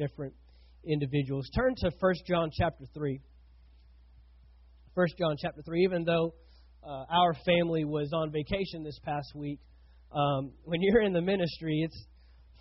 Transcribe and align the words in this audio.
different 0.00 0.32
individuals. 0.84 1.46
Turn 1.54 1.74
to 1.76 1.90
1 2.00 2.14
John 2.26 2.50
chapter 2.58 2.84
3. 2.94 3.20
1 4.94 5.06
John 5.18 5.36
chapter 5.40 5.62
3, 5.62 5.84
even 5.84 6.04
though 6.04 6.34
uh, 6.82 7.04
our 7.10 7.34
family 7.46 7.84
was 7.84 8.10
on 8.14 8.32
vacation 8.32 8.82
this 8.82 8.98
past 9.04 9.32
week, 9.34 9.60
um, 10.12 10.52
when 10.64 10.80
you're 10.80 11.02
in 11.02 11.12
the 11.12 11.20
ministry, 11.20 11.82
it's 11.84 12.06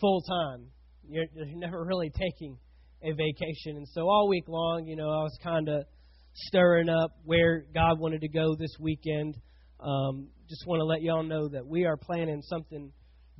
full 0.01 0.21
time. 0.21 0.67
You're, 1.07 1.25
you're 1.33 1.57
never 1.57 1.83
really 1.83 2.11
taking 2.11 2.57
a 3.01 3.11
vacation. 3.11 3.77
And 3.77 3.87
so 3.87 4.01
all 4.01 4.27
week 4.27 4.47
long, 4.47 4.85
you 4.85 4.95
know, 4.95 5.09
I 5.09 5.23
was 5.23 5.37
kind 5.41 5.69
of 5.69 5.85
stirring 6.33 6.89
up 6.89 7.11
where 7.23 7.65
God 7.73 7.99
wanted 7.99 8.21
to 8.21 8.29
go 8.29 8.55
this 8.59 8.75
weekend. 8.79 9.35
Um, 9.79 10.27
just 10.49 10.67
want 10.67 10.81
to 10.81 10.85
let 10.85 11.01
y'all 11.01 11.23
know 11.23 11.47
that 11.47 11.65
we 11.65 11.85
are 11.85 11.95
planning 11.95 12.41
something 12.43 12.91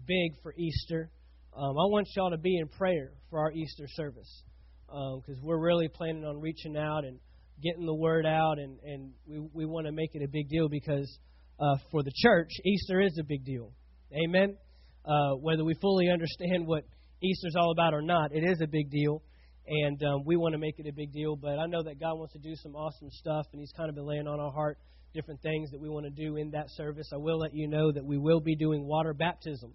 big 0.08 0.42
for 0.42 0.54
Easter. 0.58 1.12
Um, 1.56 1.78
I 1.78 1.86
want 1.90 2.08
y'all 2.16 2.32
to 2.32 2.38
be 2.38 2.58
in 2.58 2.68
prayer 2.68 3.12
for 3.30 3.40
our 3.40 3.52
Easter 3.52 3.86
service 3.88 4.44
because 4.88 5.38
um, 5.38 5.44
we're 5.44 5.60
really 5.60 5.88
planning 5.88 6.24
on 6.24 6.40
reaching 6.40 6.78
out 6.78 7.04
and 7.04 7.20
getting 7.62 7.86
the 7.86 7.94
word 7.94 8.26
out, 8.26 8.57
and, 8.60 8.80
and 8.84 9.12
we, 9.28 9.50
we 9.54 9.66
want 9.66 9.86
to 9.86 9.92
make 9.92 10.12
it 10.14 10.24
a 10.24 10.28
big 10.28 10.50
deal 10.50 10.70
because 10.70 11.20
uh, 11.60 11.76
for 11.92 12.04
the 12.04 12.12
church, 12.16 12.50
Easter 12.66 13.02
is 13.02 13.18
a 13.20 13.24
big 13.24 13.43
deal. 13.43 13.74
Amen? 14.14 14.57
Uh, 15.06 15.36
whether 15.36 15.64
we 15.64 15.74
fully 15.82 16.10
understand 16.10 16.66
what 16.66 16.84
Easter's 17.21 17.56
all 17.57 17.71
about 17.71 17.93
or 17.93 18.02
not, 18.02 18.32
it 18.32 18.43
is 18.43 18.62
a 18.62 18.68
big 18.68 18.90
deal 18.90 19.21
and 19.70 20.02
um, 20.04 20.24
we 20.26 20.36
want 20.36 20.54
to 20.54 20.57
make 20.57 20.79
it 20.79 20.88
a 20.88 20.93
big 20.93 21.14
deal. 21.14 21.36
But 21.36 21.60
I 21.60 21.68
know 21.68 21.84
that 21.84 22.00
God 22.00 22.16
wants 22.16 22.34
to 22.34 22.40
do 22.40 22.56
some 22.56 22.76
awesome 22.76 23.10
stuff, 23.12 23.46
and 23.52 23.60
He's 23.60 23.71
kind 23.78 23.90
of 23.90 23.96
been 23.96 24.06
laying 24.06 24.28
on 24.28 24.40
our 24.40 24.52
heart 24.52 24.79
different 25.14 25.42
things 25.42 25.71
that 25.71 25.79
we 25.79 25.90
want 25.90 26.06
to 26.06 26.12
do 26.12 26.36
in 26.36 26.52
that 26.52 26.66
service. 26.70 27.10
I 27.14 27.18
will 27.18 27.40
let 27.40 27.54
you 27.54 27.68
know 27.68 27.92
that 27.92 28.06
we 28.06 28.18
will 28.18 28.42
be 28.42 28.56
doing 28.56 28.86
water 28.86 29.14
baptism 29.14 29.74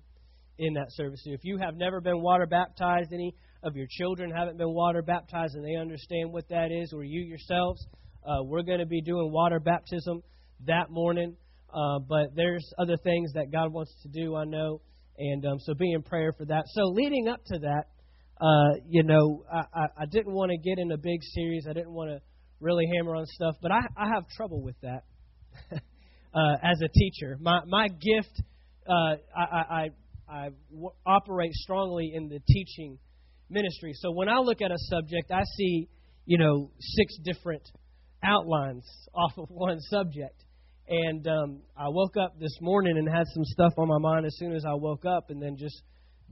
in 0.58 0.74
that 0.74 0.86
service. 0.90 1.22
If 1.24 1.40
you 1.44 1.58
have 1.58 1.76
never 1.76 2.00
been 2.00 2.22
water 2.22 2.46
baptized, 2.46 3.12
any 3.12 3.34
of 3.62 3.76
your 3.76 3.86
children 3.90 4.30
haven't 4.30 4.58
been 4.58 4.72
water 4.72 5.02
baptized, 5.02 5.54
and 5.54 5.64
they 5.64 5.76
understand 5.76 6.32
what 6.32 6.48
that 6.48 6.70
is, 6.70 6.92
or 6.94 7.02
you 7.02 7.22
yourselves, 7.22 7.86
uh, 8.26 8.42
we're 8.44 8.62
going 8.62 8.78
to 8.78 8.86
be 8.86 9.02
doing 9.02 9.32
water 9.32 9.60
baptism 9.60 10.22
that 10.66 10.90
morning. 10.90 11.36
Uh, 11.72 11.98
but 12.08 12.28
there's 12.36 12.64
other 12.78 12.96
things 12.96 13.32
that 13.32 13.50
God 13.50 13.72
wants 13.72 13.92
to 14.02 14.08
do, 14.08 14.36
I 14.36 14.44
know, 14.44 14.80
and 15.18 15.44
um, 15.44 15.58
so 15.58 15.74
be 15.74 15.92
in 15.92 16.02
prayer 16.02 16.32
for 16.36 16.44
that. 16.46 16.64
So 16.68 16.82
leading 16.84 17.28
up 17.28 17.44
to 17.46 17.58
that, 17.60 17.84
uh, 18.40 18.78
you 18.88 19.02
know, 19.02 19.44
I, 19.52 19.64
I, 19.74 19.86
I 20.02 20.06
didn't 20.06 20.32
want 20.32 20.50
to 20.50 20.58
get 20.58 20.78
in 20.78 20.92
a 20.92 20.96
big 20.96 21.20
series. 21.34 21.66
I 21.68 21.72
didn't 21.72 21.92
want 21.92 22.10
to 22.10 22.20
really 22.60 22.86
hammer 22.96 23.16
on 23.16 23.26
stuff, 23.26 23.56
but 23.60 23.72
I, 23.72 23.80
I 23.96 24.08
have 24.14 24.28
trouble 24.36 24.62
with 24.62 24.76
that 24.82 25.02
uh, 25.72 26.56
as 26.62 26.80
a 26.82 26.88
teacher. 26.88 27.36
My 27.40 27.60
my 27.66 27.88
gift, 27.88 28.42
uh, 28.88 29.16
I, 29.36 29.42
I, 29.42 29.88
I 30.28 30.50
w- 30.70 30.90
operate 31.06 31.52
strongly 31.52 32.12
in 32.14 32.28
the 32.28 32.40
teaching 32.48 32.98
ministry. 33.50 33.92
So 33.94 34.12
when 34.12 34.28
I 34.28 34.38
look 34.38 34.62
at 34.62 34.70
a 34.70 34.78
subject, 34.78 35.30
I 35.30 35.42
see, 35.56 35.88
you 36.26 36.38
know, 36.38 36.70
six 36.78 37.16
different 37.22 37.62
outlines 38.22 38.86
off 39.14 39.32
of 39.38 39.48
one 39.50 39.80
subject. 39.80 40.44
And 40.88 41.26
um, 41.26 41.62
I 41.76 41.88
woke 41.88 42.16
up 42.16 42.38
this 42.38 42.58
morning 42.60 42.98
and 42.98 43.08
had 43.08 43.24
some 43.32 43.44
stuff 43.44 43.72
on 43.78 43.88
my 43.88 43.98
mind 43.98 44.26
as 44.26 44.36
soon 44.36 44.52
as 44.52 44.64
I 44.66 44.74
woke 44.74 45.06
up, 45.06 45.30
and 45.30 45.40
then 45.40 45.56
just 45.58 45.82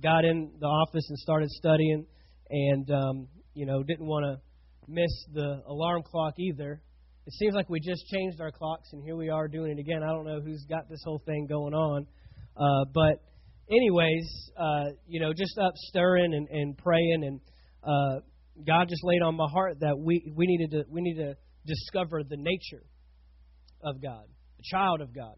got 0.03 0.27
in 0.27 0.53
the 0.61 0.67
office 0.67 1.07
and 1.09 1.19
started 1.19 1.49
studying, 1.51 2.05
and 2.51 2.91
um, 2.91 3.29
you 3.55 3.65
know 3.65 3.83
didn't 3.83 4.07
want 4.07 4.27
to 4.27 4.93
miss 4.93 5.11
the 5.33 5.63
alarm 5.67 6.03
clock 6.03 6.35
either. 6.39 6.83
It 7.27 7.33
seems 7.35 7.55
like 7.55 7.71
we 7.71 7.81
just 7.81 8.05
changed 8.09 8.43
our 8.43 8.51
clocks, 8.51 8.91
and 8.93 9.03
here 9.03 9.17
we 9.17 9.31
are 9.31 9.49
doing 9.49 9.71
it 9.73 9.81
again. 9.81 10.03
I 10.03 10.09
don't 10.09 10.27
know 10.27 10.41
who's 10.45 10.67
got 10.69 10.87
this 10.91 11.01
whole 11.03 11.23
thing 11.25 11.47
going 11.47 11.73
on, 11.73 12.07
uh, 12.55 12.85
but 12.93 13.23
anyways, 13.71 14.51
uh, 14.57 14.85
you 15.07 15.21
know, 15.21 15.33
just 15.33 15.59
up 15.59 15.73
stirring 15.77 16.35
and, 16.35 16.49
and 16.49 16.79
praying, 16.79 17.25
and 17.25 17.41
uh, 17.83 18.21
God 18.67 18.89
just 18.89 19.03
laid 19.05 19.23
on 19.23 19.37
my 19.37 19.49
heart 19.51 19.81
that 19.81 19.99
we 19.99 20.33
we 20.35 20.47
needed 20.47 20.71
to 20.73 20.85
we 20.91 21.01
need 21.01 21.17
to 21.17 21.35
discover 21.67 22.23
the 22.23 22.37
nature 22.37 22.85
of 23.83 24.03
God, 24.03 24.25
the 24.57 24.65
child 24.71 25.01
of 25.01 25.15
God, 25.15 25.35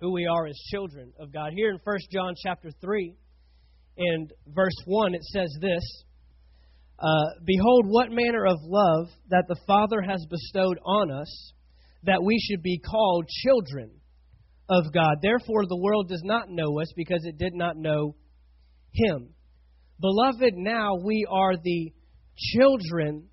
who 0.00 0.12
we 0.12 0.26
are 0.26 0.46
as 0.46 0.56
children 0.70 1.12
of 1.18 1.32
God. 1.32 1.52
Here 1.54 1.70
in 1.70 1.78
First 1.84 2.08
John 2.10 2.34
chapter 2.42 2.70
three, 2.80 3.16
and 3.96 4.32
verse 4.46 4.76
1, 4.86 5.14
it 5.14 5.22
says 5.24 5.54
this 5.60 6.04
uh, 6.98 7.40
Behold, 7.44 7.86
what 7.88 8.10
manner 8.10 8.46
of 8.46 8.58
love 8.62 9.08
that 9.30 9.44
the 9.48 9.60
Father 9.66 10.00
has 10.00 10.24
bestowed 10.30 10.78
on 10.84 11.10
us, 11.10 11.52
that 12.04 12.22
we 12.22 12.38
should 12.38 12.62
be 12.62 12.78
called 12.78 13.26
children 13.28 13.90
of 14.68 14.92
God. 14.92 15.18
Therefore, 15.22 15.66
the 15.66 15.80
world 15.80 16.08
does 16.08 16.22
not 16.24 16.48
know 16.48 16.80
us 16.80 16.92
because 16.96 17.24
it 17.24 17.38
did 17.38 17.54
not 17.54 17.76
know 17.76 18.16
Him. 18.92 19.30
Beloved, 20.00 20.54
now 20.54 20.96
we 20.96 21.26
are 21.30 21.56
the 21.56 21.92
children 22.36 23.28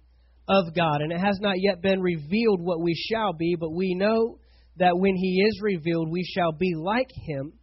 of 0.47 0.73
God, 0.75 1.01
and 1.01 1.11
it 1.11 1.19
has 1.19 1.39
not 1.39 1.55
yet 1.57 1.81
been 1.81 2.01
revealed 2.01 2.61
what 2.61 2.81
we 2.81 2.95
shall 3.09 3.33
be, 3.33 3.55
but 3.59 3.73
we 3.73 3.95
know 3.95 4.39
that 4.77 4.97
when 4.97 5.15
He 5.15 5.43
is 5.47 5.59
revealed, 5.61 6.09
we 6.09 6.23
shall 6.23 6.51
be 6.51 6.73
like 6.75 7.09
Him, 7.27 7.53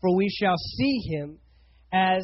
for 0.00 0.16
we 0.16 0.28
shall 0.28 0.56
see 0.56 1.00
Him 1.10 1.38
as 1.92 2.22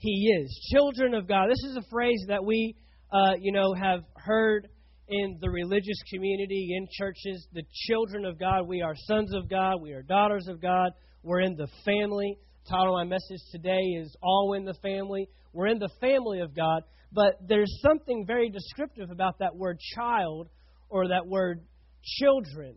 he 0.00 0.32
is. 0.40 0.70
Children 0.72 1.14
of 1.14 1.28
God. 1.28 1.48
This 1.50 1.70
is 1.70 1.76
a 1.76 1.88
phrase 1.90 2.24
that 2.28 2.42
we, 2.42 2.74
uh, 3.12 3.34
you 3.38 3.52
know, 3.52 3.74
have 3.74 4.00
heard 4.16 4.68
in 5.10 5.38
the 5.40 5.50
religious 5.50 6.00
community, 6.12 6.76
in 6.76 6.86
churches. 6.92 7.46
The 7.52 7.64
children 7.88 8.24
of 8.24 8.38
God. 8.38 8.68
We 8.68 8.80
are 8.80 8.94
sons 8.94 9.34
of 9.34 9.50
God. 9.50 9.82
We 9.82 9.92
are 9.92 10.02
daughters 10.02 10.46
of 10.48 10.62
God. 10.62 10.92
We're 11.22 11.40
in 11.40 11.56
the 11.56 11.66
family. 11.84 12.38
The 12.64 12.70
title 12.70 12.96
of 12.96 13.08
my 13.08 13.16
message 13.16 13.44
today 13.50 13.82
is 14.00 14.16
All 14.22 14.54
in 14.54 14.64
the 14.64 14.74
Family. 14.74 15.28
We're 15.52 15.66
in 15.66 15.80
the 15.80 15.90
family 16.00 16.40
of 16.40 16.54
God. 16.54 16.82
But 17.12 17.38
there's 17.46 17.80
something 17.82 18.24
very 18.24 18.50
descriptive 18.50 19.10
about 19.10 19.40
that 19.40 19.56
word 19.56 19.78
child 19.96 20.48
or 20.88 21.08
that 21.08 21.26
word 21.26 21.60
children. 22.02 22.76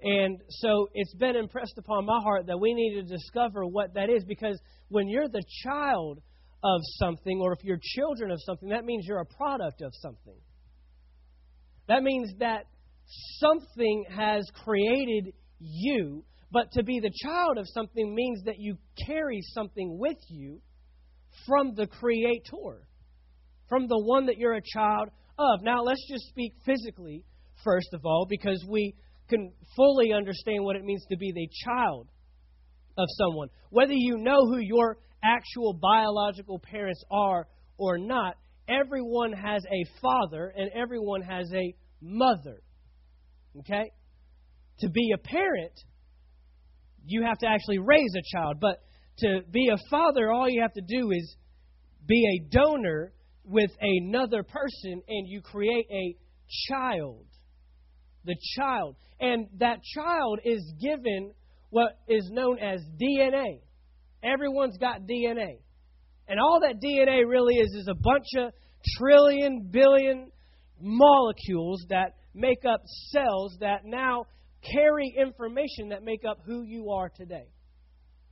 And 0.00 0.38
so 0.48 0.88
it's 0.94 1.14
been 1.14 1.34
impressed 1.34 1.76
upon 1.76 2.06
my 2.06 2.20
heart 2.22 2.46
that 2.46 2.58
we 2.58 2.72
need 2.72 3.00
to 3.00 3.02
discover 3.02 3.66
what 3.66 3.94
that 3.94 4.10
is 4.10 4.24
because 4.24 4.60
when 4.90 5.08
you're 5.08 5.28
the 5.28 5.42
child 5.64 6.20
of 6.62 6.80
something, 6.98 7.40
or 7.42 7.52
if 7.52 7.64
you're 7.64 7.80
children 7.82 8.30
of 8.30 8.38
something, 8.46 8.68
that 8.68 8.84
means 8.84 9.06
you're 9.06 9.20
a 9.20 9.36
product 9.36 9.82
of 9.82 9.92
something. 10.00 10.36
That 11.88 12.02
means 12.02 12.32
that 12.38 12.66
something 13.38 14.04
has 14.14 14.48
created 14.64 15.34
you, 15.58 16.24
but 16.50 16.72
to 16.72 16.82
be 16.82 17.00
the 17.00 17.12
child 17.22 17.58
of 17.58 17.66
something 17.68 18.14
means 18.14 18.44
that 18.44 18.58
you 18.58 18.76
carry 19.06 19.40
something 19.54 19.98
with 19.98 20.18
you 20.28 20.60
from 21.46 21.74
the 21.74 21.86
Creator, 21.86 22.86
from 23.68 23.88
the 23.88 23.98
one 23.98 24.26
that 24.26 24.38
you're 24.38 24.54
a 24.54 24.62
child 24.62 25.08
of. 25.38 25.62
Now, 25.62 25.82
let's 25.82 26.06
just 26.08 26.28
speak 26.28 26.52
physically, 26.64 27.24
first 27.64 27.88
of 27.92 28.04
all, 28.04 28.26
because 28.28 28.64
we 28.68 28.94
can 29.28 29.52
fully 29.76 30.12
understand 30.12 30.64
what 30.64 30.76
it 30.76 30.84
means 30.84 31.04
to 31.10 31.16
be 31.16 31.32
the 31.32 31.48
child 31.64 32.08
of 32.96 33.06
someone. 33.18 33.48
Whether 33.70 33.94
you 33.94 34.18
know 34.18 34.46
who 34.46 34.58
your 34.58 34.98
actual 35.22 35.72
biological 35.72 36.60
parents 36.60 37.02
are 37.10 37.48
or 37.78 37.98
not, 37.98 38.36
everyone 38.68 39.32
has 39.32 39.62
a 39.64 39.84
father 40.00 40.52
and 40.56 40.70
everyone 40.74 41.22
has 41.22 41.50
a 41.54 41.74
mother. 42.00 42.62
Okay? 43.60 43.90
To 44.80 44.90
be 44.90 45.12
a 45.14 45.18
parent, 45.18 45.72
you 47.06 47.22
have 47.24 47.38
to 47.38 47.46
actually 47.46 47.78
raise 47.78 48.14
a 48.16 48.36
child. 48.36 48.58
But 48.60 48.80
to 49.18 49.40
be 49.50 49.68
a 49.68 49.78
father, 49.90 50.32
all 50.32 50.48
you 50.48 50.62
have 50.62 50.72
to 50.74 50.82
do 50.82 51.10
is 51.10 51.36
be 52.06 52.24
a 52.26 52.48
donor 52.50 53.12
with 53.44 53.70
another 53.80 54.42
person 54.42 55.02
and 55.06 55.28
you 55.28 55.40
create 55.42 55.86
a 55.90 56.16
child. 56.68 57.26
The 58.24 58.36
child. 58.56 58.96
And 59.20 59.48
that 59.58 59.78
child 59.94 60.40
is 60.44 60.62
given 60.80 61.32
what 61.70 61.98
is 62.08 62.28
known 62.30 62.58
as 62.58 62.80
DNA. 63.00 63.60
Everyone's 64.22 64.78
got 64.78 65.02
DNA. 65.02 65.58
And 66.28 66.40
all 66.40 66.60
that 66.60 66.80
DNA 66.82 67.28
really 67.28 67.54
is 67.56 67.74
is 67.74 67.88
a 67.88 67.94
bunch 67.94 68.26
of 68.38 68.52
trillion, 68.98 69.68
billion 69.70 70.30
molecules 70.80 71.84
that 71.90 72.14
make 72.34 72.64
up 72.68 72.80
cells 73.10 73.56
that 73.60 73.84
now 73.84 74.24
carry 74.72 75.14
information 75.18 75.90
that 75.90 76.02
make 76.02 76.22
up 76.28 76.38
who 76.46 76.62
you 76.62 76.90
are 76.90 77.10
today. 77.14 77.46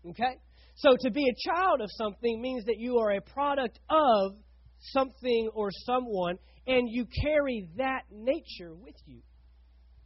Okay? 0.08 0.38
So 0.76 0.96
to 1.00 1.10
be 1.10 1.22
a 1.28 1.50
child 1.50 1.80
of 1.80 1.88
something 1.90 2.40
means 2.40 2.64
that 2.64 2.78
you 2.78 2.98
are 2.98 3.12
a 3.12 3.20
product 3.20 3.78
of 3.90 4.32
something 4.80 5.50
or 5.54 5.70
someone, 5.86 6.38
and 6.66 6.88
you 6.90 7.06
carry 7.22 7.68
that 7.76 8.02
nature 8.10 8.74
with 8.74 8.96
you 9.06 9.20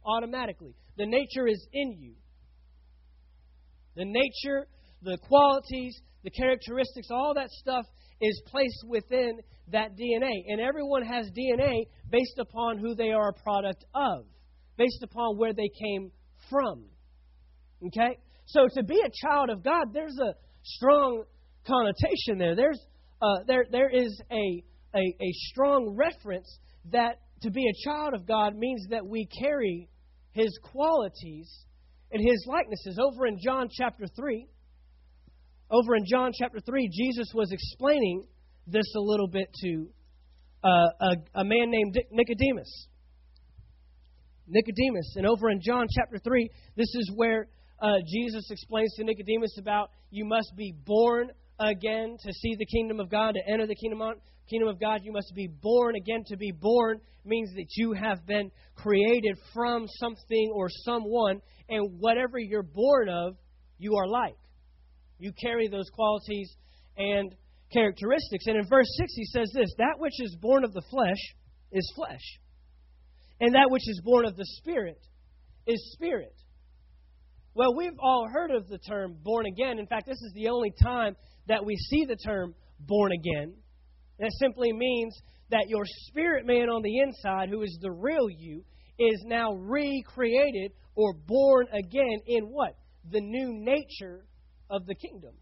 automatically. 0.05 0.75
The 0.97 1.05
nature 1.05 1.47
is 1.47 1.65
in 1.73 1.97
you. 1.99 2.13
The 3.95 4.05
nature, 4.05 4.67
the 5.01 5.17
qualities, 5.27 5.99
the 6.23 6.31
characteristics, 6.31 7.07
all 7.11 7.33
that 7.35 7.49
stuff 7.49 7.85
is 8.21 8.41
placed 8.47 8.83
within 8.87 9.39
that 9.71 9.91
DNA. 9.95 10.31
And 10.47 10.59
everyone 10.59 11.03
has 11.03 11.29
DNA 11.31 11.83
based 12.09 12.39
upon 12.39 12.79
who 12.79 12.95
they 12.95 13.11
are 13.11 13.29
a 13.29 13.43
product 13.43 13.85
of, 13.93 14.25
based 14.77 15.03
upon 15.03 15.37
where 15.37 15.53
they 15.53 15.69
came 15.79 16.11
from. 16.49 16.85
Okay? 17.87 18.17
So 18.45 18.67
to 18.75 18.83
be 18.83 18.99
a 18.99 19.27
child 19.27 19.49
of 19.49 19.63
God, 19.63 19.93
there's 19.93 20.17
a 20.19 20.33
strong 20.63 21.23
connotation 21.65 22.37
there. 22.37 22.55
There's 22.55 22.79
uh, 23.21 23.43
there 23.47 23.65
there 23.71 23.89
is 23.89 24.21
a 24.31 24.63
a, 24.95 24.99
a 24.99 25.31
strong 25.49 25.95
reference 25.95 26.47
that 26.91 27.19
to 27.41 27.51
be 27.51 27.63
a 27.67 27.87
child 27.87 28.13
of 28.13 28.25
God 28.25 28.55
means 28.55 28.87
that 28.89 29.05
we 29.05 29.27
carry 29.39 29.89
His 30.31 30.57
qualities 30.63 31.49
and 32.11 32.21
His 32.21 32.45
likenesses. 32.47 32.97
Over 32.99 33.27
in 33.27 33.37
John 33.43 33.67
chapter 33.71 34.05
3, 34.15 34.47
over 35.69 35.95
in 35.95 36.05
John 36.05 36.31
chapter 36.37 36.59
3, 36.59 36.89
Jesus 36.91 37.27
was 37.33 37.51
explaining 37.51 38.25
this 38.65 38.85
a 38.95 38.99
little 38.99 39.27
bit 39.27 39.49
to 39.63 39.87
uh, 40.63 40.67
a, 41.01 41.41
a 41.41 41.43
man 41.43 41.69
named 41.69 41.97
Nicodemus. 42.11 42.87
Nicodemus. 44.47 45.13
And 45.15 45.25
over 45.25 45.49
in 45.49 45.59
John 45.61 45.87
chapter 45.93 46.19
3, 46.19 46.49
this 46.75 46.87
is 46.95 47.11
where 47.15 47.47
uh, 47.81 47.97
Jesus 48.07 48.49
explains 48.49 48.93
to 48.95 49.03
Nicodemus 49.03 49.57
about 49.59 49.91
you 50.09 50.25
must 50.25 50.53
be 50.55 50.73
born 50.85 51.29
again 51.59 52.17
to 52.23 52.33
see 52.33 52.55
the 52.57 52.65
kingdom 52.65 52.99
of 52.99 53.09
God, 53.09 53.33
to 53.33 53.51
enter 53.51 53.67
the 53.67 53.75
kingdom, 53.75 54.01
kingdom 54.49 54.69
of 54.69 54.79
God. 54.79 55.01
You 55.03 55.11
must 55.11 55.33
be 55.35 55.47
born 55.47 55.95
again. 55.95 56.23
To 56.27 56.37
be 56.37 56.51
born 56.51 57.01
means 57.25 57.51
that 57.55 57.67
you 57.75 57.93
have 57.93 58.25
been 58.25 58.51
created 58.75 59.37
from 59.53 59.85
something 59.99 60.51
or 60.55 60.69
someone, 60.85 61.41
and 61.69 61.99
whatever 61.99 62.39
you're 62.39 62.63
born 62.63 63.09
of, 63.09 63.35
you 63.77 63.95
are 63.95 64.07
like. 64.07 64.35
You 65.19 65.31
carry 65.33 65.67
those 65.67 65.89
qualities 65.89 66.55
and 66.97 67.33
characteristics. 67.73 68.45
And 68.47 68.57
in 68.57 68.67
verse 68.67 68.87
6, 68.97 69.13
he 69.15 69.25
says 69.25 69.51
this 69.53 69.73
That 69.77 69.95
which 69.97 70.19
is 70.19 70.35
born 70.41 70.63
of 70.63 70.73
the 70.73 70.83
flesh 70.89 71.35
is 71.71 71.91
flesh, 71.95 72.39
and 73.39 73.55
that 73.55 73.69
which 73.69 73.87
is 73.87 74.01
born 74.03 74.25
of 74.25 74.35
the 74.35 74.45
Spirit 74.57 74.99
is 75.67 75.91
spirit. 75.93 76.33
Well, 77.53 77.75
we've 77.75 77.99
all 77.99 78.27
heard 78.31 78.51
of 78.51 78.67
the 78.67 78.77
term 78.77 79.17
born 79.23 79.45
again. 79.47 79.79
In 79.79 79.87
fact, 79.87 80.05
this 80.05 80.21
is 80.21 80.31
the 80.35 80.49
only 80.49 80.71
time 80.81 81.15
that 81.47 81.65
we 81.65 81.75
see 81.75 82.05
the 82.05 82.15
term 82.15 82.53
born 82.79 83.11
again. 83.11 83.55
That 84.19 84.31
simply 84.39 84.71
means 84.71 85.19
that 85.49 85.65
your 85.67 85.83
spirit 86.07 86.45
man 86.45 86.69
on 86.69 86.81
the 86.83 86.99
inside, 86.99 87.49
who 87.49 87.63
is 87.63 87.77
the 87.81 87.91
real 87.91 88.29
you, 88.29 88.63
is 88.99 89.23
now 89.25 89.53
recreated 89.53 90.71
or 90.95 91.13
born 91.13 91.67
again 91.71 92.19
in 92.27 92.45
what? 92.45 92.75
The 93.11 93.21
new 93.21 93.53
nature 93.53 94.25
of 94.69 94.85
the 94.85 94.95
kingdom, 94.95 95.33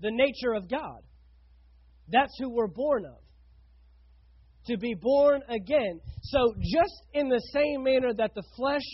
the 0.00 0.10
nature 0.10 0.54
of 0.54 0.68
God. 0.68 1.00
That's 2.08 2.32
who 2.38 2.50
we're 2.50 2.66
born 2.66 3.04
of. 3.06 3.20
To 4.66 4.78
be 4.78 4.94
born 4.94 5.42
again. 5.48 6.00
So, 6.22 6.54
just 6.58 7.02
in 7.14 7.28
the 7.28 7.42
same 7.52 7.82
manner 7.82 8.12
that 8.14 8.34
the 8.34 8.44
flesh 8.56 8.84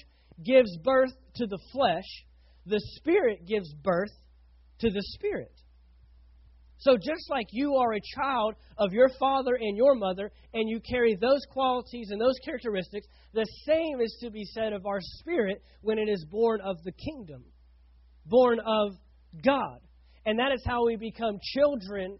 gives 0.45 0.77
birth 0.79 1.13
to 1.37 1.47
the 1.47 1.59
flesh, 1.73 2.05
the 2.65 2.81
Spirit 2.97 3.47
gives 3.47 3.73
birth 3.75 4.13
to 4.81 4.91
the 4.91 5.03
Spirit. 5.15 5.53
So, 6.79 6.97
just 6.97 7.29
like 7.29 7.49
you 7.51 7.75
are 7.75 7.93
a 7.93 8.01
child 8.17 8.55
of 8.79 8.93
your 8.93 9.09
father 9.19 9.57
and 9.57 9.77
your 9.77 9.97
mother, 9.97 10.31
and 10.55 10.69
you 10.69 10.81
carry 10.89 11.17
those 11.17 11.41
qualities 11.51 12.11
and 12.11 12.21
those 12.21 12.39
characteristics, 12.45 13.07
the 13.35 13.47
same 13.67 14.01
is 14.01 14.17
to 14.23 14.31
be 14.31 14.45
said 14.45 14.73
of 14.73 14.87
our 14.87 15.01
spirit 15.01 15.63
when 15.83 15.99
it 15.99 16.09
is 16.09 16.25
born 16.31 16.61
of 16.61 16.77
the 16.85 16.93
kingdom, 16.93 17.45
born 18.27 18.61
of 18.61 18.93
God. 19.45 19.81
And 20.27 20.39
that 20.39 20.53
is 20.53 20.63
how 20.67 20.87
we 20.87 20.97
become 20.97 21.39
children 21.43 22.19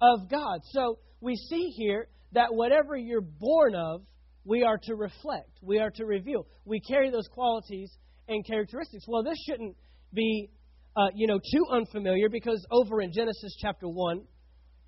of 0.00 0.30
God. 0.30 0.60
So, 0.72 0.98
we 1.20 1.36
see 1.36 1.72
here 1.76 2.08
that 2.32 2.52
whatever 2.52 2.96
you're 2.96 3.20
born 3.20 3.74
of, 3.74 4.02
we 4.44 4.64
are 4.64 4.78
to 4.84 4.96
reflect, 4.96 5.50
we 5.62 5.78
are 5.78 5.90
to 5.90 6.04
reveal. 6.04 6.46
We 6.64 6.80
carry 6.80 7.10
those 7.10 7.28
qualities 7.28 7.96
and 8.28 8.44
characteristics. 8.44 9.04
Well, 9.06 9.22
this 9.22 9.38
shouldn't 9.46 9.76
be, 10.12 10.50
uh, 10.96 11.08
you 11.14 11.28
know, 11.28 11.38
too 11.38 11.64
unfamiliar 11.70 12.28
because 12.28 12.64
over 12.70 13.00
in 13.00 13.12
Genesis 13.12 13.56
chapter 13.60 13.88
1, 13.88 14.22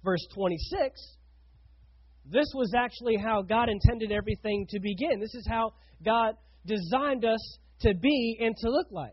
verse 0.03 0.27
26, 0.35 1.01
this 2.27 2.47
was 2.55 2.73
actually 2.77 3.17
how 3.17 3.43
God 3.43 3.69
intended 3.69 4.11
everything 4.11 4.67
to 4.71 4.81
begin. 4.81 5.21
This 5.21 5.35
is 5.35 5.47
how 5.49 5.75
God 6.05 6.35
designed 6.67 7.25
us 7.25 7.59
to 7.81 7.95
be 7.95 8.39
and 8.41 8.57
to 8.57 8.71
look 8.71 8.89
like. 8.91 9.13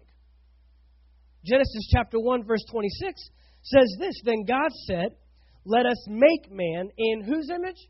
Genesis 1.45 1.89
chapter 1.91 2.19
1, 2.19 2.45
verse 2.45 2.63
26 2.69 3.21
says 3.63 3.95
this 3.99 4.15
Then 4.23 4.45
God 4.47 4.71
said, 4.87 5.15
Let 5.65 5.85
us 5.85 6.05
make 6.07 6.51
man 6.51 6.89
in 6.97 7.23
whose 7.23 7.49
image? 7.49 7.87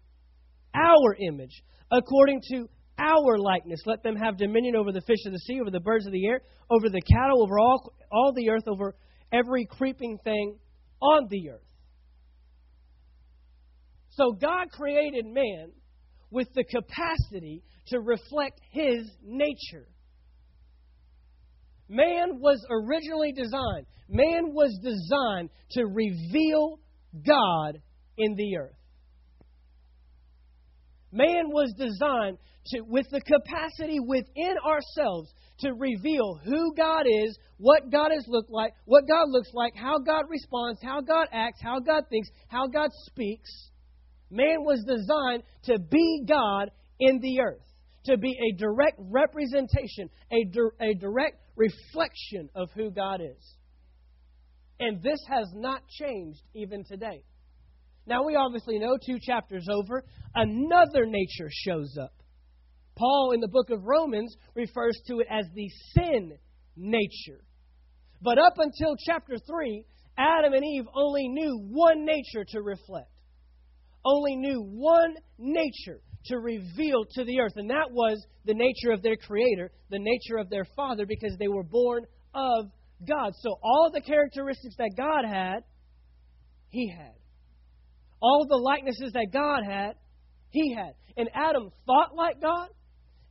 Our 0.73 1.15
image, 1.27 1.63
according 1.91 2.41
to 2.51 2.67
our 2.97 3.37
likeness. 3.37 3.81
Let 3.85 4.03
them 4.03 4.15
have 4.15 4.37
dominion 4.37 4.75
over 4.75 4.91
the 4.91 5.01
fish 5.01 5.25
of 5.25 5.33
the 5.33 5.39
sea, 5.39 5.59
over 5.59 5.71
the 5.71 5.79
birds 5.79 6.05
of 6.05 6.13
the 6.13 6.25
air, 6.27 6.41
over 6.69 6.89
the 6.89 7.01
cattle, 7.01 7.43
over 7.43 7.59
all, 7.59 7.93
all 8.11 8.33
the 8.33 8.49
earth, 8.49 8.67
over 8.67 8.95
every 9.33 9.65
creeping 9.65 10.17
thing 10.23 10.57
on 11.01 11.27
the 11.29 11.49
earth. 11.51 11.61
So 14.11 14.33
God 14.33 14.71
created 14.71 15.25
man 15.25 15.71
with 16.29 16.47
the 16.53 16.63
capacity 16.63 17.63
to 17.87 17.99
reflect 17.99 18.59
his 18.71 19.09
nature. 19.23 19.87
Man 21.91 22.39
was 22.39 22.65
originally 22.69 23.33
designed, 23.33 23.85
man 24.07 24.53
was 24.53 24.79
designed 24.81 25.49
to 25.71 25.85
reveal 25.85 26.79
God 27.27 27.81
in 28.17 28.33
the 28.35 28.55
earth. 28.55 28.77
Man 31.11 31.49
was 31.49 31.73
designed 31.77 32.37
to, 32.67 32.81
with 32.87 33.07
the 33.11 33.19
capacity 33.19 33.99
within 33.99 34.55
ourselves 34.65 35.33
to 35.59 35.73
reveal 35.73 36.39
who 36.45 36.73
God 36.77 37.07
is, 37.07 37.37
what 37.57 37.91
God 37.91 38.11
has 38.13 38.23
looked 38.25 38.51
like, 38.51 38.71
what 38.85 39.05
God 39.05 39.25
looks 39.27 39.49
like, 39.53 39.73
how 39.75 39.99
God 39.99 40.23
responds, 40.29 40.79
how 40.81 41.01
God 41.01 41.27
acts, 41.33 41.59
how 41.61 41.81
God 41.81 42.03
thinks, 42.09 42.29
how 42.47 42.67
God 42.67 42.89
speaks. 43.07 43.51
Man 44.29 44.63
was 44.63 44.81
designed 44.87 45.43
to 45.65 45.77
be 45.77 46.23
God 46.25 46.71
in 47.01 47.19
the 47.19 47.41
earth, 47.41 47.67
to 48.05 48.17
be 48.17 48.31
a 48.31 48.57
direct 48.57 48.97
representation, 48.97 50.09
a, 50.31 50.45
di- 50.45 50.91
a 50.91 50.93
direct 50.93 51.40
reflection 51.61 52.49
of 52.55 52.69
who 52.75 52.91
God 52.91 53.21
is. 53.21 53.55
And 54.79 55.01
this 55.03 55.19
has 55.29 55.47
not 55.53 55.81
changed 55.87 56.41
even 56.55 56.83
today. 56.83 57.23
Now, 58.07 58.25
we 58.25 58.35
obviously 58.35 58.79
know 58.79 58.97
two 59.05 59.19
chapters 59.21 59.67
over, 59.71 60.03
another 60.33 61.05
nature 61.05 61.49
shows 61.51 61.95
up. 62.01 62.13
Paul 62.97 63.31
in 63.33 63.41
the 63.41 63.47
book 63.47 63.69
of 63.69 63.83
Romans 63.83 64.35
refers 64.55 64.99
to 65.07 65.19
it 65.19 65.27
as 65.29 65.45
the 65.53 65.69
sin 65.93 66.31
nature. 66.75 67.43
But 68.21 68.39
up 68.39 68.53
until 68.57 68.95
chapter 69.05 69.35
3, 69.37 69.85
Adam 70.17 70.53
and 70.53 70.63
Eve 70.63 70.85
only 70.95 71.27
knew 71.27 71.59
one 71.69 72.05
nature 72.05 72.45
to 72.49 72.61
reflect, 72.61 73.11
only 74.03 74.35
knew 74.35 74.61
one 74.61 75.15
nature 75.37 76.01
to 76.25 76.37
reveal 76.37 77.05
to 77.13 77.23
the 77.23 77.39
earth, 77.39 77.53
and 77.55 77.69
that 77.69 77.91
was 77.91 78.23
the 78.45 78.53
nature 78.53 78.91
of 78.91 79.01
their 79.01 79.15
Creator, 79.15 79.71
the 79.89 79.99
nature 79.99 80.37
of 80.37 80.49
their 80.49 80.65
Father, 80.75 81.05
because 81.05 81.35
they 81.39 81.47
were 81.47 81.63
born 81.63 82.05
of 82.33 82.65
God. 83.07 83.33
So 83.41 83.57
all 83.63 83.89
the 83.93 84.01
characteristics 84.01 84.75
that 84.77 84.91
God 84.95 85.25
had, 85.27 85.63
He 86.69 86.89
had. 86.89 87.15
All 88.21 88.45
the 88.47 88.57
likenesses 88.57 89.13
that 89.13 89.27
God 89.33 89.63
had, 89.63 89.95
He 90.51 90.73
had. 90.73 90.93
And 91.17 91.29
Adam 91.33 91.71
thought 91.85 92.15
like 92.15 92.39
God, 92.41 92.69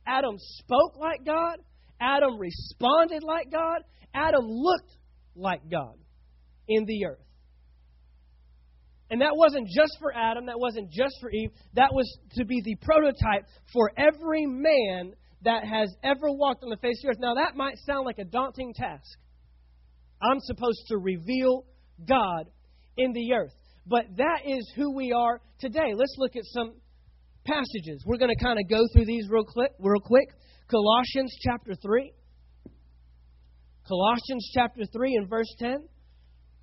Adam 0.05 0.35
spoke 0.37 0.97
like 0.97 1.25
God. 1.25 1.57
Adam 1.99 2.37
responded 2.39 3.23
like 3.23 3.51
God. 3.51 3.83
Adam 4.13 4.45
looked 4.47 4.91
like 5.35 5.61
God 5.69 5.95
in 6.67 6.85
the 6.85 7.05
earth. 7.05 7.19
And 9.11 9.21
that 9.21 9.35
wasn't 9.35 9.67
just 9.67 9.97
for 9.99 10.15
Adam, 10.15 10.45
that 10.47 10.59
wasn't 10.59 10.89
just 10.89 11.13
for 11.19 11.29
Eve, 11.29 11.51
that 11.73 11.93
was 11.93 12.07
to 12.35 12.45
be 12.45 12.61
the 12.63 12.75
prototype 12.81 13.45
for 13.73 13.91
every 13.97 14.45
man 14.47 15.11
that 15.43 15.65
has 15.65 15.93
ever 16.03 16.31
walked 16.31 16.63
on 16.63 16.69
the 16.69 16.77
face 16.77 16.97
of 16.99 17.03
the 17.03 17.07
earth. 17.09 17.17
Now, 17.19 17.35
that 17.35 17.55
might 17.55 17.77
sound 17.85 18.05
like 18.05 18.19
a 18.19 18.25
daunting 18.25 18.73
task. 18.73 19.19
I'm 20.21 20.39
supposed 20.39 20.83
to 20.87 20.97
reveal 20.97 21.65
God 22.07 22.49
in 22.95 23.11
the 23.11 23.33
earth. 23.33 23.51
But 23.85 24.05
that 24.17 24.41
is 24.45 24.71
who 24.75 24.95
we 24.95 25.11
are 25.11 25.41
today. 25.59 25.93
Let's 25.95 26.15
look 26.17 26.35
at 26.35 26.43
some 26.45 26.75
passages. 27.45 28.03
We're 28.05 28.17
going 28.17 28.33
to 28.33 28.43
kind 28.43 28.59
of 28.59 28.69
go 28.69 28.81
through 28.93 29.05
these 29.05 29.27
real 29.29 29.43
quick, 29.43 29.71
real 29.79 29.99
quick. 29.99 30.27
Colossians 30.69 31.35
chapter 31.41 31.73
3. 31.73 32.13
Colossians 33.87 34.51
chapter 34.53 34.83
3 34.93 35.15
and 35.15 35.29
verse 35.29 35.53
10. 35.59 35.77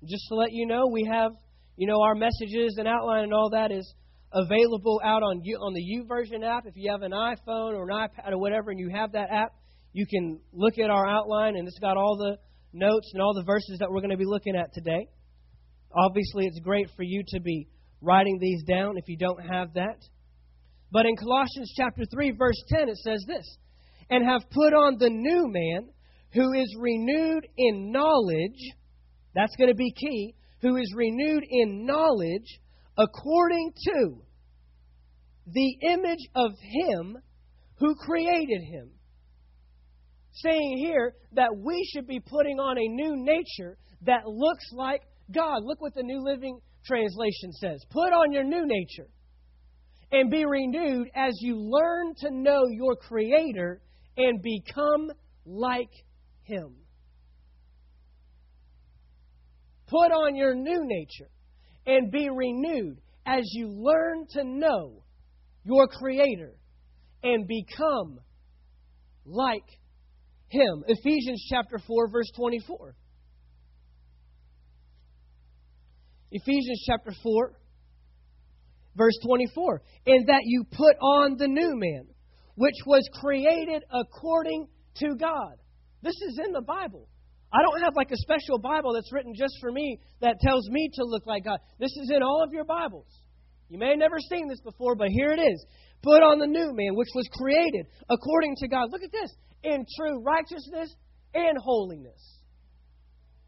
Just 0.07 0.23
to 0.29 0.35
let 0.35 0.51
you 0.51 0.65
know, 0.65 0.87
we 0.87 1.03
have, 1.03 1.31
you 1.79 1.87
know, 1.87 2.01
our 2.01 2.13
messages 2.13 2.75
and 2.77 2.89
outline 2.89 3.23
and 3.23 3.33
all 3.33 3.51
that 3.51 3.71
is 3.71 3.95
available 4.33 4.99
out 5.01 5.23
on 5.23 5.39
you 5.45 5.55
on 5.55 5.73
the 5.73 5.81
YouVersion 5.81 6.45
app. 6.45 6.65
If 6.65 6.73
you 6.75 6.91
have 6.91 7.03
an 7.03 7.13
iPhone 7.13 7.73
or 7.73 7.89
an 7.89 7.95
iPad 7.95 8.33
or 8.33 8.37
whatever 8.37 8.71
and 8.71 8.77
you 8.77 8.89
have 8.89 9.13
that 9.13 9.31
app, 9.31 9.53
you 9.93 10.05
can 10.05 10.41
look 10.51 10.77
at 10.77 10.89
our 10.89 11.07
outline 11.07 11.55
and 11.55 11.65
it's 11.65 11.79
got 11.79 11.95
all 11.95 12.17
the 12.17 12.35
notes 12.73 13.09
and 13.13 13.21
all 13.21 13.33
the 13.33 13.45
verses 13.45 13.77
that 13.79 13.89
we're 13.89 14.01
going 14.01 14.11
to 14.11 14.17
be 14.17 14.25
looking 14.25 14.57
at 14.57 14.73
today. 14.73 15.07
Obviously, 15.95 16.47
it's 16.47 16.59
great 16.59 16.89
for 16.97 17.03
you 17.03 17.23
to 17.29 17.39
be 17.39 17.69
writing 18.01 18.39
these 18.41 18.61
down 18.63 18.97
if 18.97 19.07
you 19.07 19.15
don't 19.17 19.41
have 19.41 19.73
that. 19.75 20.03
But 20.91 21.05
in 21.05 21.15
Colossians 21.15 21.71
chapter 21.77 22.03
3 22.13 22.31
verse 22.31 22.61
10 22.67 22.89
it 22.89 22.97
says 22.97 23.23
this, 23.25 23.57
and 24.09 24.25
have 24.25 24.49
put 24.49 24.73
on 24.73 24.97
the 24.99 25.09
new 25.09 25.47
man 25.47 25.87
who 26.33 26.51
is 26.51 26.75
renewed 26.77 27.47
in 27.57 27.93
knowledge, 27.93 28.75
that's 29.33 29.55
going 29.55 29.69
to 29.69 29.75
be 29.75 29.93
key, 29.93 30.35
who 30.61 30.75
is 30.75 30.93
renewed 30.95 31.43
in 31.49 31.85
knowledge 31.85 32.59
according 32.97 33.71
to 33.85 34.21
the 35.47 35.77
image 35.81 36.27
of 36.35 36.51
Him 36.61 37.17
who 37.79 37.95
created 37.95 38.61
him. 38.61 38.91
Saying 40.31 40.77
here 40.77 41.15
that 41.33 41.55
we 41.57 41.89
should 41.91 42.07
be 42.07 42.19
putting 42.19 42.59
on 42.59 42.77
a 42.77 42.87
new 42.87 43.15
nature 43.15 43.77
that 44.03 44.27
looks 44.27 44.65
like 44.73 45.01
God. 45.33 45.63
Look 45.63 45.81
what 45.81 45.95
the 45.95 46.03
New 46.03 46.23
Living 46.23 46.59
Translation 46.85 47.51
says. 47.53 47.83
Put 47.89 48.13
on 48.13 48.31
your 48.31 48.43
new 48.43 48.65
nature 48.65 49.09
and 50.11 50.29
be 50.29 50.45
renewed 50.45 51.09
as 51.15 51.33
you 51.41 51.55
learn 51.57 52.13
to 52.19 52.31
know 52.31 52.63
your 52.69 52.95
Creator 52.95 53.81
and 54.17 54.41
become 54.41 55.09
like 55.45 55.91
Him. 56.43 56.75
Put 59.89 60.11
on 60.11 60.35
your 60.35 60.53
new 60.53 60.81
nature 60.85 61.29
and 61.85 62.11
be 62.11 62.29
renewed 62.29 63.01
as 63.25 63.41
you 63.53 63.69
learn 63.69 64.27
to 64.31 64.43
know 64.43 65.03
your 65.63 65.87
Creator 65.87 66.53
and 67.23 67.47
become 67.47 68.19
like 69.25 69.65
Him. 70.49 70.83
Ephesians 70.87 71.43
chapter 71.49 71.79
4, 71.79 72.11
verse 72.11 72.31
24. 72.35 72.95
Ephesians 76.31 76.83
chapter 76.85 77.11
4, 77.23 77.53
verse 78.95 79.17
24. 79.25 79.81
And 80.05 80.27
that 80.27 80.41
you 80.45 80.65
put 80.71 80.95
on 81.01 81.37
the 81.37 81.47
new 81.47 81.75
man, 81.75 82.05
which 82.55 82.75
was 82.85 83.09
created 83.19 83.83
according 83.91 84.67
to 84.97 85.15
God. 85.19 85.55
This 86.03 86.15
is 86.15 86.39
in 86.45 86.51
the 86.51 86.61
Bible. 86.61 87.07
I 87.51 87.61
don't 87.63 87.81
have 87.81 87.95
like 87.95 88.11
a 88.11 88.17
special 88.17 88.59
Bible 88.59 88.93
that's 88.93 89.11
written 89.11 89.33
just 89.35 89.55
for 89.59 89.71
me 89.71 89.99
that 90.21 90.39
tells 90.39 90.69
me 90.69 90.89
to 90.95 91.03
look 91.03 91.25
like 91.25 91.45
God. 91.45 91.59
This 91.79 91.91
is 91.97 92.11
in 92.13 92.21
all 92.21 92.43
of 92.43 92.53
your 92.53 92.65
Bibles. 92.65 93.07
You 93.69 93.79
may 93.79 93.89
have 93.89 93.97
never 93.97 94.19
seen 94.19 94.47
this 94.47 94.61
before, 94.61 94.95
but 94.95 95.09
here 95.09 95.31
it 95.31 95.39
is. 95.39 95.65
Put 96.03 96.21
on 96.21 96.39
the 96.39 96.47
new 96.47 96.73
man, 96.73 96.95
which 96.95 97.09
was 97.15 97.27
created 97.33 97.87
according 98.09 98.55
to 98.57 98.67
God. 98.67 98.89
Look 98.91 99.03
at 99.03 99.11
this 99.11 99.31
in 99.63 99.85
true 99.97 100.21
righteousness 100.21 100.93
and 101.33 101.57
holiness. 101.57 102.21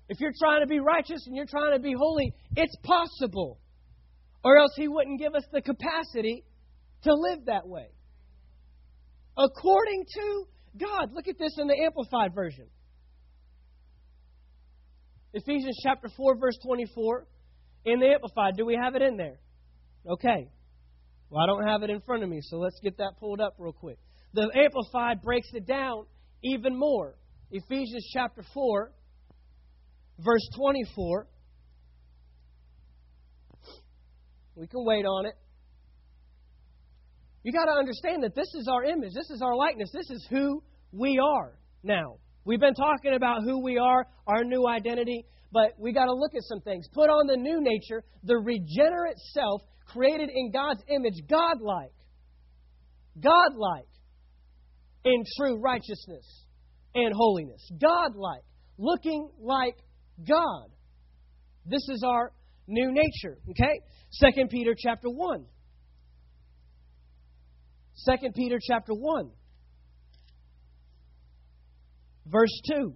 If 0.09 0.19
you're 0.19 0.33
trying 0.37 0.61
to 0.61 0.67
be 0.67 0.79
righteous 0.79 1.23
and 1.27 1.35
you're 1.35 1.45
trying 1.45 1.73
to 1.73 1.79
be 1.79 1.93
holy, 1.97 2.33
it's 2.55 2.75
possible. 2.83 3.59
Or 4.43 4.57
else 4.57 4.71
He 4.75 4.87
wouldn't 4.87 5.19
give 5.19 5.35
us 5.35 5.45
the 5.51 5.61
capacity 5.61 6.43
to 7.03 7.13
live 7.13 7.45
that 7.45 7.67
way. 7.67 7.87
According 9.37 10.05
to 10.15 10.45
God. 10.77 11.11
Look 11.13 11.27
at 11.27 11.37
this 11.37 11.57
in 11.57 11.67
the 11.67 11.75
Amplified 11.83 12.33
Version. 12.33 12.67
Ephesians 15.33 15.77
chapter 15.83 16.09
4, 16.15 16.37
verse 16.37 16.57
24. 16.65 17.25
In 17.85 17.99
the 17.99 18.07
Amplified. 18.07 18.57
Do 18.57 18.65
we 18.65 18.77
have 18.81 18.95
it 18.95 19.01
in 19.01 19.17
there? 19.17 19.39
Okay. 20.07 20.49
Well, 21.29 21.43
I 21.43 21.47
don't 21.47 21.65
have 21.65 21.83
it 21.83 21.89
in 21.89 22.01
front 22.01 22.23
of 22.23 22.29
me, 22.29 22.39
so 22.41 22.57
let's 22.57 22.79
get 22.83 22.97
that 22.97 23.13
pulled 23.19 23.39
up 23.39 23.55
real 23.57 23.73
quick. 23.73 23.97
The 24.33 24.49
Amplified 24.55 25.21
breaks 25.21 25.47
it 25.53 25.65
down 25.65 26.05
even 26.43 26.77
more. 26.77 27.15
Ephesians 27.51 28.07
chapter 28.13 28.43
4, 28.53 28.91
verse 30.19 30.49
24. 30.57 31.27
We 34.55 34.67
can 34.67 34.85
wait 34.85 35.05
on 35.05 35.25
it. 35.25 35.33
You 37.43 37.51
got 37.51 37.65
to 37.65 37.71
understand 37.71 38.23
that 38.23 38.35
this 38.35 38.47
is 38.53 38.67
our 38.71 38.83
image, 38.83 39.13
this 39.15 39.29
is 39.31 39.41
our 39.41 39.55
likeness, 39.55 39.89
this 39.91 40.09
is 40.09 40.27
who 40.29 40.61
we 40.91 41.19
are 41.19 41.57
now. 41.83 42.17
We've 42.43 42.59
been 42.59 42.73
talking 42.73 43.13
about 43.13 43.43
who 43.43 43.63
we 43.63 43.77
are, 43.77 44.07
our 44.27 44.43
new 44.43 44.67
identity, 44.67 45.25
but 45.51 45.73
we 45.77 45.93
got 45.93 46.05
to 46.05 46.13
look 46.13 46.33
at 46.35 46.43
some 46.43 46.61
things. 46.61 46.87
Put 46.93 47.09
on 47.09 47.27
the 47.27 47.37
new 47.37 47.61
nature, 47.61 48.03
the 48.23 48.37
regenerate 48.37 49.17
self 49.33 49.61
created 49.85 50.29
in 50.33 50.51
God's 50.51 50.81
image, 50.87 51.21
godlike. 51.29 51.91
Godlike 53.19 53.87
in 55.03 55.23
true 55.37 55.59
righteousness 55.59 56.45
and 56.95 57.13
holiness. 57.13 57.61
Godlike. 57.79 58.43
Looking 58.77 59.29
like 59.39 59.75
God. 60.27 60.69
This 61.65 61.81
is 61.89 62.03
our 62.07 62.31
new 62.67 62.91
nature. 62.91 63.37
Okay? 63.49 63.81
Second 64.09 64.49
Peter 64.49 64.73
chapter 64.77 65.09
1. 65.09 65.45
Second 67.93 68.33
Peter 68.33 68.57
chapter 68.61 68.93
1. 68.93 69.31
Verse 72.31 72.61
2. 72.71 72.93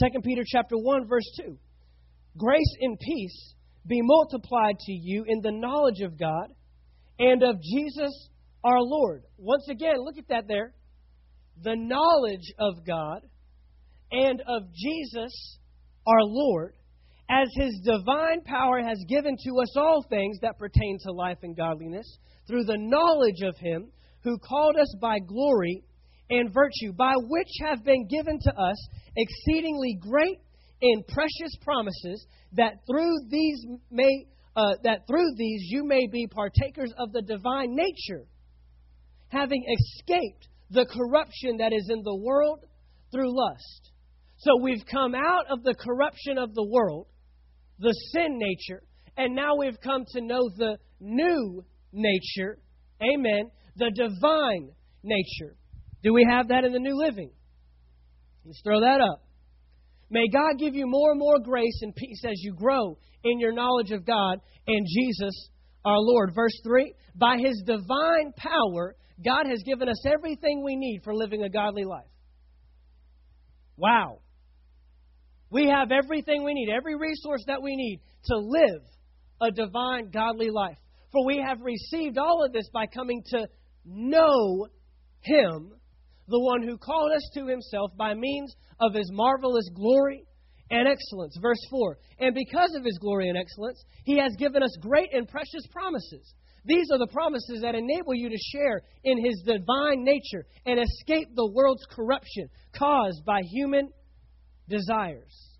2 0.00 0.20
Peter 0.22 0.42
chapter 0.46 0.76
1 0.76 1.06
verse 1.08 1.30
2. 1.40 1.56
Grace 2.36 2.76
and 2.80 2.98
peace 2.98 3.54
be 3.86 4.00
multiplied 4.02 4.78
to 4.78 4.92
you 4.92 5.24
in 5.26 5.40
the 5.40 5.52
knowledge 5.52 6.00
of 6.00 6.18
God 6.18 6.48
and 7.18 7.42
of 7.42 7.56
Jesus 7.62 8.28
our 8.64 8.80
Lord. 8.80 9.22
Once 9.38 9.66
again, 9.70 9.96
look 9.98 10.18
at 10.18 10.28
that 10.28 10.48
there. 10.48 10.74
The 11.62 11.76
knowledge 11.76 12.52
of 12.58 12.84
God 12.84 13.20
and 14.10 14.40
of 14.40 14.62
Jesus 14.74 15.58
our 16.06 16.24
Lord, 16.24 16.74
as 17.30 17.48
his 17.54 17.80
divine 17.84 18.42
power 18.44 18.82
has 18.82 18.98
given 19.08 19.36
to 19.44 19.62
us 19.62 19.74
all 19.76 20.04
things 20.10 20.38
that 20.42 20.58
pertain 20.58 20.98
to 21.04 21.12
life 21.12 21.38
and 21.42 21.56
godliness, 21.56 22.18
through 22.46 22.64
the 22.64 22.76
knowledge 22.76 23.42
of 23.42 23.56
him 23.58 23.90
who 24.22 24.38
called 24.38 24.76
us 24.76 24.94
by 25.00 25.18
glory 25.20 25.82
and 26.30 26.52
virtue, 26.52 26.92
by 26.96 27.14
which 27.16 27.48
have 27.60 27.84
been 27.84 28.06
given 28.08 28.38
to 28.40 28.54
us 28.56 28.88
exceedingly 29.16 29.98
great 30.00 30.38
and 30.82 31.06
precious 31.06 31.56
promises, 31.62 32.26
that 32.52 32.74
through 32.86 33.14
these 33.30 33.66
may 33.90 34.26
uh, 34.56 34.74
that 34.84 35.06
through 35.08 35.34
these 35.36 35.62
you 35.64 35.84
may 35.84 36.06
be 36.06 36.26
partakers 36.28 36.92
of 36.98 37.12
the 37.12 37.22
divine 37.22 37.74
nature, 37.74 38.24
having 39.28 39.64
escaped 39.64 40.48
the 40.70 40.86
corruption 40.86 41.56
that 41.58 41.72
is 41.72 41.88
in 41.90 42.02
the 42.02 42.16
world 42.16 42.60
through 43.12 43.36
lust. 43.36 43.90
So 44.36 44.56
we've 44.60 44.84
come 44.90 45.14
out 45.14 45.46
of 45.50 45.62
the 45.62 45.74
corruption 45.74 46.38
of 46.38 46.54
the 46.54 46.66
world, 46.68 47.06
the 47.78 47.94
sin 48.12 48.38
nature, 48.38 48.82
and 49.16 49.34
now 49.34 49.56
we've 49.56 49.80
come 49.80 50.04
to 50.12 50.20
know 50.20 50.48
the 50.56 50.78
new 51.00 51.64
nature. 51.92 52.58
Amen. 53.02 53.50
The 53.76 53.90
divine 53.94 54.70
nature. 55.02 55.56
Do 56.04 56.12
we 56.12 56.26
have 56.30 56.48
that 56.48 56.64
in 56.64 56.72
the 56.72 56.78
New 56.78 56.96
Living? 56.96 57.30
Let's 58.44 58.60
throw 58.62 58.80
that 58.80 59.00
up. 59.00 59.24
May 60.10 60.28
God 60.28 60.58
give 60.58 60.74
you 60.74 60.86
more 60.86 61.12
and 61.12 61.18
more 61.18 61.40
grace 61.40 61.80
and 61.80 61.96
peace 61.96 62.22
as 62.26 62.36
you 62.36 62.54
grow 62.54 62.98
in 63.24 63.40
your 63.40 63.52
knowledge 63.52 63.90
of 63.90 64.04
God 64.04 64.38
and 64.66 64.86
Jesus 64.86 65.48
our 65.82 65.98
Lord. 65.98 66.32
Verse 66.34 66.60
3 66.62 66.92
By 67.14 67.38
His 67.38 67.62
divine 67.64 68.34
power, 68.36 68.94
God 69.24 69.46
has 69.48 69.62
given 69.64 69.88
us 69.88 70.04
everything 70.06 70.62
we 70.62 70.76
need 70.76 71.00
for 71.04 71.14
living 71.14 71.42
a 71.42 71.48
godly 71.48 71.84
life. 71.84 72.04
Wow. 73.78 74.18
We 75.50 75.68
have 75.68 75.90
everything 75.90 76.44
we 76.44 76.52
need, 76.52 76.68
every 76.70 76.96
resource 76.96 77.44
that 77.46 77.62
we 77.62 77.76
need 77.76 78.00
to 78.26 78.36
live 78.36 78.82
a 79.40 79.50
divine, 79.50 80.10
godly 80.10 80.50
life. 80.50 80.76
For 81.12 81.24
we 81.24 81.42
have 81.46 81.60
received 81.60 82.18
all 82.18 82.44
of 82.44 82.52
this 82.52 82.68
by 82.72 82.86
coming 82.86 83.22
to 83.30 83.48
know 83.86 84.66
Him 85.20 85.72
the 86.28 86.40
one 86.40 86.62
who 86.62 86.78
called 86.78 87.12
us 87.12 87.28
to 87.34 87.46
himself 87.46 87.90
by 87.96 88.14
means 88.14 88.54
of 88.80 88.94
his 88.94 89.10
marvelous 89.12 89.68
glory 89.74 90.24
and 90.70 90.88
excellence. 90.88 91.36
Verse 91.40 91.60
4 91.70 91.98
And 92.18 92.34
because 92.34 92.74
of 92.76 92.84
his 92.84 92.98
glory 92.98 93.28
and 93.28 93.38
excellence, 93.38 93.82
he 94.04 94.18
has 94.18 94.32
given 94.38 94.62
us 94.62 94.76
great 94.80 95.12
and 95.12 95.28
precious 95.28 95.66
promises. 95.70 96.34
These 96.64 96.86
are 96.92 96.98
the 96.98 97.12
promises 97.12 97.60
that 97.60 97.74
enable 97.74 98.14
you 98.14 98.30
to 98.30 98.38
share 98.52 98.82
in 99.04 99.22
his 99.22 99.42
divine 99.44 100.02
nature 100.02 100.46
and 100.64 100.80
escape 100.80 101.28
the 101.34 101.50
world's 101.52 101.84
corruption 101.90 102.48
caused 102.74 103.24
by 103.26 103.40
human 103.42 103.90
desires. 104.68 105.53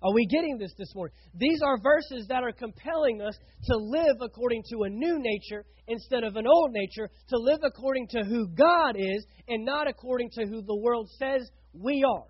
Are 0.00 0.12
we 0.12 0.26
getting 0.26 0.58
this 0.58 0.72
this 0.78 0.94
morning? 0.94 1.14
These 1.34 1.60
are 1.60 1.76
verses 1.82 2.26
that 2.28 2.44
are 2.44 2.52
compelling 2.52 3.20
us 3.20 3.36
to 3.64 3.76
live 3.76 4.16
according 4.20 4.62
to 4.70 4.84
a 4.84 4.88
new 4.88 5.18
nature 5.18 5.64
instead 5.88 6.22
of 6.22 6.36
an 6.36 6.46
old 6.46 6.72
nature, 6.72 7.10
to 7.30 7.36
live 7.36 7.60
according 7.64 8.06
to 8.08 8.24
who 8.24 8.46
God 8.48 8.94
is 8.96 9.26
and 9.48 9.64
not 9.64 9.88
according 9.88 10.30
to 10.34 10.46
who 10.46 10.62
the 10.62 10.76
world 10.76 11.08
says 11.18 11.48
we 11.72 12.04
are. 12.08 12.26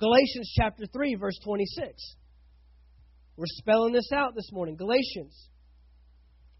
Galatians 0.00 0.50
chapter 0.56 0.84
3, 0.90 1.16
verse 1.16 1.38
26. 1.44 2.16
We're 3.36 3.44
spelling 3.46 3.92
this 3.92 4.10
out 4.12 4.34
this 4.34 4.50
morning. 4.52 4.76
Galatians 4.76 5.48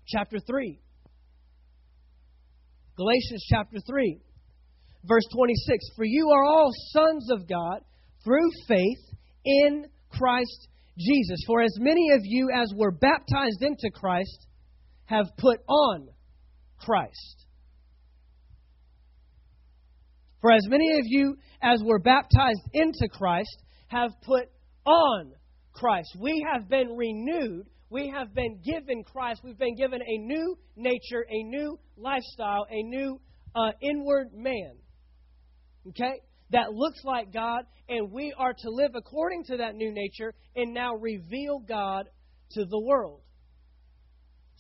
chapter 0.07 0.39
3. 0.39 0.79
Galatians 2.97 3.47
chapter 3.49 3.79
3, 3.89 4.21
verse 5.05 5.25
26. 5.35 5.85
For 5.97 6.05
you 6.05 6.31
are 6.31 6.45
all 6.45 6.71
sons 6.91 7.31
of 7.31 7.49
God 7.49 7.81
through 8.23 8.51
faith 8.69 9.12
in 9.45 9.87
Christ 10.11 10.69
Jesus. 10.99 11.43
For 11.47 11.63
as 11.63 11.77
many 11.79 12.11
of 12.13 12.21
you 12.25 12.51
as 12.55 12.73
were 12.77 12.93
baptized 12.93 13.63
into 13.63 13.91
Christ 13.93 14.47
have 15.07 15.27
put 15.39 15.61
on 15.69 16.09
Christ. 16.79 17.47
For 20.41 20.51
as 20.51 20.67
many 20.69 20.99
of 20.99 21.05
you 21.05 21.37
as 21.63 21.81
were 21.85 22.01
baptized 22.01 22.63
into 22.73 23.09
Christ 23.11 23.63
have 23.89 24.11
put 24.23 24.49
on 24.85 25.33
Christ. 25.73 26.17
We 26.19 26.45
have 26.53 26.69
been 26.69 26.97
renewed. 26.97 27.67
We 27.91 28.13
have 28.15 28.35
been 28.35 28.61
given 28.65 29.05
Christ. 29.05 29.43
We've 29.45 29.59
been 29.59 29.77
given 29.77 30.01
a 30.01 30.19
new 30.19 30.57
nature, 30.77 31.25
a 31.29 31.43
new 31.45 31.79
lifestyle, 31.97 32.67
a 32.71 32.83
new 32.83 33.21
uh, 33.55 33.71
inward 33.81 34.33
man. 34.35 34.77
Okay? 35.89 36.21
That 36.53 36.73
looks 36.73 37.01
like 37.05 37.33
God, 37.33 37.65
and 37.89 38.13
we 38.13 38.35
are 38.39 38.53
to 38.53 38.71
live 38.71 38.93
according 38.95 39.45
to 39.45 39.57
that 39.59 39.75
new 39.75 39.93
nature 39.93 40.35
and 40.55 40.73
now 40.73 40.95
reveal 40.95 41.59
God 41.59 42.07
to 42.53 42.65
the 42.65 42.81
world. 42.81 43.21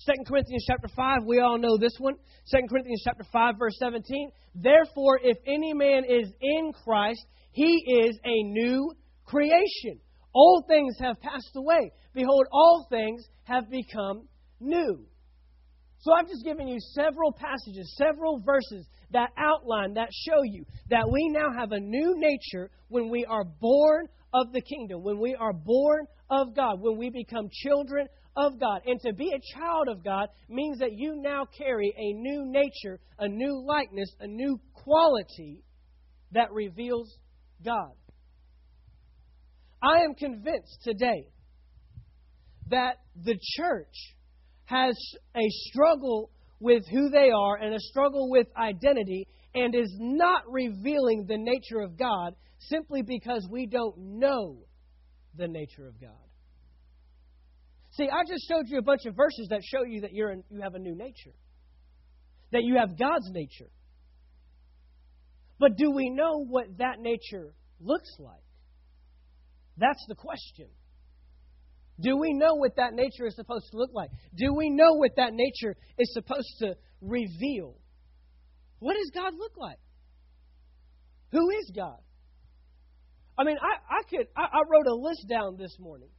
2 0.06 0.12
Corinthians 0.26 0.64
chapter 0.66 0.88
5, 0.88 1.18
we 1.26 1.38
all 1.38 1.58
know 1.58 1.76
this 1.78 1.94
one. 1.98 2.14
2 2.50 2.58
Corinthians 2.68 3.02
chapter 3.04 3.24
5, 3.30 3.54
verse 3.58 3.76
17. 3.78 4.30
Therefore, 4.54 5.20
if 5.22 5.36
any 5.46 5.74
man 5.74 6.04
is 6.08 6.32
in 6.40 6.72
Christ, 6.84 7.24
he 7.52 8.02
is 8.04 8.18
a 8.24 8.42
new 8.42 8.92
creation. 9.24 10.00
Old 10.34 10.64
things 10.66 10.96
have 11.00 11.20
passed 11.20 11.54
away. 11.54 11.92
Behold, 12.14 12.46
all 12.50 12.86
things 12.90 13.22
have 13.44 13.70
become 13.70 14.26
new. 14.60 15.06
So 16.00 16.12
I've 16.12 16.26
just 16.26 16.44
given 16.44 16.66
you 16.66 16.78
several 16.94 17.32
passages, 17.32 17.94
several 17.96 18.40
verses 18.40 18.88
that 19.12 19.30
outline, 19.36 19.94
that 19.94 20.08
show 20.12 20.42
you 20.42 20.64
that 20.90 21.08
we 21.10 21.28
now 21.28 21.48
have 21.58 21.72
a 21.72 21.80
new 21.80 22.14
nature 22.16 22.70
when 22.88 23.08
we 23.08 23.24
are 23.24 23.44
born 23.44 24.08
of 24.34 24.52
the 24.52 24.62
kingdom, 24.62 25.02
when 25.02 25.18
we 25.18 25.34
are 25.34 25.52
born 25.52 26.06
of 26.30 26.54
God, 26.54 26.80
when 26.80 26.98
we 26.98 27.10
become 27.10 27.48
children 27.50 28.06
of 28.36 28.58
God. 28.58 28.80
And 28.86 28.98
to 29.02 29.12
be 29.12 29.30
a 29.30 29.58
child 29.58 29.88
of 29.88 30.02
God 30.02 30.28
means 30.48 30.78
that 30.78 30.92
you 30.92 31.16
now 31.16 31.46
carry 31.56 31.92
a 31.96 32.12
new 32.14 32.44
nature, 32.46 32.98
a 33.18 33.28
new 33.28 33.64
likeness, 33.66 34.08
a 34.20 34.26
new 34.26 34.58
quality 34.72 35.62
that 36.32 36.50
reveals 36.52 37.14
God. 37.64 37.92
I 39.82 40.04
am 40.04 40.14
convinced 40.14 40.78
today 40.82 41.28
that 42.70 42.98
the 43.22 43.36
church 43.56 44.14
has 44.64 44.96
a 45.36 45.48
struggle 45.68 46.30
with 46.62 46.84
who 46.90 47.10
they 47.10 47.30
are 47.30 47.56
and 47.56 47.74
a 47.74 47.80
struggle 47.80 48.30
with 48.30 48.46
identity 48.56 49.26
and 49.54 49.74
is 49.74 49.94
not 49.98 50.42
revealing 50.48 51.26
the 51.26 51.36
nature 51.36 51.80
of 51.80 51.98
God 51.98 52.34
simply 52.58 53.02
because 53.02 53.46
we 53.50 53.66
don't 53.66 53.98
know 53.98 54.58
the 55.36 55.48
nature 55.48 55.88
of 55.88 56.00
God. 56.00 56.10
See, 57.96 58.04
I 58.04 58.22
just 58.26 58.48
showed 58.48 58.66
you 58.68 58.78
a 58.78 58.82
bunch 58.82 59.04
of 59.06 59.14
verses 59.14 59.48
that 59.50 59.60
show 59.64 59.82
you 59.82 60.02
that 60.02 60.12
you're 60.12 60.30
in, 60.30 60.44
you 60.50 60.60
have 60.62 60.74
a 60.74 60.78
new 60.78 60.94
nature, 60.94 61.34
that 62.52 62.62
you 62.62 62.76
have 62.78 62.98
God's 62.98 63.30
nature. 63.32 63.70
But 65.58 65.76
do 65.76 65.90
we 65.90 66.10
know 66.10 66.44
what 66.44 66.78
that 66.78 67.00
nature 67.00 67.52
looks 67.80 68.16
like? 68.18 68.42
That's 69.76 70.04
the 70.08 70.14
question. 70.14 70.68
Do 72.02 72.16
we 72.16 72.32
know 72.34 72.54
what 72.54 72.76
that 72.76 72.94
nature 72.94 73.26
is 73.26 73.36
supposed 73.36 73.70
to 73.70 73.76
look 73.76 73.90
like? 73.94 74.10
Do 74.34 74.54
we 74.54 74.70
know 74.70 74.94
what 74.94 75.12
that 75.16 75.32
nature 75.32 75.76
is 75.98 76.12
supposed 76.12 76.48
to 76.58 76.74
reveal? 77.00 77.76
What 78.80 78.94
does 78.94 79.10
God 79.14 79.34
look 79.38 79.56
like? 79.56 79.78
Who 81.30 81.50
is 81.50 81.70
God? 81.74 81.98
I 83.38 83.44
mean, 83.44 83.56
I, 83.60 83.98
I 83.98 84.02
could 84.10 84.26
I, 84.36 84.42
I 84.42 84.62
wrote 84.68 84.86
a 84.86 84.94
list 84.94 85.26
down 85.28 85.56
this 85.56 85.76
morning 85.78 86.10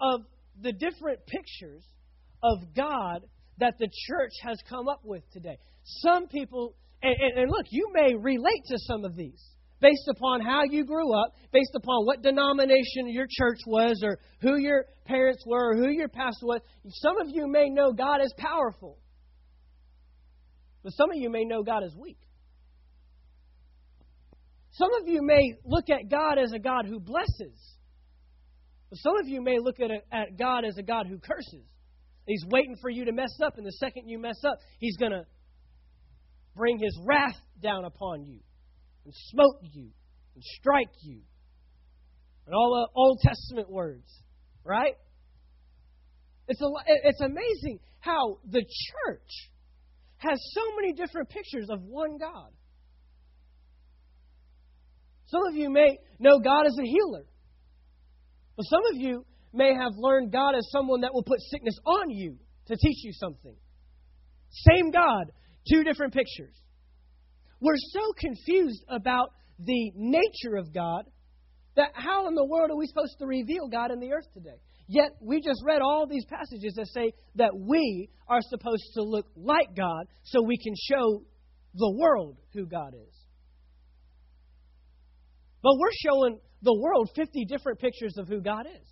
of 0.00 0.20
the 0.60 0.72
different 0.72 1.20
pictures 1.26 1.84
of 2.42 2.74
God 2.74 3.26
that 3.58 3.74
the 3.78 3.88
church 4.08 4.32
has 4.42 4.58
come 4.68 4.88
up 4.88 5.00
with 5.04 5.22
today. 5.32 5.58
Some 5.84 6.28
people, 6.28 6.74
and, 7.02 7.14
and, 7.18 7.38
and 7.40 7.50
look, 7.50 7.66
you 7.70 7.90
may 7.92 8.14
relate 8.14 8.64
to 8.68 8.78
some 8.78 9.04
of 9.04 9.16
these 9.16 9.42
based 9.80 10.08
upon 10.08 10.40
how 10.40 10.62
you 10.64 10.84
grew 10.84 11.12
up, 11.14 11.34
based 11.52 11.74
upon 11.74 12.06
what 12.06 12.22
denomination 12.22 13.08
your 13.08 13.26
church 13.28 13.58
was, 13.66 14.00
or 14.02 14.18
who 14.40 14.56
your 14.56 14.86
parents 15.04 15.42
were, 15.46 15.72
or 15.72 15.76
who 15.76 15.90
your 15.90 16.08
pastor 16.08 16.46
was. 16.46 16.60
Some 16.88 17.20
of 17.20 17.28
you 17.28 17.46
may 17.46 17.68
know 17.68 17.92
God 17.92 18.20
as 18.20 18.32
powerful, 18.38 18.98
but 20.82 20.92
some 20.92 21.10
of 21.10 21.16
you 21.16 21.30
may 21.30 21.44
know 21.44 21.62
God 21.62 21.82
as 21.82 21.94
weak. 21.96 22.18
Some 24.72 24.90
of 25.00 25.08
you 25.08 25.22
may 25.22 25.54
look 25.64 25.88
at 25.88 26.10
God 26.10 26.38
as 26.38 26.52
a 26.52 26.58
God 26.58 26.86
who 26.86 27.00
blesses, 27.00 27.58
but 28.90 28.98
some 28.98 29.18
of 29.18 29.28
you 29.28 29.42
may 29.42 29.58
look 29.58 29.80
at, 29.80 29.90
a, 29.90 30.14
at 30.14 30.38
God 30.38 30.64
as 30.64 30.76
a 30.78 30.82
God 30.82 31.06
who 31.06 31.18
curses. 31.18 31.64
He's 32.26 32.44
waiting 32.46 32.76
for 32.80 32.90
you 32.90 33.04
to 33.04 33.12
mess 33.12 33.38
up, 33.42 33.56
and 33.56 33.66
the 33.66 33.72
second 33.72 34.08
you 34.08 34.18
mess 34.18 34.38
up, 34.44 34.58
He's 34.78 34.96
going 34.96 35.12
to 35.12 35.24
bring 36.54 36.78
His 36.78 36.98
wrath 37.04 37.40
down 37.62 37.84
upon 37.84 38.24
you 38.24 38.40
and 39.06 39.14
smote 39.30 39.60
you 39.62 39.88
and 40.34 40.44
strike 40.58 40.90
you. 41.02 41.20
And 42.44 42.54
all 42.54 42.74
the 42.74 43.00
Old 43.00 43.20
Testament 43.20 43.70
words, 43.70 44.06
right? 44.64 44.94
It's, 46.48 46.60
a, 46.60 46.66
it's 47.04 47.20
amazing 47.20 47.78
how 48.00 48.38
the 48.44 48.60
church 48.60 49.50
has 50.18 50.38
so 50.52 50.60
many 50.76 50.92
different 50.92 51.28
pictures 51.28 51.68
of 51.70 51.82
one 51.82 52.18
God. 52.18 52.50
Some 55.26 55.46
of 55.48 55.54
you 55.54 55.70
may 55.70 55.98
know 56.18 56.40
God 56.40 56.66
as 56.66 56.76
a 56.78 56.84
healer. 56.84 57.24
But 58.56 58.64
some 58.64 58.82
of 58.92 59.00
you 59.00 59.24
may 59.52 59.72
have 59.74 59.92
learned 59.96 60.32
God 60.32 60.54
as 60.56 60.68
someone 60.70 61.02
that 61.02 61.14
will 61.14 61.22
put 61.22 61.40
sickness 61.50 61.76
on 61.84 62.10
you 62.10 62.36
to 62.66 62.76
teach 62.76 63.04
you 63.04 63.12
something. 63.12 63.54
Same 64.50 64.90
God, 64.90 65.30
two 65.70 65.84
different 65.84 66.12
pictures. 66.12 66.54
We're 67.60 67.74
so 67.76 68.12
confused 68.18 68.84
about 68.88 69.30
the 69.58 69.92
nature 69.94 70.56
of 70.56 70.72
God 70.74 71.04
that 71.76 71.90
how 71.94 72.28
in 72.28 72.34
the 72.34 72.44
world 72.44 72.70
are 72.70 72.76
we 72.76 72.86
supposed 72.86 73.18
to 73.18 73.26
reveal 73.26 73.68
God 73.68 73.90
in 73.90 74.00
the 74.00 74.12
earth 74.12 74.26
today? 74.32 74.58
Yet 74.88 75.16
we 75.20 75.40
just 75.40 75.62
read 75.64 75.82
all 75.82 76.06
these 76.06 76.24
passages 76.26 76.74
that 76.76 76.86
say 76.88 77.12
that 77.36 77.50
we 77.54 78.08
are 78.28 78.40
supposed 78.40 78.84
to 78.94 79.02
look 79.02 79.26
like 79.36 79.74
God 79.76 80.06
so 80.24 80.42
we 80.42 80.58
can 80.58 80.74
show 80.76 81.22
the 81.74 81.92
world 81.98 82.36
who 82.54 82.66
God 82.66 82.94
is. 82.94 83.14
But 85.62 85.72
we're 85.78 85.90
showing 86.04 86.38
the 86.62 86.78
world 86.78 87.10
50 87.14 87.44
different 87.46 87.80
pictures 87.80 88.14
of 88.16 88.28
who 88.28 88.40
God 88.40 88.66
is. 88.66 88.88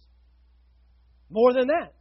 More 1.30 1.52
than 1.52 1.68
that. 1.68 1.94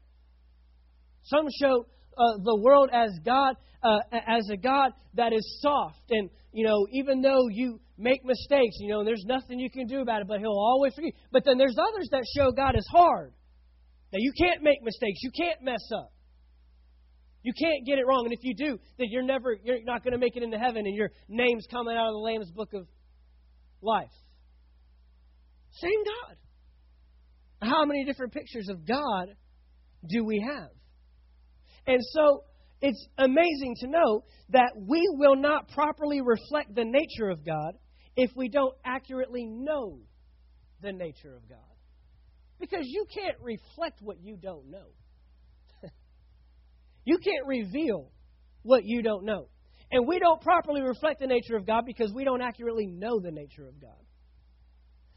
Some 1.23 1.45
show 1.62 1.86
uh, 2.17 2.38
the 2.43 2.60
world 2.62 2.89
as 2.91 3.12
God, 3.23 3.56
uh, 3.82 3.99
as 4.12 4.49
a 4.52 4.58
God 4.58 4.91
that 5.13 5.34
is 5.34 5.60
soft. 5.62 6.02
And, 6.10 6.30
you 6.53 6.65
know, 6.65 6.87
even 6.91 7.21
though 7.21 7.47
you 7.49 7.79
make 7.97 8.23
mistakes, 8.23 8.75
you 8.79 8.89
know, 8.89 9.03
there's 9.03 9.23
nothing 9.25 9.59
you 9.59 9.69
can 9.69 9.87
do 9.87 10.01
about 10.01 10.21
it, 10.21 10.27
but 10.27 10.39
He'll 10.39 10.51
always 10.51 10.93
forgive. 10.93 11.13
But 11.31 11.43
then 11.45 11.57
there's 11.57 11.77
others 11.77 12.07
that 12.11 12.23
show 12.37 12.51
God 12.51 12.75
is 12.77 12.87
hard. 12.89 13.33
That 14.11 14.19
you 14.21 14.31
can't 14.37 14.61
make 14.61 14.83
mistakes. 14.83 15.19
You 15.23 15.31
can't 15.35 15.63
mess 15.63 15.81
up. 15.95 16.13
You 17.41 17.51
can't 17.59 17.85
get 17.85 17.97
it 17.97 18.05
wrong. 18.07 18.25
And 18.25 18.33
if 18.33 18.39
you 18.43 18.55
do, 18.55 18.79
then 18.97 19.07
you're 19.09 19.23
never, 19.23 19.57
you're 19.63 19.83
not 19.83 20.03
going 20.03 20.13
to 20.13 20.19
make 20.19 20.37
it 20.37 20.43
into 20.43 20.57
heaven 20.57 20.85
and 20.85 20.95
your 20.95 21.09
name's 21.27 21.65
coming 21.69 21.97
out 21.97 22.09
of 22.09 22.13
the 22.13 22.19
Lamb's 22.19 22.51
book 22.51 22.73
of 22.73 22.87
life. 23.81 24.13
Same 25.71 26.03
God. 26.05 26.37
How 27.69 27.85
many 27.85 28.05
different 28.05 28.33
pictures 28.33 28.69
of 28.69 28.87
God 28.87 29.29
do 30.07 30.23
we 30.23 30.45
have? 30.47 30.69
And 31.87 31.99
so 32.11 32.43
it's 32.84 33.08
amazing 33.17 33.76
to 33.80 33.88
know 33.88 34.26
that 34.50 34.74
we 34.76 35.02
will 35.13 35.38
not 35.38 35.69
properly 35.69 36.19
reflect 36.19 36.76
the 36.76 36.84
nature 36.84 37.30
of 37.30 37.46
God 37.46 37.76
if 38.17 38.30
we 38.36 38.50
don't 38.50 38.76
accurately 38.84 39.46
know 39.46 40.00
the 40.82 40.91
nature 40.91 41.34
of 41.34 41.48
God. 41.48 41.60
Because 42.60 42.84
you 42.84 43.06
can't 43.13 43.38
reflect 43.39 44.02
what 44.02 44.17
you 44.22 44.36
don't 44.36 44.69
know. 44.69 44.88
you 47.06 47.19
can't 47.19 47.48
reveal 47.48 48.12
what 48.63 48.82
you 48.84 49.02
don't 49.02 49.24
know. 49.24 49.48
And 49.89 50.06
we 50.06 50.19
don't 50.19 50.41
properly 50.41 50.82
reflect 50.82 51.22
the 51.22 51.28
nature 51.28 51.56
of 51.56 51.65
God 51.65 51.86
because 51.86 52.12
we 52.13 52.26
don't 52.26 52.41
accurately 52.41 52.88
know 52.88 53.22
the 53.22 53.32
nature 53.32 53.65
of 53.65 53.80
God. 53.80 53.91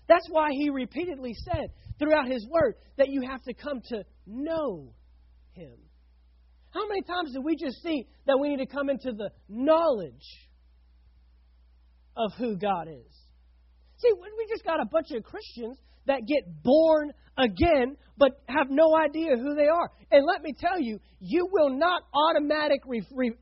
That's 0.07 0.29
why 0.31 0.51
he 0.53 0.71
repeatedly 0.71 1.35
said 1.35 1.71
throughout 1.99 2.29
his 2.29 2.47
word 2.49 2.77
that 2.97 3.09
you 3.09 3.23
have 3.29 3.43
to 3.43 3.55
come 3.55 3.81
to 3.89 4.05
know 4.25 4.93
him. 5.51 5.79
How 6.77 6.87
many 6.87 7.01
times 7.01 7.33
do 7.33 7.41
we 7.41 7.57
just 7.57 7.83
see 7.83 8.07
that 8.27 8.39
we 8.39 8.51
need 8.51 8.59
to 8.59 8.67
come 8.67 8.91
into 8.91 9.11
the 9.13 9.31
knowledge 9.49 10.13
of 12.15 12.33
who 12.37 12.59
God 12.59 12.87
is? 12.89 13.13
See, 13.97 14.11
we 14.13 14.47
just 14.51 14.63
got 14.63 14.79
a 14.79 14.85
bunch 14.85 15.07
of 15.13 15.23
Christians 15.23 15.79
that 16.07 16.27
get 16.27 16.63
born 16.63 17.13
again 17.39 17.97
but 18.19 18.33
have 18.47 18.67
no 18.69 18.95
idea 18.95 19.39
who 19.39 19.55
they 19.55 19.69
are. 19.69 19.91
And 20.11 20.27
let 20.27 20.43
me 20.43 20.53
tell 20.59 20.79
you, 20.79 20.99
you 21.19 21.49
will 21.51 21.71
not 21.71 22.03
automatic 22.13 22.83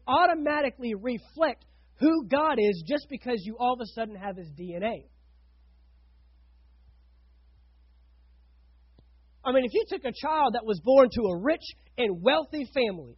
automatically 0.06 0.94
reflect 0.94 1.64
who 1.96 2.28
God 2.28 2.58
is 2.60 2.84
just 2.86 3.08
because 3.10 3.42
you 3.44 3.56
all 3.58 3.72
of 3.72 3.80
a 3.80 3.86
sudden 3.96 4.14
have 4.14 4.36
his 4.36 4.48
DNA. 4.50 5.06
I 9.44 9.50
mean, 9.50 9.64
if 9.64 9.74
you 9.74 9.84
took 9.88 10.04
a 10.04 10.12
child 10.22 10.54
that 10.54 10.64
was 10.64 10.80
born 10.84 11.08
to 11.10 11.22
a 11.22 11.38
rich 11.42 11.64
and 11.98 12.22
wealthy 12.22 12.64
family 12.72 13.16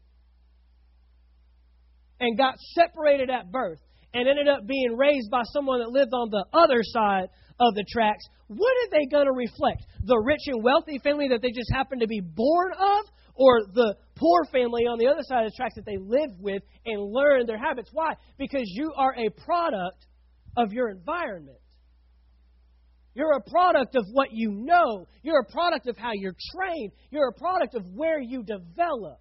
and 2.20 2.36
got 2.38 2.54
separated 2.74 3.30
at 3.30 3.50
birth 3.50 3.78
and 4.14 4.28
ended 4.28 4.48
up 4.48 4.66
being 4.66 4.96
raised 4.96 5.30
by 5.30 5.42
someone 5.52 5.80
that 5.80 5.90
lived 5.90 6.12
on 6.12 6.30
the 6.30 6.44
other 6.52 6.80
side 6.82 7.28
of 7.60 7.74
the 7.74 7.84
tracks, 7.90 8.24
what 8.48 8.72
are 8.84 8.90
they 8.90 9.06
going 9.06 9.26
to 9.26 9.32
reflect? 9.32 9.84
The 10.04 10.18
rich 10.18 10.42
and 10.46 10.62
wealthy 10.62 10.98
family 11.02 11.28
that 11.28 11.42
they 11.42 11.50
just 11.50 11.70
happened 11.72 12.00
to 12.00 12.06
be 12.06 12.20
born 12.20 12.72
of? 12.72 13.04
or 13.36 13.60
the 13.74 13.94
poor 14.16 14.44
family 14.50 14.84
on 14.84 14.98
the 14.98 15.06
other 15.06 15.22
side 15.22 15.44
of 15.44 15.52
the 15.52 15.56
tracks 15.56 15.74
that 15.76 15.84
they 15.84 15.98
live 15.98 16.30
with 16.40 16.62
and 16.86 17.12
learn 17.12 17.46
their 17.46 17.58
habits. 17.58 17.90
Why? 17.92 18.14
Because 18.38 18.64
you 18.64 18.92
are 18.96 19.14
a 19.14 19.30
product 19.44 20.06
of 20.56 20.72
your 20.72 20.88
environment. 20.88 21.58
You're 23.14 23.32
a 23.32 23.50
product 23.50 23.94
of 23.96 24.04
what 24.12 24.28
you 24.32 24.50
know. 24.50 25.06
You're 25.22 25.40
a 25.40 25.52
product 25.52 25.86
of 25.86 25.96
how 25.96 26.10
you're 26.14 26.36
trained. 26.54 26.92
You're 27.10 27.28
a 27.28 27.38
product 27.38 27.74
of 27.74 27.82
where 27.94 28.20
you 28.20 28.42
develop. 28.42 29.20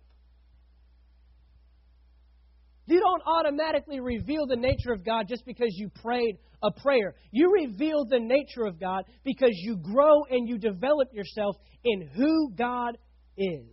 You 2.88 3.00
don't 3.00 3.22
automatically 3.26 4.00
reveal 4.00 4.46
the 4.46 4.56
nature 4.56 4.92
of 4.92 5.04
God 5.04 5.26
just 5.28 5.46
because 5.46 5.70
you 5.72 5.90
prayed 5.90 6.38
a 6.62 6.72
prayer. 6.72 7.16
You 7.32 7.52
reveal 7.52 8.06
the 8.06 8.20
nature 8.20 8.66
of 8.66 8.80
God 8.80 9.06
because 9.24 9.54
you 9.54 9.78
grow 9.78 10.24
and 10.30 10.48
you 10.48 10.58
develop 10.58 11.10
yourself 11.14 11.56
in 11.84 12.08
who 12.16 12.54
God 12.56 12.98
is. 13.38 13.66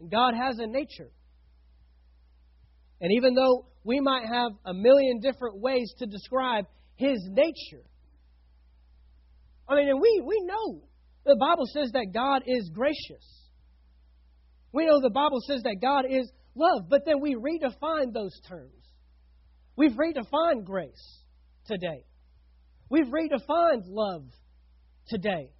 And 0.00 0.10
God 0.10 0.34
has 0.34 0.58
a 0.58 0.66
nature. 0.66 1.10
And 3.00 3.12
even 3.12 3.34
though 3.34 3.66
we 3.84 4.00
might 4.00 4.26
have 4.26 4.52
a 4.64 4.74
million 4.74 5.20
different 5.20 5.60
ways 5.60 5.92
to 5.98 6.06
describe 6.06 6.66
His 6.94 7.18
nature, 7.30 7.84
I 9.68 9.74
mean, 9.74 9.88
and 9.88 10.00
we, 10.00 10.22
we 10.24 10.42
know 10.44 10.82
the 11.24 11.36
Bible 11.36 11.66
says 11.72 11.90
that 11.92 12.06
God 12.14 12.42
is 12.46 12.70
gracious. 12.72 13.47
We 14.78 14.86
know 14.86 15.00
the 15.00 15.10
Bible 15.10 15.40
says 15.44 15.62
that 15.64 15.78
God 15.82 16.04
is 16.08 16.30
love, 16.54 16.88
but 16.88 17.04
then 17.04 17.20
we 17.20 17.34
redefine 17.34 18.14
those 18.14 18.40
terms. 18.48 18.70
We've 19.76 19.90
redefined 19.90 20.66
grace 20.66 21.24
today. 21.66 22.04
We've 22.88 23.06
redefined 23.06 23.86
love 23.88 24.26
today. 25.08 25.50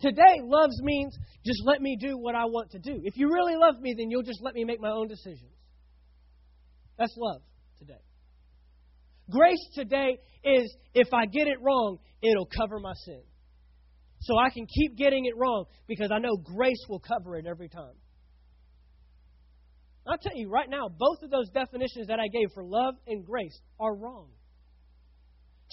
Today, 0.00 0.40
love 0.40 0.70
means 0.80 1.14
just 1.44 1.60
let 1.66 1.82
me 1.82 1.98
do 2.00 2.16
what 2.16 2.34
I 2.34 2.46
want 2.46 2.70
to 2.70 2.78
do. 2.78 2.98
If 3.04 3.18
you 3.18 3.28
really 3.30 3.54
love 3.54 3.78
me, 3.82 3.94
then 3.94 4.10
you'll 4.10 4.22
just 4.22 4.40
let 4.42 4.54
me 4.54 4.64
make 4.64 4.80
my 4.80 4.92
own 4.92 5.08
decisions. 5.08 5.52
That's 6.96 7.14
love 7.18 7.42
today. 7.78 8.00
Grace 9.30 9.68
today 9.74 10.20
is 10.42 10.74
if 10.94 11.12
I 11.12 11.26
get 11.26 11.48
it 11.48 11.58
wrong, 11.60 11.98
it'll 12.22 12.48
cover 12.48 12.80
my 12.80 12.94
sin. 13.04 13.20
So 14.20 14.38
I 14.38 14.48
can 14.48 14.66
keep 14.66 14.96
getting 14.96 15.26
it 15.26 15.36
wrong 15.36 15.66
because 15.86 16.10
I 16.10 16.18
know 16.18 16.38
grace 16.38 16.82
will 16.88 17.00
cover 17.00 17.36
it 17.36 17.44
every 17.46 17.68
time. 17.68 17.92
I'll 20.08 20.18
tell 20.18 20.34
you 20.34 20.48
right 20.48 20.68
now, 20.68 20.88
both 20.88 21.22
of 21.22 21.30
those 21.30 21.50
definitions 21.50 22.06
that 22.08 22.18
I 22.18 22.28
gave 22.28 22.48
for 22.54 22.64
love 22.64 22.94
and 23.06 23.24
grace 23.24 23.60
are 23.78 23.94
wrong. 23.94 24.28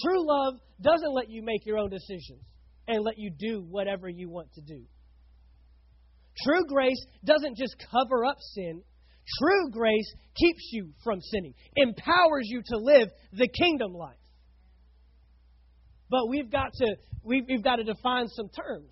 True 0.04 0.28
love 0.28 0.56
doesn't 0.82 1.14
let 1.14 1.30
you 1.30 1.42
make 1.42 1.66
your 1.66 1.78
own 1.78 1.90
decisions 1.90 2.42
and 2.88 3.02
let 3.04 3.18
you 3.18 3.32
do 3.32 3.62
whatever 3.62 4.10
you 4.10 4.30
want 4.30 4.52
to 4.56 4.62
do. 4.62 4.84
True 6.44 6.66
grace 6.68 7.02
doesn't 7.24 7.56
just 7.58 7.76
cover 7.92 8.26
up 8.26 8.36
sin. 8.40 8.82
True 9.40 9.72
grace 9.72 10.14
keeps 10.36 10.70
you 10.72 10.92
from 11.04 11.22
sinning, 11.22 11.54
empowers 11.78 12.44
you 12.44 12.62
to 12.66 12.78
live 12.78 13.08
the 13.32 13.48
kingdom 13.48 13.94
life. 13.94 14.18
But 16.10 16.28
we've 16.30 16.52
got 16.52 16.74
to 16.74 16.96
we've, 17.24 17.44
we've 17.48 17.64
got 17.64 17.78
to 17.78 17.84
define 17.84 18.28
some 18.28 18.50
terms. 18.50 18.92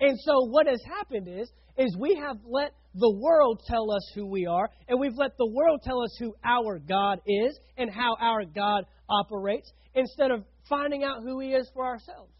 And 0.00 0.18
so 0.20 0.46
what 0.46 0.66
has 0.66 0.80
happened 0.84 1.28
is 1.28 1.50
is 1.76 1.96
we 1.98 2.14
have 2.16 2.36
let 2.46 2.72
the 2.94 3.18
world 3.20 3.62
tell 3.66 3.90
us 3.90 4.12
who 4.14 4.26
we 4.26 4.46
are, 4.46 4.70
and 4.88 5.00
we've 5.00 5.16
let 5.16 5.36
the 5.36 5.50
world 5.50 5.80
tell 5.82 6.00
us 6.02 6.16
who 6.20 6.34
our 6.44 6.78
God 6.78 7.20
is 7.26 7.58
and 7.76 7.90
how 7.90 8.16
our 8.20 8.44
God 8.44 8.84
operates 9.08 9.72
instead 9.94 10.30
of 10.30 10.44
finding 10.68 11.02
out 11.02 11.22
who 11.22 11.40
He 11.40 11.48
is 11.48 11.68
for 11.74 11.84
ourselves. 11.84 12.32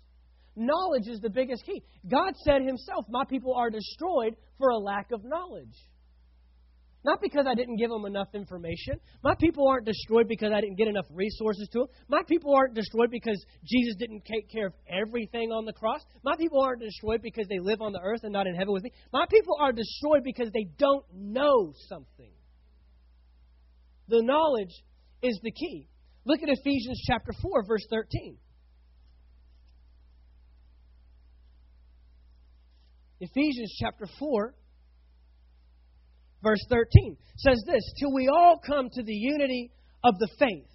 Knowledge 0.57 1.09
is 1.09 1.21
the 1.21 1.31
biggest 1.31 1.65
key. 1.67 1.83
God 2.09 2.35
said 2.45 2.63
Himself, 2.63 3.07
My 3.09 3.25
people 3.25 3.55
are 3.55 3.71
destroyed 3.71 4.37
for 4.59 4.69
a 4.69 4.79
lack 4.79 5.11
of 5.11 5.25
knowledge. 5.25 5.75
Not 7.05 7.21
because 7.21 7.45
I 7.47 7.55
didn't 7.55 7.77
give 7.77 7.91
them 7.91 8.07
enough 8.07 8.29
information. 8.33 8.99
My 9.23 9.35
people 9.39 9.69
aren't 9.69 9.85
destroyed 9.85 10.27
because 10.27 10.53
I 10.55 10.63
didn't 10.63 10.77
get 10.77 10.89
enough 10.89 11.05
resources 11.11 11.69
to 11.73 11.81
them. 11.81 11.89
My 12.09 12.23
people 12.27 12.55
aren't 12.55 12.75
destroyed 12.75 13.11
because 13.11 13.45
Jesus 13.63 13.95
didn't 13.99 14.25
take 14.25 14.51
care 14.51 14.69
of 14.69 14.73
everything 14.89 15.51
on 15.53 15.67
the 15.67 15.75
cross. 15.75 16.01
My 16.25 16.35
people 16.37 16.63
aren't 16.63 16.81
destroyed 16.81 17.21
because 17.21 17.47
they 17.49 17.59
live 17.61 17.83
on 17.83 17.93
the 17.93 18.01
earth 18.03 18.21
and 18.23 18.33
not 18.33 18.47
in 18.47 18.55
heaven 18.55 18.73
with 18.73 18.85
me. 18.85 18.93
My 19.13 19.27
people 19.31 19.57
are 19.61 19.73
destroyed 19.73 20.23
because 20.25 20.49
they 20.55 20.67
don't 20.79 21.05
know 21.15 21.75
something. 21.89 22.33
The 24.09 24.23
knowledge 24.23 24.73
is 25.23 25.39
the 25.43 25.53
key. 25.53 25.89
Look 26.25 26.43
at 26.43 26.49
Ephesians 26.49 27.03
chapter 27.07 27.33
4 27.43 27.67
verse 27.67 27.87
13. 27.91 28.39
Ephesians 33.21 33.77
chapter 33.79 34.07
4 34.19 34.55
verse 36.45 36.65
13 36.69 37.17
says 37.39 37.61
this 37.67 37.83
Till 37.99 38.13
we 38.13 38.29
all 38.29 38.61
come 38.65 38.89
to 38.93 39.03
the 39.03 39.15
unity 39.15 39.73
of 40.05 40.15
the 40.19 40.29
faith 40.39 40.69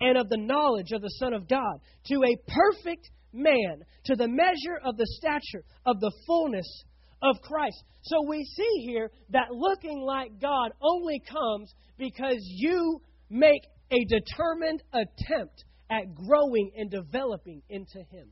and 0.00 0.18
of 0.18 0.28
the 0.28 0.36
knowledge 0.36 0.92
of 0.92 1.00
the 1.00 1.14
Son 1.18 1.32
of 1.32 1.48
God, 1.48 1.80
to 2.06 2.16
a 2.16 2.36
perfect 2.52 3.08
man, 3.32 3.82
to 4.04 4.16
the 4.16 4.28
measure 4.28 4.78
of 4.84 4.96
the 4.98 5.06
stature 5.06 5.64
of 5.86 6.00
the 6.00 6.12
fullness 6.26 6.84
of 7.22 7.40
Christ. 7.42 7.82
So 8.02 8.16
we 8.28 8.44
see 8.44 8.84
here 8.84 9.10
that 9.30 9.50
looking 9.50 10.00
like 10.00 10.40
God 10.40 10.72
only 10.82 11.22
comes 11.30 11.72
because 11.96 12.38
you 12.40 13.00
make 13.30 13.62
a 13.90 14.04
determined 14.04 14.82
attempt 14.92 15.64
at 15.90 16.14
growing 16.14 16.72
and 16.76 16.90
developing 16.90 17.62
into 17.70 17.98
Him. 18.10 18.28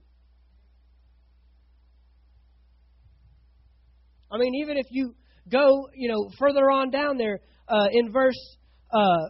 I 4.31 4.39
mean, 4.39 4.55
even 4.57 4.77
if 4.77 4.87
you 4.91 5.15
go, 5.51 5.89
you 5.95 6.09
know, 6.09 6.31
further 6.39 6.71
on 6.71 6.91
down 6.91 7.17
there 7.19 7.41
uh, 7.69 7.87
in 7.93 8.13
verse, 8.13 8.57
uh, 8.93 9.29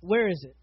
where 0.00 0.28
is 0.28 0.44
it? 0.48 0.56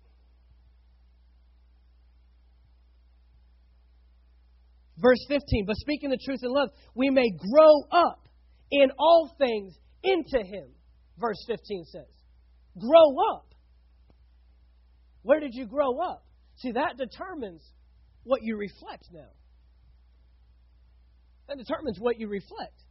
Verse 4.98 5.26
15, 5.28 5.66
but 5.66 5.76
speaking 5.78 6.12
the 6.12 6.20
truth 6.24 6.42
in 6.44 6.52
love, 6.52 6.70
we 6.94 7.10
may 7.10 7.30
grow 7.32 7.82
up 7.92 8.28
in 8.70 8.92
all 9.00 9.34
things 9.40 9.74
into 10.04 10.46
Him, 10.46 10.70
verse 11.18 11.44
15 11.48 11.86
says. 11.86 12.04
Grow 12.80 13.18
up. 13.34 13.48
Where 15.24 15.40
did 15.40 15.54
you 15.54 15.66
grow 15.66 16.00
up? 16.00 16.24
See, 16.58 16.72
that 16.74 16.98
determines 16.98 17.64
what 18.24 18.42
you 18.44 18.58
reflect 18.58 19.08
now. 19.12 19.30
That 21.52 21.58
determines 21.58 22.00
what 22.00 22.18
you 22.18 22.30
reflect. 22.30 22.82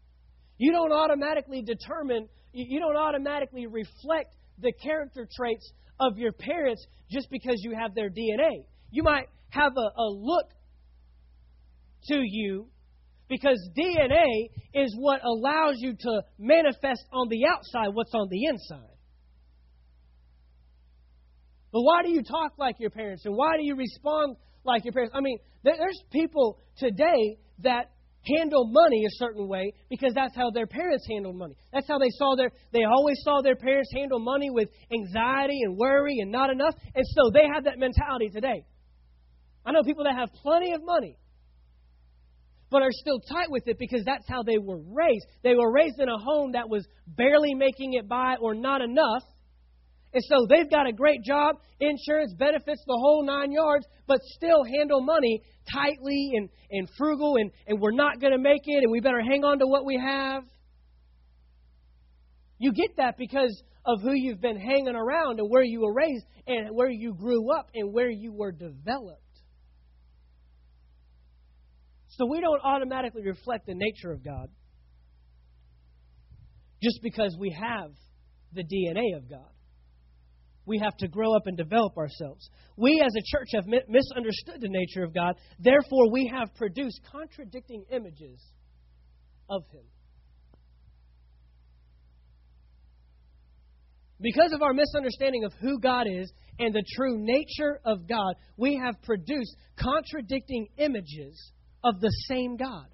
You 0.59 0.71
don't 0.73 0.93
automatically 0.93 1.63
determine, 1.63 2.29
you 2.53 2.79
don't 2.79 2.97
automatically 2.97 3.67
reflect 3.67 4.35
the 4.59 4.71
character 4.83 5.27
traits 5.35 5.73
of 5.99 6.19
your 6.19 6.33
parents 6.33 6.87
just 7.11 7.31
because 7.31 7.55
you 7.65 7.75
have 7.75 7.95
their 7.95 8.11
DNA. 8.11 8.67
You 8.91 9.03
might 9.03 9.29
have 9.49 9.73
a, 9.75 10.01
a 10.01 10.09
look 10.13 10.47
to 12.09 12.21
you 12.23 12.67
because 13.31 13.59
DNA 13.79 14.51
is 14.75 14.95
what 14.99 15.25
allows 15.25 15.77
you 15.79 15.95
to 15.99 16.23
manifest 16.39 17.03
on 17.15 17.31
the 17.31 17.47
outside 17.47 17.95
what's 17.95 18.13
on 18.13 18.29
the 18.31 18.45
inside. 18.45 18.97
But 21.73 21.81
why 21.81 22.03
do 22.03 22.11
you 22.11 22.23
talk 22.23 22.59
like 22.59 22.77
your 22.79 22.91
parents 22.91 23.25
and 23.25 23.35
why 23.35 23.57
do 23.57 23.65
you 23.65 23.75
respond 23.75 24.37
like 24.65 24.85
your 24.85 24.93
parents? 24.93 25.15
I 25.17 25.23
mean, 25.23 25.39
there's 25.65 25.99
people 26.13 26.59
today 26.77 27.39
that 27.61 27.93
handle 28.27 28.69
money 28.71 29.05
a 29.05 29.11
certain 29.13 29.49
way 29.49 29.73
because 29.89 30.13
that's 30.15 30.37
how 30.37 30.51
their 30.51 30.67
parents 30.67 31.07
handled 31.09 31.37
money. 31.37 31.55
That's 31.73 31.89
how 31.89 31.99
they 31.99 32.11
saw 32.11 32.37
their 32.37 32.51
they 32.73 32.85
always 32.85 33.17
saw 33.23 33.41
their 33.43 33.57
parents 33.57 33.91
handle 33.95 34.19
money 34.19 34.51
with 34.51 34.69
anxiety 34.93 35.61
and 35.63 35.77
worry 35.77 36.17
and 36.21 36.31
not 36.31 36.51
enough. 36.51 36.75
And 36.95 37.05
so 37.15 37.31
they 37.33 37.47
have 37.53 37.65
that 37.65 37.79
mentality 37.79 38.29
today. 38.29 38.65
I 39.65 39.73
know 39.73 39.83
people 39.83 40.05
that 40.05 40.15
have 40.15 40.31
plenty 40.43 40.73
of 40.73 40.83
money 40.85 41.17
but 42.71 42.83
are 42.83 42.93
still 42.93 43.19
tight 43.21 43.51
with 43.51 43.67
it 43.67 43.79
because 43.79 44.03
that's 44.07 44.29
how 44.29 44.43
they 44.43 44.57
were 44.57 44.79
raised. 44.79 45.27
They 45.43 45.55
were 45.55 45.73
raised 45.73 45.99
in 45.99 46.09
a 46.09 46.19
home 46.19 46.53
that 46.53 46.69
was 46.69 46.87
barely 47.07 47.55
making 47.55 47.95
it 47.95 48.09
by 48.09 48.37
or 48.41 48.55
not 48.55 48.81
enough. 48.81 49.25
And 50.13 50.25
so 50.25 50.47
they've 50.49 50.69
got 50.69 50.89
a 50.89 50.93
great 50.93 51.23
job, 51.23 51.57
insurance, 51.79 52.35
benefits, 52.35 52.83
the 52.87 52.99
whole 52.99 53.25
nine 53.25 53.53
yards, 53.53 53.87
but 54.09 54.19
still 54.23 54.65
handle 54.65 55.01
money 55.01 55.43
tightly 55.73 56.33
and, 56.35 56.49
and 56.71 56.89
frugal, 56.99 57.37
and, 57.37 57.51
and 57.69 57.81
we're 57.81 57.93
not 57.93 58.21
going 58.21 58.33
to 58.33 58.39
make 58.39 58.63
it, 58.65 58.83
and 58.83 58.91
we 58.91 59.01
better 59.01 59.21
hang 59.21 59.45
on 59.45 59.61
to 59.61 59.67
what 59.67 59.85
we 59.85 59.97
have. 59.97 60.43
You 62.59 62.73
get 62.73 62.97
that 62.97 63.17
because 63.17 63.63
of 63.87 64.01
who 64.03 64.13
you've 64.13 64.41
been 64.41 64.59
hanging 64.59 64.97
around 64.97 65.39
and 65.39 65.49
where 65.49 65.63
you 65.63 65.81
were 65.81 65.95
raised 65.95 66.27
and 66.47 66.69
where 66.75 66.91
you 66.91 67.15
grew 67.15 67.53
up 67.57 67.71
and 67.73 67.93
where 67.93 68.11
you 68.11 68.33
were 68.33 68.53
developed. 68.53 69.23
So 72.09 72.27
we 72.27 72.41
don't 72.41 72.61
automatically 72.63 73.23
reflect 73.25 73.67
the 73.67 73.75
nature 73.75 74.13
of 74.13 74.25
God 74.25 74.49
just 76.83 77.01
because 77.03 77.35
we 77.39 77.57
have 77.59 77.93
the 78.53 78.63
DNA 78.63 79.17
of 79.17 79.31
God. 79.31 79.49
We 80.67 80.79
have 80.79 80.97
to 80.99 81.09
grow 81.09 81.35
up 81.35 81.47
and 81.47 81.57
develop 81.57 81.97
ourselves. 81.97 82.49
We 82.77 83.03
as 83.05 83.13
a 83.17 83.37
church 83.37 83.49
have 83.55 83.67
misunderstood 83.67 84.61
the 84.61 84.69
nature 84.69 85.03
of 85.03 85.15
God, 85.15 85.35
therefore, 85.59 86.11
we 86.11 86.31
have 86.33 86.55
produced 86.55 87.01
contradicting 87.11 87.85
images 87.91 88.41
of 89.49 89.63
Him. 89.73 89.85
Because 94.21 94.53
of 94.53 94.61
our 94.61 94.75
misunderstanding 94.75 95.45
of 95.45 95.53
who 95.61 95.81
God 95.81 96.07
is 96.07 96.31
and 96.59 96.75
the 96.75 96.85
true 96.95 97.17
nature 97.19 97.81
of 97.87 98.07
God, 98.07 98.35
we 98.59 98.77
have 98.77 99.01
produced 99.03 99.57
contradicting 99.77 100.69
images 100.77 101.53
of 101.83 102.01
the 102.01 102.13
same 102.29 102.57
God. 102.57 102.87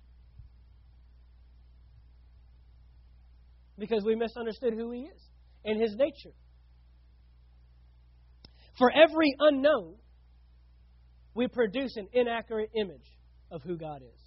Because 3.77 4.05
we 4.07 4.15
misunderstood 4.15 4.75
who 4.75 4.93
He 4.93 5.01
is 5.01 5.29
and 5.65 5.81
His 5.81 5.97
nature. 5.97 6.35
For 8.79 8.91
every 8.91 9.35
unknown, 9.39 9.95
we 11.35 11.49
produce 11.49 11.97
an 11.97 12.09
inaccurate 12.13 12.71
image 12.75 13.07
of 13.51 13.63
who 13.63 13.77
God 13.77 14.03
is. 14.03 14.21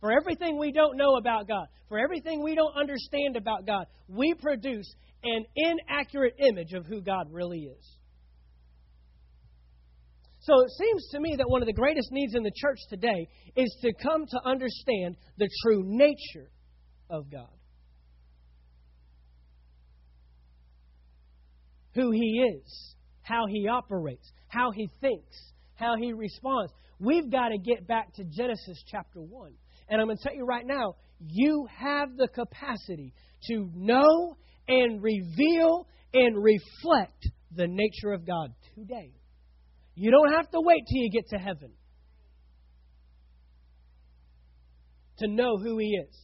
For 0.00 0.12
everything 0.12 0.58
we 0.58 0.72
don't 0.72 0.96
know 0.96 1.16
about 1.16 1.48
God, 1.48 1.66
for 1.88 1.98
everything 1.98 2.42
we 2.42 2.54
don't 2.54 2.76
understand 2.76 3.36
about 3.36 3.66
God, 3.66 3.86
we 4.08 4.34
produce 4.34 4.86
an 5.22 5.44
inaccurate 5.56 6.34
image 6.38 6.72
of 6.74 6.84
who 6.84 7.00
God 7.00 7.28
really 7.30 7.60
is. 7.60 7.96
So 10.40 10.60
it 10.60 10.70
seems 10.72 11.08
to 11.12 11.20
me 11.20 11.36
that 11.38 11.48
one 11.48 11.62
of 11.62 11.66
the 11.66 11.72
greatest 11.72 12.08
needs 12.12 12.34
in 12.34 12.42
the 12.42 12.52
church 12.54 12.78
today 12.90 13.28
is 13.56 13.74
to 13.80 13.94
come 13.94 14.26
to 14.26 14.40
understand 14.44 15.16
the 15.38 15.48
true 15.62 15.82
nature 15.86 16.50
of 17.08 17.30
God. 17.30 17.48
Who 21.94 22.10
He 22.10 22.44
is, 22.60 22.93
how 23.24 23.46
He 23.48 23.66
operates, 23.66 24.30
how 24.48 24.70
He 24.70 24.88
thinks, 25.00 25.36
how 25.74 25.96
He 25.96 26.12
responds. 26.12 26.72
We've 27.00 27.30
got 27.30 27.48
to 27.48 27.58
get 27.58 27.86
back 27.86 28.14
to 28.14 28.24
Genesis 28.24 28.82
chapter 28.86 29.20
1. 29.20 29.52
And 29.88 30.00
I'm 30.00 30.06
going 30.06 30.16
to 30.16 30.22
tell 30.22 30.34
you 30.34 30.44
right 30.44 30.66
now, 30.66 30.94
you 31.18 31.66
have 31.76 32.16
the 32.16 32.28
capacity 32.28 33.12
to 33.48 33.68
know 33.74 34.36
and 34.68 35.02
reveal 35.02 35.86
and 36.12 36.36
reflect 36.42 37.28
the 37.54 37.66
nature 37.66 38.12
of 38.12 38.26
God 38.26 38.54
today. 38.74 39.10
You 39.94 40.10
don't 40.10 40.32
have 40.32 40.50
to 40.50 40.58
wait 40.60 40.82
till 40.88 41.02
you 41.02 41.10
get 41.10 41.28
to 41.30 41.38
heaven 41.38 41.72
to 45.18 45.28
know 45.28 45.56
who 45.58 45.78
He 45.78 45.86
is. 45.86 46.14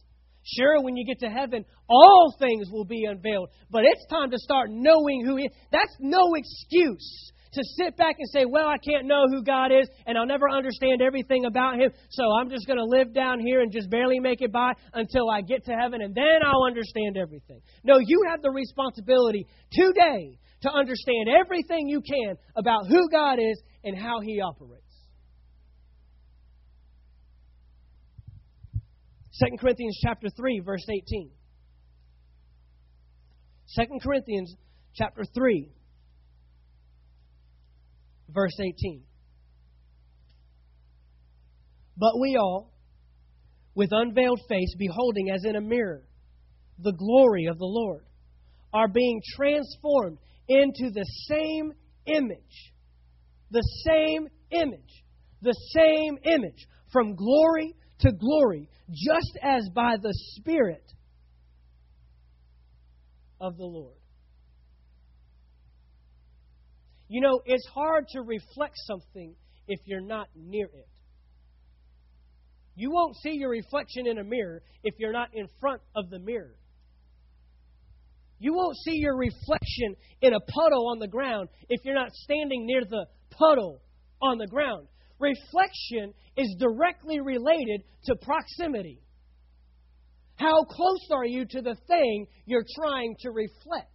Sure, 0.43 0.81
when 0.81 0.95
you 0.97 1.05
get 1.05 1.19
to 1.19 1.29
heaven, 1.31 1.65
all 1.91 2.33
things 2.39 2.69
will 2.71 2.85
be 2.85 3.03
unveiled, 3.05 3.49
but 3.69 3.83
it's 3.83 4.05
time 4.09 4.31
to 4.31 4.37
start 4.39 4.69
knowing 4.71 5.25
who 5.25 5.35
He 5.35 5.45
is. 5.45 5.51
That's 5.71 5.95
no 5.99 6.33
excuse 6.35 7.31
to 7.53 7.61
sit 7.77 7.97
back 7.97 8.15
and 8.17 8.29
say, 8.29 8.45
well, 8.45 8.67
I 8.67 8.77
can't 8.77 9.05
know 9.05 9.25
who 9.27 9.43
God 9.43 9.71
is 9.71 9.87
and 10.05 10.17
I'll 10.17 10.25
never 10.25 10.49
understand 10.49 11.01
everything 11.01 11.45
about 11.45 11.75
Him, 11.75 11.91
so 12.09 12.23
I'm 12.31 12.49
just 12.49 12.65
going 12.65 12.79
to 12.79 12.85
live 12.85 13.13
down 13.13 13.39
here 13.39 13.61
and 13.61 13.71
just 13.71 13.89
barely 13.89 14.19
make 14.19 14.41
it 14.41 14.51
by 14.51 14.71
until 14.93 15.29
I 15.29 15.41
get 15.41 15.65
to 15.65 15.73
heaven 15.73 16.01
and 16.01 16.15
then 16.15 16.39
I'll 16.45 16.63
understand 16.63 17.17
everything. 17.17 17.61
No, 17.83 17.97
you 17.99 18.23
have 18.29 18.41
the 18.41 18.51
responsibility 18.51 19.45
today 19.71 20.39
to 20.61 20.71
understand 20.71 21.27
everything 21.27 21.87
you 21.87 22.01
can 22.01 22.35
about 22.55 22.87
who 22.87 23.09
God 23.09 23.39
is 23.39 23.61
and 23.83 23.97
how 23.97 24.21
He 24.21 24.39
operates. 24.39 24.85
2 29.43 29.57
Corinthians 29.59 29.97
chapter 30.01 30.27
3 30.29 30.61
verse 30.63 30.85
18. 30.87 31.31
2 33.75 33.99
Corinthians 34.03 34.55
chapter 34.93 35.23
3 35.23 35.71
verse 38.33 38.57
18. 38.59 39.03
But 41.97 42.19
we 42.19 42.37
all, 42.37 42.73
with 43.75 43.89
unveiled 43.91 44.39
face, 44.49 44.73
beholding 44.77 45.29
as 45.29 45.43
in 45.45 45.55
a 45.55 45.61
mirror 45.61 46.03
the 46.79 46.93
glory 46.93 47.45
of 47.45 47.59
the 47.59 47.65
Lord, 47.65 48.03
are 48.73 48.87
being 48.87 49.21
transformed 49.35 50.17
into 50.47 50.91
the 50.91 51.05
same 51.27 51.73
image. 52.07 52.73
The 53.51 53.63
same 53.85 54.27
image. 54.51 55.03
The 55.41 55.55
same 55.73 56.17
image. 56.23 56.67
From 56.91 57.15
glory 57.15 57.75
to 57.99 58.11
glory, 58.11 58.69
just 58.89 59.37
as 59.43 59.69
by 59.75 59.95
the 60.01 60.13
Spirit 60.35 60.83
of 63.41 63.57
the 63.57 63.65
Lord. 63.65 63.97
You 67.09 67.19
know, 67.19 67.41
it's 67.45 67.67
hard 67.73 68.05
to 68.13 68.21
reflect 68.21 68.75
something 68.85 69.35
if 69.67 69.79
you're 69.85 69.99
not 69.99 70.27
near 70.33 70.67
it. 70.67 70.87
You 72.75 72.91
won't 72.91 73.17
see 73.17 73.31
your 73.31 73.49
reflection 73.49 74.07
in 74.07 74.17
a 74.17 74.23
mirror 74.23 74.61
if 74.83 74.93
you're 74.97 75.11
not 75.11 75.29
in 75.33 75.47
front 75.59 75.81
of 75.93 76.09
the 76.09 76.19
mirror. 76.19 76.55
You 78.39 78.53
won't 78.53 78.77
see 78.85 78.95
your 78.95 79.17
reflection 79.17 79.95
in 80.21 80.33
a 80.33 80.39
puddle 80.39 80.89
on 80.89 80.99
the 80.99 81.07
ground 81.07 81.49
if 81.69 81.81
you're 81.83 81.95
not 81.95 82.11
standing 82.11 82.65
near 82.65 82.85
the 82.85 83.05
puddle 83.31 83.81
on 84.21 84.37
the 84.37 84.47
ground. 84.47 84.87
Reflection 85.19 86.13
is 86.37 86.55
directly 86.57 87.19
related 87.19 87.81
to 88.05 88.15
proximity. 88.15 89.01
How 90.41 90.63
close 90.63 91.07
are 91.11 91.25
you 91.25 91.45
to 91.45 91.61
the 91.61 91.75
thing 91.87 92.25
you're 92.47 92.65
trying 92.75 93.15
to 93.19 93.29
reflect? 93.29 93.91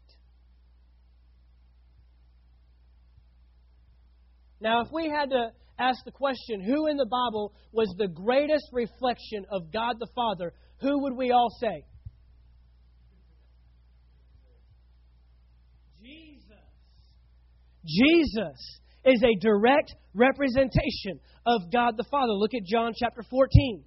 Now, 4.61 4.83
if 4.83 4.89
we 4.93 5.09
had 5.09 5.31
to 5.31 5.51
ask 5.77 6.05
the 6.05 6.13
question, 6.13 6.63
who 6.63 6.87
in 6.87 6.99
the 6.99 7.07
Bible 7.07 7.53
was 7.73 7.93
the 7.99 8.07
greatest 8.07 8.67
reflection 8.73 9.45
of 9.51 9.73
God 9.73 9.97
the 9.99 10.07
Father, 10.15 10.53
who 10.81 11.03
would 11.03 11.17
we 11.17 11.33
all 11.33 11.51
say? 11.61 11.85
Jesus. 16.01 16.45
Jesus 17.85 18.81
is 19.05 19.21
a 19.25 19.41
direct 19.41 19.97
representation 20.15 21.19
of 21.45 21.73
God 21.73 21.97
the 21.97 22.07
Father. 22.09 22.33
Look 22.35 22.55
at 22.55 22.65
John 22.65 22.93
chapter 22.97 23.25
14. 23.29 23.85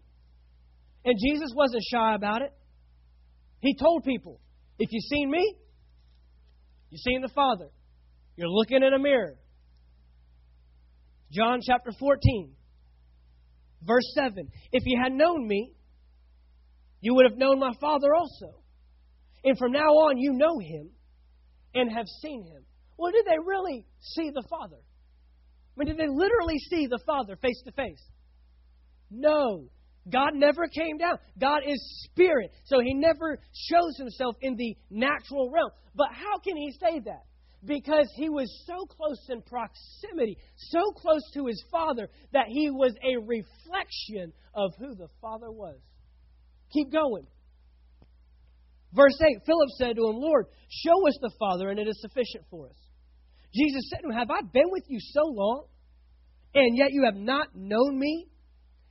And 1.06 1.16
Jesus 1.18 1.52
wasn't 1.56 1.84
shy 1.92 2.16
about 2.16 2.42
it. 2.42 2.54
He 3.62 3.76
told 3.76 4.04
people, 4.04 4.40
if 4.78 4.90
you've 4.92 5.04
seen 5.04 5.30
me, 5.30 5.56
you've 6.90 7.02
seen 7.02 7.22
the 7.22 7.30
Father. 7.30 7.68
You're 8.36 8.50
looking 8.50 8.84
in 8.84 8.94
a 8.94 9.00
mirror. 9.00 9.36
John 11.32 11.60
chapter 11.62 11.92
14, 11.98 12.52
verse 13.84 14.12
7. 14.16 14.50
If 14.72 14.84
you 14.86 15.00
had 15.02 15.12
known 15.12 15.48
me, 15.48 15.74
you 17.02 17.16
would 17.16 17.26
have 17.30 17.38
known 17.38 17.60
my 17.60 17.74
Father 17.80 18.14
also. 18.14 18.62
And 19.44 19.58
from 19.58 19.72
now 19.72 19.90
on, 19.90 20.18
you 20.18 20.34
know 20.34 20.60
him 20.60 20.90
and 21.74 21.92
have 21.92 22.08
seen 22.22 22.44
him. 22.44 22.64
Well, 22.98 23.12
did 23.12 23.26
they 23.26 23.38
really 23.46 23.86
see 24.00 24.32
the 24.34 24.44
Father? 24.50 24.76
I 24.76 25.74
mean, 25.78 25.88
did 25.88 25.98
they 25.98 26.12
literally 26.12 26.58
see 26.70 26.88
the 26.88 27.00
Father 27.06 27.38
face 27.38 27.62
to 27.66 27.72
face? 27.72 28.04
No. 29.10 29.70
God 30.12 30.32
never 30.34 30.68
came 30.68 30.98
down. 30.98 31.18
God 31.40 31.62
is 31.66 31.80
spirit, 32.06 32.52
so 32.66 32.80
he 32.80 32.94
never 32.94 33.40
shows 33.54 33.98
himself 33.98 34.36
in 34.42 34.56
the 34.56 34.76
natural 34.90 35.52
realm. 35.52 35.72
But 35.96 36.10
how 36.12 36.40
can 36.40 36.58
he 36.58 36.72
say 36.80 37.00
that? 37.06 37.24
because 37.66 38.10
he 38.16 38.30
was 38.30 38.50
so 38.66 38.86
close 38.86 39.20
in 39.30 39.42
proximity, 39.42 40.38
so 40.56 40.80
close 40.96 41.22
to 41.34 41.48
his 41.48 41.64
Father, 41.72 42.10
that 42.32 42.46
he 42.48 42.70
was 42.70 42.94
a 43.04 43.18
reflection 43.18 44.32
of 44.54 44.72
who 44.80 44.96
the 44.96 45.10
Father 45.22 45.52
was. 45.52 45.78
Keep 46.72 46.92
going. 46.92 47.26
Verse 48.94 49.20
8 49.22 49.46
Philip 49.46 49.70
said 49.78 49.96
to 49.98 50.08
him, 50.08 50.16
Lord, 50.18 50.46
show 50.70 51.08
us 51.08 51.18
the 51.22 51.32
Father, 51.38 51.70
and 51.70 51.80
it 51.80 51.88
is 51.88 52.00
sufficient 52.02 52.46
for 52.50 52.68
us. 52.68 52.78
Jesus 53.54 53.90
said 53.90 54.00
to 54.04 54.10
him, 54.10 54.18
Have 54.18 54.32
I 54.32 54.42
been 54.42 54.70
with 54.72 54.84
you 54.88 55.00
so 55.00 55.24
long, 55.26 55.66
and 56.54 56.78
yet 56.78 56.92
you 56.92 57.04
have 57.06 57.16
not 57.16 57.48
known 57.56 58.00
me? 58.00 58.28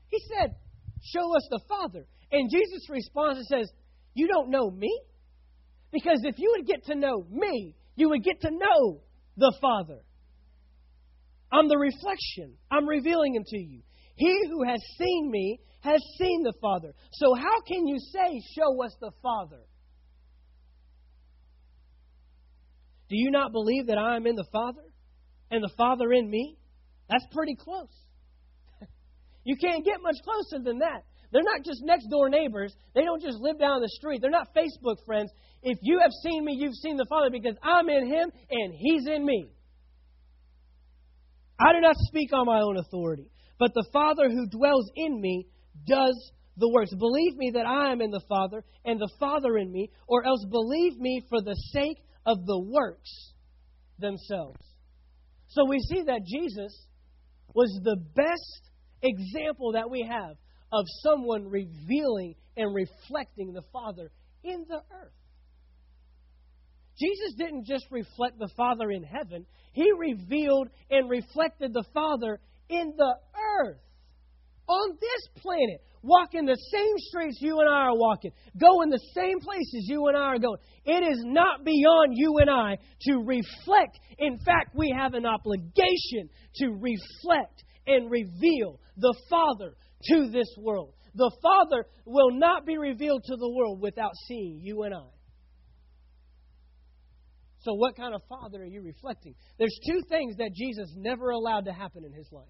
He 0.08 0.18
said, 0.28 0.56
Show 1.02 1.36
us 1.36 1.46
the 1.50 1.60
Father. 1.68 2.04
And 2.30 2.50
Jesus 2.50 2.88
responds 2.88 3.38
and 3.38 3.46
says, 3.46 3.70
You 4.14 4.28
don't 4.28 4.50
know 4.50 4.70
me? 4.70 5.00
Because 5.92 6.20
if 6.24 6.34
you 6.38 6.54
would 6.56 6.66
get 6.66 6.84
to 6.86 6.94
know 6.94 7.26
me, 7.30 7.74
you 7.96 8.10
would 8.10 8.22
get 8.22 8.40
to 8.42 8.50
know 8.50 9.00
the 9.36 9.56
Father. 9.60 10.00
I'm 11.50 11.68
the 11.68 11.78
reflection. 11.78 12.56
I'm 12.70 12.86
revealing 12.86 13.34
him 13.34 13.44
to 13.46 13.58
you. 13.58 13.80
He 14.16 14.48
who 14.50 14.64
has 14.68 14.80
seen 14.98 15.30
me 15.30 15.60
has 15.80 16.02
seen 16.18 16.42
the 16.42 16.52
Father. 16.60 16.92
So 17.12 17.34
how 17.34 17.60
can 17.66 17.86
you 17.86 17.98
say, 17.98 18.42
Show 18.56 18.84
us 18.84 18.94
the 19.00 19.12
Father? 19.22 19.60
Do 23.08 23.16
you 23.16 23.30
not 23.30 23.52
believe 23.52 23.86
that 23.86 23.96
I 23.96 24.16
am 24.16 24.26
in 24.26 24.36
the 24.36 24.46
Father 24.52 24.84
and 25.50 25.62
the 25.62 25.72
Father 25.76 26.12
in 26.12 26.28
me? 26.28 26.58
That's 27.08 27.24
pretty 27.32 27.54
close. 27.54 27.88
You 29.48 29.56
can't 29.56 29.82
get 29.82 30.02
much 30.02 30.16
closer 30.22 30.62
than 30.62 30.80
that. 30.80 31.04
They're 31.32 31.42
not 31.42 31.64
just 31.64 31.80
next 31.82 32.08
door 32.10 32.28
neighbors. 32.28 32.76
They 32.94 33.00
don't 33.00 33.22
just 33.22 33.38
live 33.40 33.58
down 33.58 33.80
the 33.80 33.88
street. 33.88 34.20
They're 34.20 34.30
not 34.30 34.54
Facebook 34.54 34.96
friends. 35.06 35.30
If 35.62 35.78
you 35.80 36.00
have 36.00 36.10
seen 36.22 36.44
me, 36.44 36.52
you've 36.58 36.74
seen 36.74 36.98
the 36.98 37.06
Father 37.08 37.30
because 37.32 37.56
I'm 37.62 37.88
in 37.88 38.12
Him 38.12 38.30
and 38.50 38.74
He's 38.76 39.06
in 39.06 39.24
me. 39.24 39.48
I 41.58 41.72
do 41.72 41.80
not 41.80 41.96
speak 41.96 42.30
on 42.34 42.44
my 42.44 42.60
own 42.60 42.76
authority, 42.76 43.30
but 43.58 43.72
the 43.72 43.88
Father 43.90 44.28
who 44.28 44.50
dwells 44.50 44.90
in 44.94 45.18
me 45.18 45.46
does 45.86 46.30
the 46.58 46.68
works. 46.68 46.92
Believe 46.94 47.34
me 47.36 47.52
that 47.54 47.64
I 47.64 47.90
am 47.90 48.02
in 48.02 48.10
the 48.10 48.24
Father 48.28 48.62
and 48.84 49.00
the 49.00 49.10
Father 49.18 49.56
in 49.56 49.72
me, 49.72 49.90
or 50.06 50.26
else 50.26 50.44
believe 50.50 50.98
me 50.98 51.22
for 51.30 51.40
the 51.40 51.56
sake 51.72 51.96
of 52.26 52.44
the 52.44 52.60
works 52.60 53.32
themselves. 53.98 54.60
So 55.46 55.64
we 55.66 55.78
see 55.78 56.02
that 56.02 56.20
Jesus 56.26 56.84
was 57.54 57.80
the 57.82 57.96
best 58.14 58.67
example 59.02 59.72
that 59.72 59.90
we 59.90 60.02
have 60.08 60.36
of 60.72 60.84
someone 61.02 61.48
revealing 61.48 62.34
and 62.56 62.74
reflecting 62.74 63.52
the 63.52 63.62
Father 63.72 64.10
in 64.44 64.66
the 64.68 64.82
earth. 64.92 65.12
Jesus 66.98 67.34
didn't 67.36 67.64
just 67.66 67.86
reflect 67.90 68.38
the 68.38 68.50
Father 68.56 68.90
in 68.90 69.04
heaven, 69.04 69.46
He 69.72 69.90
revealed 69.96 70.68
and 70.90 71.08
reflected 71.08 71.72
the 71.72 71.84
Father 71.94 72.40
in 72.68 72.94
the 72.96 73.14
earth, 73.60 73.80
on 74.66 74.98
this 75.00 75.42
planet, 75.42 75.80
walking 76.02 76.44
the 76.44 76.58
same 76.72 76.94
streets 76.98 77.38
you 77.40 77.60
and 77.60 77.68
I 77.68 77.86
are 77.86 77.96
walking, 77.96 78.32
going 78.60 78.90
the 78.90 79.00
same 79.14 79.40
places 79.40 79.86
you 79.88 80.06
and 80.08 80.16
I 80.16 80.34
are 80.34 80.38
going. 80.38 80.58
It 80.84 81.02
is 81.02 81.22
not 81.24 81.64
beyond 81.64 82.12
you 82.14 82.38
and 82.38 82.50
I 82.50 82.76
to 83.02 83.16
reflect. 83.24 83.98
In 84.18 84.38
fact, 84.38 84.74
we 84.74 84.94
have 84.96 85.14
an 85.14 85.24
obligation 85.24 86.28
to 86.56 86.68
reflect 86.68 87.64
and 87.88 88.10
reveal 88.10 88.78
the 88.96 89.14
Father 89.28 89.74
to 90.04 90.30
this 90.30 90.48
world. 90.58 90.94
The 91.14 91.30
Father 91.42 91.86
will 92.04 92.30
not 92.30 92.64
be 92.66 92.78
revealed 92.78 93.24
to 93.24 93.36
the 93.36 93.52
world 93.52 93.80
without 93.80 94.12
seeing 94.26 94.60
you 94.62 94.82
and 94.82 94.94
I. 94.94 95.08
So, 97.60 97.74
what 97.74 97.96
kind 97.96 98.14
of 98.14 98.22
father 98.28 98.62
are 98.62 98.66
you 98.66 98.82
reflecting? 98.82 99.34
There's 99.58 99.76
two 99.86 100.00
things 100.08 100.36
that 100.36 100.52
Jesus 100.54 100.92
never 100.96 101.30
allowed 101.30 101.64
to 101.64 101.72
happen 101.72 102.04
in 102.04 102.12
his 102.12 102.28
life. 102.30 102.46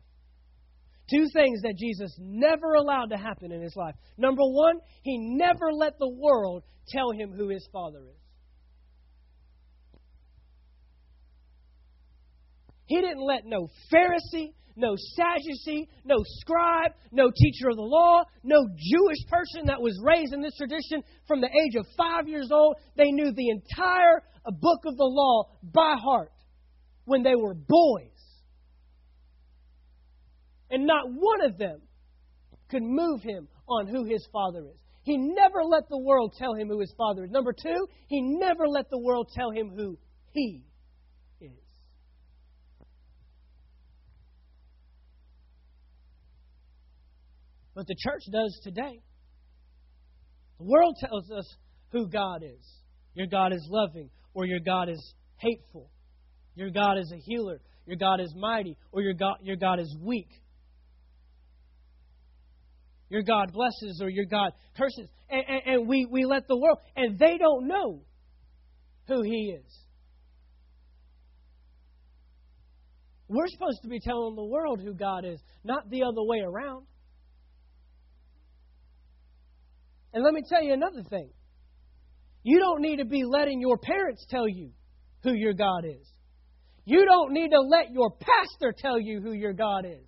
Two 1.11 1.27
things 1.33 1.63
that 1.63 1.75
Jesus 1.79 2.15
never 2.19 2.75
allowed 2.75 3.11
to 3.11 3.17
happen 3.17 3.51
in 3.51 3.63
his 3.63 3.75
life. 3.75 3.95
Number 4.19 4.43
one, 4.43 4.77
he 5.03 5.17
never 5.19 5.73
let 5.73 5.99
the 5.99 6.09
world 6.09 6.65
tell 6.89 7.11
him 7.13 7.33
who 7.33 7.49
his 7.49 7.67
father 7.73 8.01
is. 8.01 8.21
He 12.87 13.01
didn't 13.01 13.23
let 13.23 13.45
no 13.45 13.69
Pharisee, 13.93 14.53
no 14.79 14.95
Sadducee, 14.97 15.89
no 16.05 16.17
scribe, 16.41 16.93
no 17.11 17.31
teacher 17.31 17.69
of 17.69 17.77
the 17.77 17.83
law, 17.83 18.23
no 18.43 18.67
Jewish 18.69 19.27
person 19.29 19.67
that 19.67 19.81
was 19.81 20.01
raised 20.03 20.33
in 20.33 20.41
this 20.41 20.57
tradition 20.57 21.03
from 21.27 21.41
the 21.41 21.49
age 21.49 21.75
of 21.77 21.87
five 21.97 22.29
years 22.29 22.51
old. 22.53 22.77
They 22.97 23.11
knew 23.11 23.33
the 23.33 23.51
entire 23.51 24.23
uh, 24.47 24.51
book 24.53 24.81
of 24.87 24.97
the 24.97 25.05
law 25.05 25.45
by 25.63 25.97
heart 26.03 26.33
when 27.05 27.23
they 27.23 27.35
were 27.35 27.55
boys. 27.55 28.13
And 30.71 30.87
not 30.87 31.07
one 31.09 31.43
of 31.43 31.59
them 31.59 31.81
could 32.71 32.83
move 32.83 33.23
him 33.23 33.49
on 33.69 33.89
who 33.89 34.05
his 34.05 34.27
father 34.33 34.61
is. 34.61 34.79
He 35.03 35.17
never 35.17 35.65
let 35.65 35.89
the 35.89 35.99
world 35.99 36.35
tell 36.39 36.55
him 36.55 36.69
who 36.69 36.81
his 36.81 36.95
father 36.97 37.25
is. 37.25 37.31
Number 37.31 37.53
two, 37.53 37.87
he 38.09 38.21
never 38.21 38.69
let 38.69 38.91
the 38.91 38.99
world 38.99 39.31
tell 39.35 39.51
him 39.51 39.71
who 39.75 39.99
he 40.33 40.63
is. 41.41 41.51
But 47.79 47.87
the 47.87 47.95
church 47.97 48.23
does 48.33 48.61
today. 48.65 49.01
The 50.59 50.65
world 50.65 50.97
tells 50.99 51.31
us 51.31 51.47
who 51.93 52.09
God 52.09 52.43
is. 52.43 52.67
Your 53.15 53.29
God 53.29 53.53
is 53.53 53.65
loving, 53.71 54.11
or 54.35 54.47
your 54.47 54.59
God 54.59 54.89
is 54.89 55.15
hateful. 55.37 55.89
Your 56.57 56.71
God 56.71 56.99
is 56.99 57.13
a 57.15 57.19
healer. 57.19 57.61
Your 57.87 57.97
God 57.97 58.19
is 58.19 58.35
mighty, 58.37 58.77
or 58.91 59.01
your 59.01 59.15
God, 59.15 59.37
your 59.43 59.55
God 59.55 59.79
is 59.79 59.97
weak. 60.03 60.27
Your 63.11 63.23
God 63.23 63.53
blesses 63.53 64.01
or 64.03 64.09
your 64.09 64.27
God 64.27 64.51
curses. 64.77 65.07
And, 65.31 65.45
and, 65.49 65.75
and 65.75 65.89
we, 65.89 66.05
we 66.11 66.25
let 66.25 66.49
the 66.49 66.57
world, 66.57 66.79
and 66.97 67.17
they 67.17 67.39
don't 67.39 67.69
know 67.69 68.03
who 69.07 69.23
He 69.23 69.57
is. 69.57 69.73
We're 73.29 73.47
supposed 73.47 73.83
to 73.83 73.89
be 73.89 74.01
telling 74.01 74.35
the 74.35 74.45
world 74.45 74.81
who 74.83 74.95
God 74.95 75.25
is, 75.25 75.41
not 75.63 75.89
the 75.89 76.03
other 76.03 76.25
way 76.25 76.41
around. 76.41 76.85
And 80.13 80.25
let 80.25 80.33
me 80.33 80.43
tell 80.49 80.63
you 80.63 80.73
another 80.73 81.03
thing. 81.09 81.31
You 82.43 82.59
don't 82.61 82.81
need 82.81 82.97
to 82.97 83.05
be 83.05 83.25
letting 83.25 83.61
your 83.61 83.79
parents 83.79 84.27
tell 84.31 84.49
you 84.49 84.71
who 85.23 85.33
your 85.33 85.53
God 85.53 85.85
is. 85.85 86.07
You 86.85 87.05
don't 87.05 87.33
need 87.33 87.51
to 87.51 87.61
let 87.61 87.91
your 87.91 88.11
pastor 88.11 88.75
tell 88.77 88.99
you 88.99 89.21
who 89.21 89.33
your 89.33 89.53
God 89.53 89.85
is. 89.85 90.07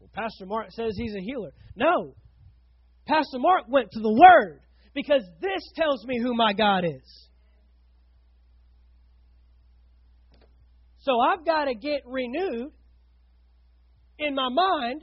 Well, 0.00 0.10
Pastor 0.14 0.46
Mark 0.46 0.68
says 0.70 0.94
he's 0.96 1.14
a 1.14 1.20
healer. 1.20 1.50
No. 1.76 2.14
Pastor 3.06 3.38
Mark 3.38 3.64
went 3.68 3.90
to 3.92 4.00
the 4.00 4.10
Word 4.10 4.60
because 4.94 5.22
this 5.40 5.60
tells 5.76 6.06
me 6.06 6.18
who 6.22 6.34
my 6.34 6.54
God 6.54 6.84
is. 6.84 7.28
So 11.00 11.20
I've 11.20 11.44
got 11.44 11.66
to 11.66 11.74
get 11.74 12.00
renewed 12.06 12.72
in 14.18 14.34
my 14.34 14.48
mind 14.48 15.02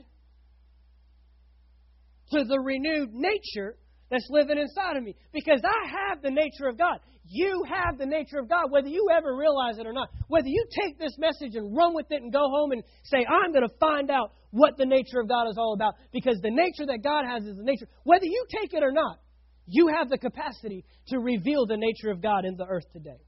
to 2.32 2.44
the 2.44 2.58
renewed 2.58 3.10
nature 3.12 3.76
that's 4.10 4.26
living 4.30 4.58
inside 4.58 4.96
of 4.96 5.02
me 5.02 5.14
because 5.32 5.60
I 5.64 5.88
have 6.10 6.22
the 6.22 6.30
nature 6.30 6.68
of 6.68 6.76
God. 6.76 6.98
You 7.24 7.64
have 7.68 7.98
the 7.98 8.04
nature 8.04 8.38
of 8.38 8.48
God, 8.48 8.70
whether 8.70 8.88
you 8.88 9.08
ever 9.16 9.34
realize 9.34 9.78
it 9.78 9.86
or 9.86 9.92
not. 9.92 10.10
Whether 10.28 10.48
you 10.48 10.66
take 10.82 10.98
this 10.98 11.16
message 11.18 11.54
and 11.54 11.74
run 11.74 11.94
with 11.94 12.06
it 12.10 12.20
and 12.20 12.32
go 12.32 12.50
home 12.50 12.72
and 12.72 12.82
say, 13.04 13.24
I'm 13.24 13.52
going 13.52 13.66
to 13.66 13.74
find 13.80 14.10
out 14.10 14.32
what 14.50 14.76
the 14.76 14.84
nature 14.84 15.20
of 15.20 15.28
God 15.28 15.48
is 15.48 15.56
all 15.56 15.72
about, 15.72 15.94
because 16.12 16.38
the 16.42 16.50
nature 16.50 16.84
that 16.86 16.98
God 17.02 17.24
has 17.24 17.44
is 17.44 17.56
the 17.56 17.62
nature. 17.62 17.86
Whether 18.04 18.26
you 18.26 18.44
take 18.60 18.74
it 18.74 18.82
or 18.82 18.92
not, 18.92 19.18
you 19.66 19.88
have 19.96 20.10
the 20.10 20.18
capacity 20.18 20.84
to 21.08 21.18
reveal 21.18 21.66
the 21.66 21.78
nature 21.78 22.10
of 22.10 22.20
God 22.20 22.44
in 22.44 22.56
the 22.56 22.66
earth 22.66 22.84
today. 22.92 23.20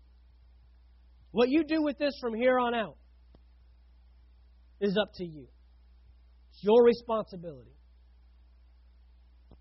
What 1.31 1.49
you 1.49 1.65
do 1.65 1.83
with 1.83 1.99
this 1.99 2.13
from 2.21 2.35
here 2.35 2.59
on 2.59 2.75
out 2.75 2.97
is 4.81 4.99
up 5.01 5.13
to 5.15 5.25
you. 5.25 5.47
It's 6.51 6.63
your 6.63 6.85
responsibility. 6.85 7.74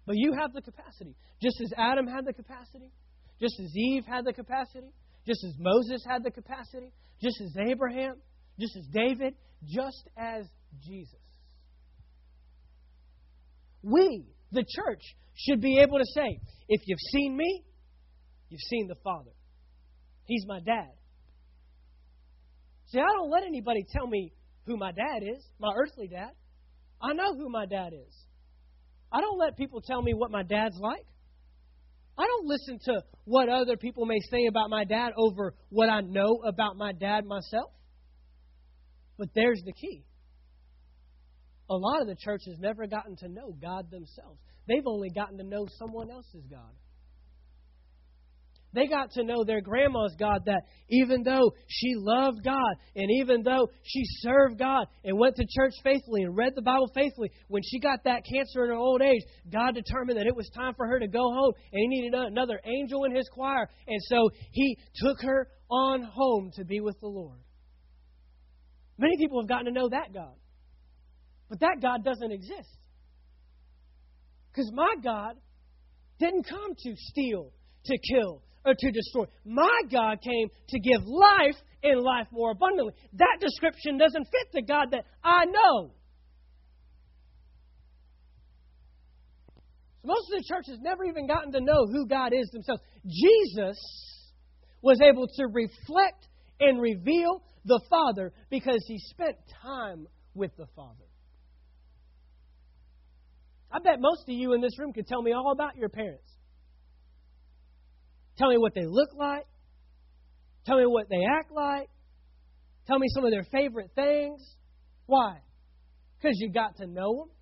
But 0.06 0.16
you 0.18 0.34
have 0.40 0.54
the 0.54 0.62
capacity. 0.62 1.16
Just 1.42 1.62
as 1.62 1.72
Adam 1.78 2.08
had 2.08 2.26
the 2.26 2.34
capacity, 2.34 2.92
just 3.40 3.60
as 3.60 3.76
Eve 3.76 4.04
had 4.06 4.26
the 4.26 4.34
capacity, 4.34 4.92
just 5.26 5.44
as 5.46 5.54
Moses 5.58 6.04
had 6.08 6.24
the 6.24 6.32
capacity, 6.32 6.92
just 7.22 7.40
as 7.42 7.56
Abraham, 7.68 8.16
just 8.60 8.76
as 8.78 8.86
David, 8.94 9.36
just 9.66 10.10
as 10.18 10.46
Jesus. 10.86 11.20
We, 13.82 14.26
the 14.52 14.66
church, 14.68 15.02
should 15.36 15.62
be 15.62 15.80
able 15.80 15.98
to 15.98 16.06
say, 16.06 16.40
if 16.70 16.82
you've 16.86 17.00
seen 17.12 17.36
me, 17.36 17.64
you've 18.50 18.62
seen 18.70 18.88
the 18.88 18.96
Father. 19.04 19.32
He's 20.26 20.46
my 20.48 20.60
dad. 20.60 20.92
See, 22.88 23.00
I 23.00 23.12
don't 23.18 23.32
let 23.32 23.44
anybody 23.44 23.86
tell 23.92 24.08
me 24.08 24.32
who 24.66 24.78
my 24.78 24.92
dad 24.92 25.24
is, 25.24 25.44
my 25.60 25.74
earthly 25.76 26.08
dad. 26.08 26.32
I 27.02 27.14
know 27.14 27.36
who 27.36 27.50
my 27.50 27.66
dad 27.66 27.92
is. 27.94 28.14
I 29.14 29.22
don't 29.22 29.38
let 29.38 29.56
people 29.56 29.80
tell 29.82 30.02
me 30.02 30.14
what 30.16 30.32
my 30.32 30.42
dad's 30.42 30.78
like. 30.80 31.06
I 32.18 32.26
don't 32.26 32.48
listen 32.48 32.80
to 32.86 33.04
what 33.26 33.48
other 33.48 33.78
people 33.78 34.06
may 34.06 34.20
say 34.32 34.48
about 34.48 34.70
my 34.70 34.84
dad 34.84 35.14
over 35.16 35.54
what 35.70 35.88
I 35.88 36.02
know 36.02 36.42
about 36.46 36.78
my 36.78 36.92
dad 36.92 37.26
myself. 37.26 37.72
But 39.18 39.30
there's 39.36 39.62
the 39.64 39.74
key. 39.74 40.04
A 41.70 41.76
lot 41.76 42.02
of 42.02 42.08
the 42.08 42.16
church 42.16 42.42
has 42.48 42.58
never 42.60 42.88
gotten 42.88 43.16
to 43.18 43.28
know 43.28 43.56
God 43.62 43.90
themselves. 43.92 44.40
They've 44.68 44.86
only 44.86 45.10
gotten 45.10 45.38
to 45.38 45.44
know 45.44 45.68
someone 45.78 46.10
else's 46.10 46.46
God. 46.50 46.74
They 48.74 48.88
got 48.88 49.12
to 49.12 49.24
know 49.24 49.44
their 49.44 49.62
grandma's 49.62 50.16
God 50.18 50.42
that 50.48 50.64
even 50.90 51.22
though 51.24 51.54
she 51.68 51.94
loved 51.96 52.44
God 52.44 52.74
and 52.96 53.10
even 53.20 53.44
though 53.44 53.70
she 53.84 54.02
served 54.20 54.58
God 54.58 54.88
and 55.04 55.18
went 55.18 55.36
to 55.36 55.46
church 55.48 55.74
faithfully 55.84 56.24
and 56.24 56.36
read 56.36 56.54
the 56.56 56.62
Bible 56.64 56.90
faithfully, 56.94 57.32
when 57.50 57.62
she 57.64 57.80
got 57.80 58.04
that 58.06 58.24
cancer 58.26 58.64
in 58.64 58.72
her 58.72 58.76
old 58.76 59.02
age, 59.02 59.22
God 59.52 59.76
determined 59.76 60.18
that 60.18 60.26
it 60.26 60.36
was 60.36 60.50
time 60.56 60.74
for 60.76 60.88
her 60.88 61.00
to 61.00 61.08
go 61.08 61.22
home 61.22 61.54
and 61.72 61.82
he 61.82 61.88
needed 61.88 62.14
another 62.16 62.60
angel 62.66 63.04
in 63.04 63.16
his 63.16 63.30
choir. 63.30 63.70
And 63.88 64.02
so 64.08 64.30
he 64.52 64.78
took 64.96 65.22
her 65.22 65.48
on 65.70 66.02
home 66.02 66.52
to 66.56 66.66
be 66.66 66.80
with 66.80 67.00
the 67.00 67.08
Lord. 67.08 67.40
Many 68.98 69.18
people 69.18 69.42
have 69.42 69.50
gotten 69.50 69.66
to 69.66 69.72
know 69.72 69.90
that 69.90 70.14
God. 70.14 70.34
But 71.48 71.60
that 71.60 71.78
God 71.80 72.04
doesn't 72.04 72.32
exist. 72.32 72.78
Because 74.52 74.72
my 74.74 74.96
God 75.04 75.36
didn't 76.20 76.48
come 76.48 76.74
to 76.76 76.94
steal, 76.96 77.52
to 77.86 77.98
kill, 78.12 78.42
or 78.66 78.74
to 78.78 78.92
destroy. 78.92 79.26
My 79.46 79.82
God 79.92 80.20
came 80.22 80.50
to 80.70 80.80
give 80.80 81.02
life 81.06 81.56
and 81.84 82.02
life 82.02 82.28
more 82.32 82.52
abundantly. 82.52 82.94
That 83.14 83.38
description 83.40 83.98
doesn't 83.98 84.26
fit 84.26 84.48
the 84.54 84.62
God 84.62 84.92
that 84.92 85.06
I 85.24 85.46
know. 85.46 85.92
Most 90.06 90.32
of 90.34 90.40
the 90.40 90.46
church 90.46 90.66
has 90.68 90.80
never 90.82 91.06
even 91.06 91.28
gotten 91.28 91.52
to 91.54 91.62
know 91.62 91.86
who 91.88 92.08
God 92.08 92.34
is 92.34 92.50
themselves. 92.52 92.82
Jesus 93.06 93.80
was 94.82 95.00
able 95.02 95.28
to 95.28 95.48
reflect 95.48 96.28
and 96.60 96.82
reveal 96.82 97.42
the 97.66 97.82
Father 97.90 98.34
because 98.50 98.84
he 98.88 99.00
spent 99.00 99.38
time 99.62 100.08
with 100.34 100.52
the 100.58 100.68
Father. 100.76 101.06
I 103.72 103.80
bet 103.80 104.00
most 104.00 104.24
of 104.24 104.36
you 104.36 104.54
in 104.54 104.62
this 104.62 104.78
room 104.78 104.94
could 104.94 105.08
tell 105.08 105.22
me 105.22 105.32
all 105.32 105.52
about 105.52 105.78
your 105.78 105.90
parents. 105.90 106.30
Tell 108.38 108.50
me 108.50 108.58
what 108.58 108.74
they 108.74 108.86
look 108.86 109.10
like. 109.16 109.46
Tell 110.66 110.78
me 110.78 110.86
what 110.86 111.08
they 111.10 111.24
act 111.40 111.52
like. 111.52 111.90
Tell 112.88 113.00
me 113.00 113.08
some 113.14 113.26
of 113.26 113.32
their 113.32 113.46
favorite 113.52 113.92
things. 113.96 114.42
Why? 115.06 115.38
Because 116.18 116.38
you 116.40 116.52
got 116.52 116.78
to 116.78 116.88
know 116.88 117.26
them. 117.26 117.36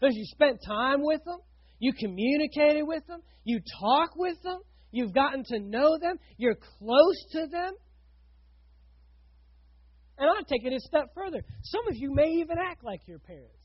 Because 0.00 0.16
you 0.16 0.24
spent 0.26 0.60
time 0.66 1.02
with 1.02 1.24
them. 1.24 1.38
You 1.78 1.92
communicated 1.92 2.82
with 2.82 3.06
them. 3.06 3.20
You 3.44 3.60
talk 3.80 4.10
with 4.16 4.40
them. 4.42 4.60
You've 4.92 5.14
gotten 5.14 5.44
to 5.44 5.60
know 5.60 5.98
them. 5.98 6.16
You're 6.36 6.56
close 6.56 7.24
to 7.32 7.46
them. 7.46 7.74
And 10.18 10.28
I'll 10.28 10.44
take 10.44 10.64
it 10.64 10.72
a 10.72 10.80
step 10.80 11.08
further. 11.14 11.42
Some 11.62 11.88
of 11.88 11.96
you 11.96 12.14
may 12.14 12.28
even 12.40 12.56
act 12.58 12.84
like 12.84 13.00
your 13.06 13.18
parents. 13.18 13.59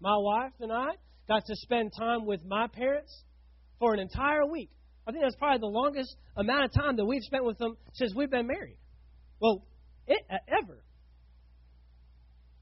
My 0.00 0.16
wife 0.16 0.52
and 0.60 0.72
I 0.72 0.88
got 1.28 1.44
to 1.46 1.56
spend 1.56 1.92
time 1.98 2.26
with 2.26 2.40
my 2.44 2.66
parents 2.66 3.24
for 3.78 3.94
an 3.94 4.00
entire 4.00 4.46
week. 4.46 4.70
I 5.06 5.12
think 5.12 5.22
that's 5.22 5.36
probably 5.36 5.60
the 5.60 5.66
longest 5.66 6.14
amount 6.36 6.64
of 6.64 6.72
time 6.72 6.96
that 6.96 7.04
we've 7.04 7.22
spent 7.22 7.44
with 7.44 7.58
them 7.58 7.76
since 7.94 8.14
we've 8.14 8.30
been 8.30 8.46
married. 8.46 8.76
Well, 9.40 9.64
it, 10.06 10.20
uh, 10.30 10.36
ever. 10.48 10.78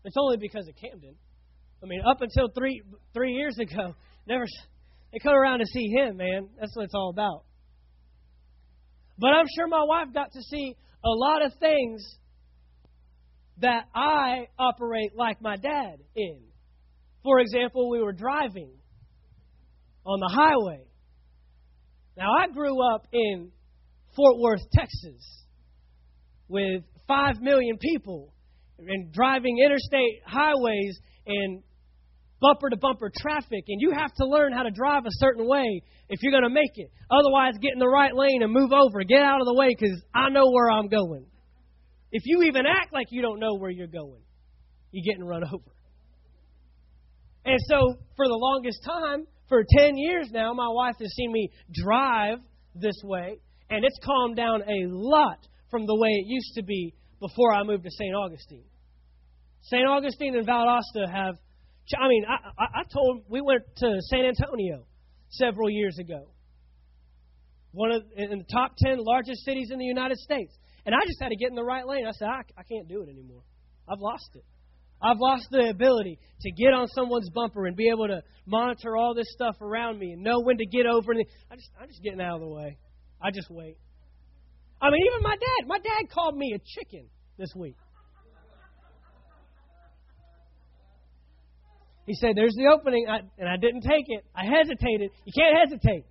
It's 0.05 0.17
only 0.19 0.37
because 0.37 0.67
of 0.69 0.75
Camden. 0.77 1.15
I 1.83 1.87
mean, 1.87 2.01
up 2.09 2.21
until 2.21 2.49
three 2.57 2.83
three 3.13 3.33
years 3.33 3.59
ago, 3.59 3.95
never 4.27 4.47
they 5.13 5.19
come 5.19 5.35
around 5.35 5.61
to 5.61 5.67
see 5.67 5.89
him, 5.89 6.17
man. 6.17 6.49
That's 6.61 6.75
what 6.77 6.85
it's 6.85 6.95
all 6.95 7.11
about. 7.11 7.45
But 9.19 9.29
I'm 9.29 9.47
sure 9.57 9.67
my 9.67 9.85
wife 9.85 10.09
got 10.15 10.33
to 10.33 10.43
see 10.43 10.77
a 11.05 11.09
lot 11.09 11.45
of 11.45 11.53
things 11.59 12.17
that 13.61 13.85
I 13.95 14.49
operate 14.59 15.17
like 15.17 15.41
my 15.41 15.57
dad 15.57 15.97
in. 16.15 16.41
For 17.29 17.41
example, 17.41 17.91
we 17.91 18.01
were 18.01 18.15
driving 18.15 18.71
on 20.07 20.19
the 20.19 20.33
highway. 20.35 20.87
Now, 22.17 22.31
I 22.41 22.47
grew 22.49 22.75
up 22.95 23.07
in 23.13 23.51
Fort 24.17 24.39
Worth, 24.39 24.63
Texas, 24.73 25.45
with 26.49 26.85
5 27.07 27.43
million 27.43 27.77
people 27.77 28.33
and 28.79 29.13
driving 29.13 29.59
interstate 29.59 30.23
highways 30.25 30.99
and 31.27 31.63
bumper 32.41 32.71
to 32.71 32.79
bumper 32.79 33.13
traffic, 33.15 33.65
and 33.69 33.79
you 33.79 33.91
have 33.91 34.15
to 34.15 34.27
learn 34.27 34.55
how 34.55 34.63
to 34.63 34.71
drive 34.71 35.05
a 35.05 35.13
certain 35.21 35.47
way 35.47 35.83
if 36.09 36.23
you're 36.23 36.33
going 36.33 36.45
to 36.45 36.49
make 36.49 36.73
it. 36.77 36.91
Otherwise, 37.11 37.59
get 37.61 37.75
in 37.75 37.79
the 37.79 37.87
right 37.87 38.15
lane 38.15 38.43
and 38.43 38.51
move 38.51 38.73
over. 38.73 39.05
Get 39.05 39.21
out 39.21 39.43
of 39.43 39.47
the 39.47 39.55
way 39.55 39.69
because 39.79 40.01
I 40.15 40.31
know 40.31 40.51
where 40.51 40.71
I'm 40.71 40.89
going. 40.89 41.27
If 42.11 42.23
you 42.25 42.45
even 42.45 42.65
act 42.65 42.95
like 42.95 43.09
you 43.11 43.21
don't 43.21 43.39
know 43.39 43.57
where 43.59 43.71
you're 43.71 43.87
going, 43.87 44.23
you're 44.93 45.05
getting 45.05 45.27
run 45.27 45.45
over. 45.53 45.78
And 47.49 47.59
so, 47.67 47.95
for 48.15 48.27
the 48.29 48.37
longest 48.37 48.85
time, 48.85 49.27
for 49.49 49.65
10 49.79 49.97
years 49.97 50.29
now, 50.31 50.53
my 50.53 50.69
wife 50.69 50.97
has 51.01 51.11
seen 51.15 51.33
me 51.33 51.49
drive 51.73 52.41
this 52.75 53.01
way, 53.03 53.39
and 53.71 53.87
it's 53.87 53.99
calmed 54.05 54.37
down 54.37 54.61
a 54.61 54.85
lot 54.87 55.39
from 55.71 55.87
the 55.87 55.95
way 55.95 56.11
it 56.11 56.27
used 56.27 56.53
to 56.57 56.63
be 56.63 56.93
before 57.21 57.55
I 57.55 57.63
moved 57.63 57.85
to 57.85 57.91
St. 57.91 58.15
Augustine. 58.15 58.67
St. 59.63 59.83
Augustine 59.89 60.37
and 60.37 60.47
Valdosta 60.47 61.11
have 61.11 61.37
I 61.99 62.07
mean, 62.07 62.27
I, 62.29 62.65
I 62.65 62.83
told 62.93 63.23
we 63.31 63.41
went 63.41 63.63
to 63.79 63.97
San 64.11 64.27
Antonio 64.27 64.85
several 65.31 65.71
years 65.71 65.97
ago, 65.99 66.29
one 67.73 67.93
of 67.93 68.03
in 68.15 68.29
the 68.29 68.45
top 68.53 68.73
ten 68.77 68.99
largest 68.99 69.43
cities 69.47 69.71
in 69.73 69.79
the 69.79 69.87
United 69.87 70.19
States, 70.19 70.55
and 70.85 70.95
I 70.95 70.99
just 71.07 71.19
had 71.19 71.31
to 71.31 71.37
get 71.37 71.49
in 71.49 71.55
the 71.55 71.65
right 71.65 71.87
lane. 71.87 72.07
I 72.07 72.13
said, 72.13 72.29
I, 72.29 72.43
I 72.59 72.63
can't 72.63 72.89
do 72.89 73.01
it 73.05 73.09
anymore. 73.09 73.41
I've 73.89 74.01
lost 74.01 74.29
it. 74.35 74.45
I've 75.01 75.19
lost 75.19 75.47
the 75.51 75.69
ability 75.71 76.19
to 76.43 76.51
get 76.53 76.73
on 76.73 76.89
someone's 76.89 77.31
bumper 77.31 77.67
and 77.67 77.77
be 77.77 77.89
able 77.89 78.09
to 78.09 78.23
monitor 78.47 78.97
all 78.97 79.15
this 79.15 79.27
stuff 79.31 79.57
around 79.61 79.99
me 79.99 80.13
and 80.13 80.23
know 80.23 80.41
when 80.41 80.59
to 80.59 80.67
get 80.67 80.87
over. 80.87 81.13
And 81.13 81.25
I 81.51 81.55
just, 81.57 81.71
I'm 81.81 81.89
just 81.89 82.03
getting 82.03 82.21
out 82.21 82.37
of 82.37 82.41
the 82.41 82.49
way. 82.49 82.79
I 83.23 83.31
just 83.31 83.49
wait. 83.51 83.77
I 84.81 84.91
mean, 84.91 85.01
even 85.07 85.23
my 85.23 85.35
dad. 85.35 85.67
My 85.67 85.79
dad 85.79 86.11
called 86.13 86.37
me 86.37 86.55
a 86.55 86.59
chicken 86.59 87.07
this 87.37 87.51
week. 87.57 87.77
He 92.07 92.15
said, 92.15 92.31
There's 92.35 92.55
the 92.55 92.73
opening. 92.73 93.07
I, 93.09 93.19
and 93.39 93.49
I 93.49 93.57
didn't 93.57 93.83
take 93.83 94.07
it. 94.07 94.25
I 94.35 94.45
hesitated. 94.45 95.11
You 95.25 95.33
can't 95.35 95.57
hesitate. 95.69 96.05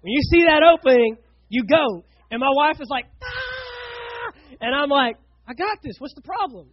When 0.00 0.12
you 0.12 0.20
see 0.30 0.44
that 0.44 0.62
opening, 0.62 1.16
you 1.48 1.64
go. 1.64 2.04
And 2.30 2.40
my 2.40 2.50
wife 2.54 2.80
is 2.80 2.88
like, 2.90 3.06
ah! 3.22 4.38
And 4.60 4.74
I'm 4.74 4.90
like, 4.90 5.16
I 5.46 5.54
got 5.54 5.78
this. 5.82 5.94
What's 5.98 6.14
the 6.14 6.22
problem? 6.22 6.68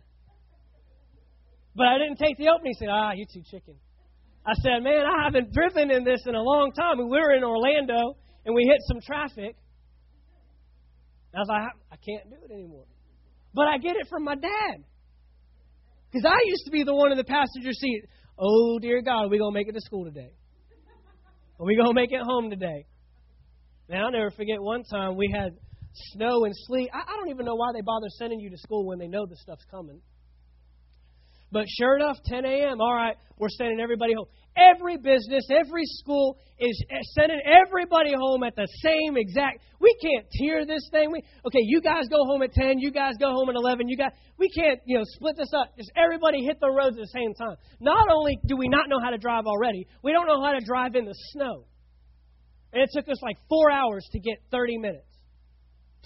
But 1.75 1.87
I 1.87 1.97
didn't 1.97 2.17
take 2.17 2.37
the 2.37 2.49
opening. 2.49 2.73
He 2.73 2.79
said, 2.79 2.89
Ah, 2.91 3.11
you're 3.15 3.27
too 3.31 3.43
chicken. 3.49 3.75
I 4.45 4.53
said, 4.55 4.83
Man, 4.83 5.05
I 5.05 5.23
haven't 5.25 5.53
driven 5.53 5.91
in 5.91 6.03
this 6.03 6.21
in 6.25 6.35
a 6.35 6.41
long 6.41 6.71
time. 6.73 6.97
we 6.97 7.05
were 7.05 7.33
in 7.33 7.43
Orlando 7.43 8.17
and 8.45 8.55
we 8.55 8.63
hit 8.65 8.79
some 8.87 8.99
traffic. 9.01 9.55
And 11.33 11.35
I 11.35 11.39
was 11.39 11.47
like, 11.47 11.61
I 11.91 11.95
can't 11.95 12.29
do 12.29 12.37
it 12.43 12.51
anymore. 12.51 12.85
But 13.53 13.67
I 13.67 13.77
get 13.77 13.95
it 13.95 14.07
from 14.09 14.23
my 14.23 14.35
dad. 14.35 14.83
Because 16.11 16.25
I 16.25 16.39
used 16.45 16.65
to 16.65 16.71
be 16.71 16.83
the 16.83 16.93
one 16.93 17.11
in 17.11 17.17
the 17.17 17.23
passenger 17.23 17.71
seat. 17.71 18.03
Oh, 18.37 18.79
dear 18.79 19.01
God, 19.01 19.25
are 19.25 19.29
we 19.29 19.37
going 19.37 19.53
to 19.53 19.57
make 19.57 19.67
it 19.67 19.73
to 19.73 19.81
school 19.81 20.03
today? 20.03 20.31
Are 21.59 21.65
we 21.65 21.75
going 21.75 21.87
to 21.87 21.93
make 21.93 22.11
it 22.11 22.21
home 22.21 22.49
today? 22.49 22.85
Now, 23.87 24.05
I'll 24.05 24.11
never 24.11 24.31
forget 24.31 24.59
one 24.59 24.83
time 24.83 25.15
we 25.15 25.31
had 25.33 25.51
snow 26.11 26.45
and 26.45 26.53
sleet. 26.55 26.89
I, 26.93 26.99
I 26.99 27.17
don't 27.17 27.29
even 27.29 27.45
know 27.45 27.55
why 27.55 27.71
they 27.73 27.81
bother 27.81 28.07
sending 28.17 28.39
you 28.39 28.49
to 28.49 28.57
school 28.57 28.85
when 28.87 28.99
they 28.99 29.07
know 29.07 29.25
the 29.25 29.37
stuff's 29.37 29.65
coming. 29.69 30.01
But 31.51 31.65
sure 31.67 31.97
enough, 31.97 32.17
10 32.25 32.45
a.m., 32.45 32.79
all 32.79 32.93
right, 32.93 33.17
we're 33.37 33.49
sending 33.49 33.81
everybody 33.81 34.13
home. 34.13 34.27
Every 34.55 34.97
business, 34.97 35.47
every 35.49 35.83
school 35.85 36.37
is 36.59 36.83
eh, 36.89 36.99
sending 37.13 37.39
everybody 37.45 38.13
home 38.13 38.43
at 38.43 38.55
the 38.55 38.67
same 38.81 39.17
exact. 39.17 39.59
We 39.79 39.95
can't 40.01 40.25
tier 40.31 40.65
this 40.65 40.87
thing. 40.91 41.11
We, 41.11 41.23
okay, 41.45 41.59
you 41.61 41.81
guys 41.81 42.07
go 42.09 42.23
home 42.25 42.41
at 42.41 42.53
10, 42.53 42.79
you 42.79 42.91
guys 42.91 43.13
go 43.19 43.31
home 43.31 43.49
at 43.49 43.55
11, 43.55 43.87
you 43.87 43.97
guys. 43.97 44.11
We 44.37 44.49
can't, 44.49 44.79
you 44.85 44.97
know, 44.97 45.03
split 45.05 45.35
this 45.37 45.51
up. 45.53 45.75
Just 45.77 45.91
everybody 45.95 46.43
hit 46.43 46.59
the 46.59 46.69
roads 46.69 46.97
at 46.97 47.01
the 47.01 47.07
same 47.07 47.33
time. 47.33 47.55
Not 47.79 48.07
only 48.13 48.39
do 48.45 48.55
we 48.57 48.67
not 48.67 48.87
know 48.87 48.99
how 49.01 49.09
to 49.09 49.17
drive 49.17 49.45
already, 49.45 49.87
we 50.03 50.11
don't 50.11 50.27
know 50.27 50.41
how 50.41 50.51
to 50.51 50.59
drive 50.65 50.95
in 50.95 51.05
the 51.05 51.15
snow. 51.31 51.65
And 52.73 52.81
it 52.83 52.89
took 52.93 53.09
us 53.09 53.21
like 53.21 53.37
four 53.49 53.71
hours 53.71 54.07
to 54.11 54.19
get 54.19 54.37
30 54.51 54.77
minutes, 54.77 55.07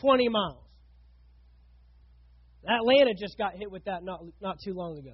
20 0.01 0.29
miles. 0.29 0.63
Atlanta 2.67 3.13
just 3.13 3.37
got 3.37 3.53
hit 3.55 3.71
with 3.71 3.85
that 3.85 4.03
not, 4.03 4.21
not 4.41 4.57
too 4.63 4.73
long 4.73 4.97
ago. 4.97 5.13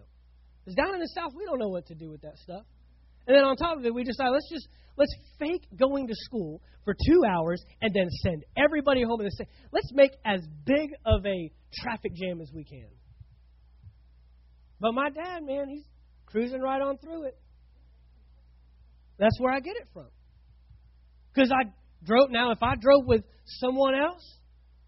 Because 0.64 0.76
down 0.76 0.94
in 0.94 1.00
the 1.00 1.10
South, 1.16 1.32
we 1.36 1.46
don't 1.46 1.60
know 1.60 1.70
what 1.70 1.88
to 1.88 1.96
do 1.96 2.10
with 2.10 2.22
that 2.22 2.38
stuff. 2.38 2.64
And 3.28 3.36
then 3.36 3.44
on 3.44 3.56
top 3.56 3.78
of 3.78 3.86
it, 3.86 3.94
we 3.94 4.04
decide 4.04 4.30
let's 4.30 4.50
just 4.50 4.68
let's 4.98 5.14
fake 5.40 5.66
going 5.78 6.08
to 6.08 6.14
school 6.16 6.62
for 6.84 6.94
two 6.94 7.22
hours 7.28 7.64
and 7.82 7.94
then 7.94 8.08
send 8.24 8.44
everybody 8.58 9.04
home 9.04 9.20
And 9.20 9.30
same. 9.38 9.48
Let's 9.72 9.92
make 9.94 10.12
as 10.26 10.42
big 10.66 10.92
of 11.06 11.26
a 11.26 11.52
traffic 11.74 12.14
jam 12.16 12.42
as 12.42 12.52
we 12.54 12.64
can. 12.64 12.88
But 14.80 14.94
my 14.94 15.10
dad, 15.10 15.44
man, 15.44 15.70
he's 15.70 15.86
cruising 16.26 16.62
right 16.62 16.82
on 16.82 16.98
through 16.98 17.26
it. 17.26 17.38
That's 19.20 19.40
where 19.40 19.54
I 19.54 19.60
get 19.60 19.76
it 19.76 19.88
from. 19.94 20.08
Because 21.34 21.52
I 21.52 21.70
drove 22.04 22.32
now, 22.32 22.52
if 22.52 22.62
I 22.64 22.74
drove 22.82 23.06
with 23.06 23.24
someone 23.46 23.94
else, 23.94 24.38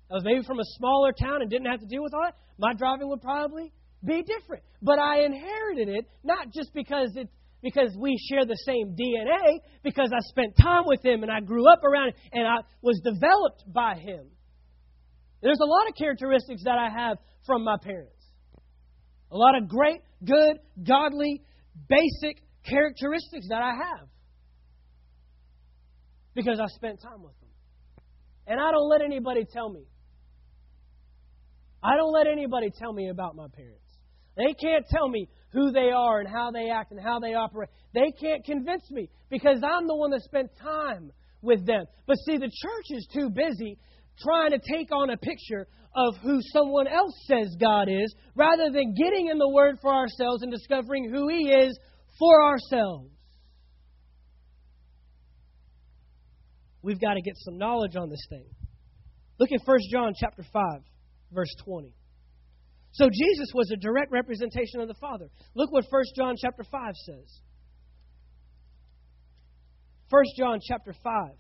that 0.10 0.16
was 0.16 0.24
maybe 0.26 0.44
from 0.46 0.60
a 0.60 0.66
smaller 0.78 1.12
town 1.12 1.42
and 1.42 1.50
didn't 1.50 1.68
have 1.68 1.80
to 1.80 1.86
deal 1.86 2.02
with 2.02 2.14
all 2.14 2.24
that, 2.24 2.36
my 2.58 2.74
driving 2.74 3.10
would 3.10 3.22
probably 3.22 3.72
be 4.06 4.24
different. 4.24 4.64
But 4.82 5.00
I 5.00 5.24
inherited 5.24 5.90
it 5.90 6.06
not 6.24 6.48
just 6.54 6.74
because 6.74 7.12
it's 7.16 7.32
because 7.64 7.96
we 7.98 8.18
share 8.30 8.46
the 8.46 8.58
same 8.66 8.94
DNA, 8.94 9.62
because 9.84 10.12
I 10.14 10.20
spent 10.20 10.54
time 10.62 10.84
with 10.86 11.04
him 11.04 11.24
and 11.24 11.32
I 11.32 11.40
grew 11.40 11.66
up 11.72 11.84
around 11.86 12.10
him 12.10 12.16
and 12.34 12.46
I 12.46 12.58
was 12.82 13.00
developed 13.04 13.64
by 13.74 13.96
him. 13.96 14.28
There's 15.42 15.60
a 15.62 15.66
lot 15.66 15.88
of 15.88 15.96
characteristics 15.96 16.64
that 16.66 16.78
I 16.78 16.90
have 16.90 17.18
from 17.46 17.64
my 17.64 17.78
parents. 17.82 18.22
A 19.32 19.38
lot 19.38 19.58
of 19.58 19.68
great, 19.70 20.02
good, 20.24 20.60
godly, 20.86 21.42
basic 21.88 22.44
characteristics 22.70 23.48
that 23.50 23.62
I 23.62 23.72
have. 23.72 24.08
Because 26.36 26.60
I 26.60 26.66
spent 26.68 27.02
time 27.02 27.24
with 27.24 27.40
them. 27.40 27.50
And 28.48 28.60
I 28.60 28.72
don't 28.72 28.90
let 28.90 29.02
anybody 29.02 29.46
tell 29.52 29.70
me. 29.70 29.84
I 31.82 31.96
don't 31.96 32.14
let 32.14 32.28
anybody 32.28 32.72
tell 32.78 32.92
me 32.94 33.10
about 33.10 33.36
my 33.36 33.48
parents. 33.54 33.83
They 34.36 34.54
can't 34.54 34.86
tell 34.90 35.08
me 35.08 35.28
who 35.52 35.72
they 35.72 35.92
are 35.92 36.20
and 36.20 36.28
how 36.28 36.52
they 36.52 36.70
act 36.70 36.92
and 36.92 37.00
how 37.00 37.20
they 37.20 37.34
operate. 37.34 37.70
They 37.94 38.12
can't 38.20 38.44
convince 38.44 38.90
me 38.90 39.10
because 39.30 39.60
I'm 39.64 39.88
the 39.88 39.96
one 39.96 40.12
that 40.12 40.22
spent 40.22 40.50
time 40.62 41.12
with 41.42 41.66
them. 41.66 41.86
But 42.08 42.18
see, 42.26 42.38
the 42.38 42.50
church 42.50 42.86
is 42.90 43.08
too 43.14 43.30
busy 43.30 43.78
trying 44.20 44.52
to 44.52 44.60
take 44.60 44.92
on 44.92 45.10
a 45.10 45.18
picture 45.18 45.68
of 45.96 46.16
who 46.24 46.40
someone 46.52 46.88
else 46.88 47.14
says 47.28 47.56
God 47.60 47.88
is, 47.88 48.14
rather 48.36 48.72
than 48.72 48.96
getting 48.96 49.28
in 49.28 49.38
the 49.38 49.50
Word 49.50 49.78
for 49.82 49.94
ourselves 49.94 50.42
and 50.42 50.52
discovering 50.52 51.12
who 51.14 51.28
He 51.28 51.50
is 51.50 51.78
for 52.18 52.44
ourselves. 52.44 53.10
We've 56.82 57.00
got 57.00 57.14
to 57.14 57.22
get 57.22 57.36
some 57.38 57.58
knowledge 57.58 57.96
on 57.96 58.10
this 58.10 58.26
thing. 58.30 58.46
Look 59.40 59.52
at 59.52 59.60
1 59.66 59.78
John 59.92 60.14
chapter 60.20 60.44
5, 60.52 60.62
verse 61.32 61.54
20. 61.64 61.94
So 62.94 63.10
Jesus 63.10 63.50
was 63.56 63.72
a 63.72 63.76
direct 63.76 64.12
representation 64.12 64.80
of 64.80 64.88
the 64.88 64.94
Father. 64.94 65.28
Look 65.56 65.72
what 65.72 65.86
1 65.90 66.04
John 66.16 66.36
chapter 66.40 66.64
5 66.64 66.96
says. 66.96 67.42
1 70.10 70.24
John 70.38 70.60
chapter 70.62 70.94
5. 71.04 71.32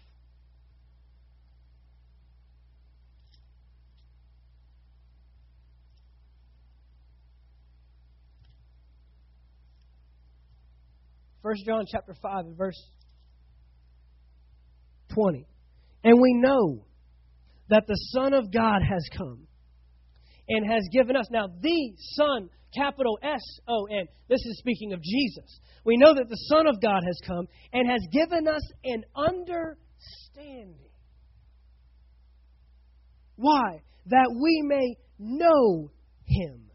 First 11.43 11.65
John 11.65 11.83
chapter 11.91 12.15
5 12.19 12.45
and 12.45 12.57
verse 12.57 12.81
20. 15.13 15.45
And 16.03 16.19
we 16.19 16.33
know 16.33 16.85
that 17.69 17.83
the 17.85 17.95
Son 18.11 18.33
of 18.33 18.51
God 18.51 18.81
has 18.81 19.07
come 19.15 19.45
and 20.49 20.69
has 20.69 20.87
given 20.91 21.15
us. 21.15 21.25
Now, 21.31 21.47
the 21.47 21.93
Son, 22.15 22.49
capital 22.75 23.17
S 23.21 23.41
O 23.67 23.85
N, 23.85 24.07
this 24.29 24.45
is 24.45 24.57
speaking 24.59 24.93
of 24.93 25.01
Jesus. 25.01 25.59
We 25.85 25.97
know 25.97 26.13
that 26.13 26.29
the 26.29 26.47
Son 26.49 26.67
of 26.67 26.81
God 26.81 27.01
has 27.05 27.19
come 27.25 27.47
and 27.71 27.89
has 27.89 28.01
given 28.11 28.47
us 28.47 28.61
an 28.83 29.03
understanding. 29.15 30.77
Why? 33.35 33.81
That 34.07 34.29
we 34.41 34.61
may 34.65 34.95
know 35.19 35.91
Him 36.25 36.69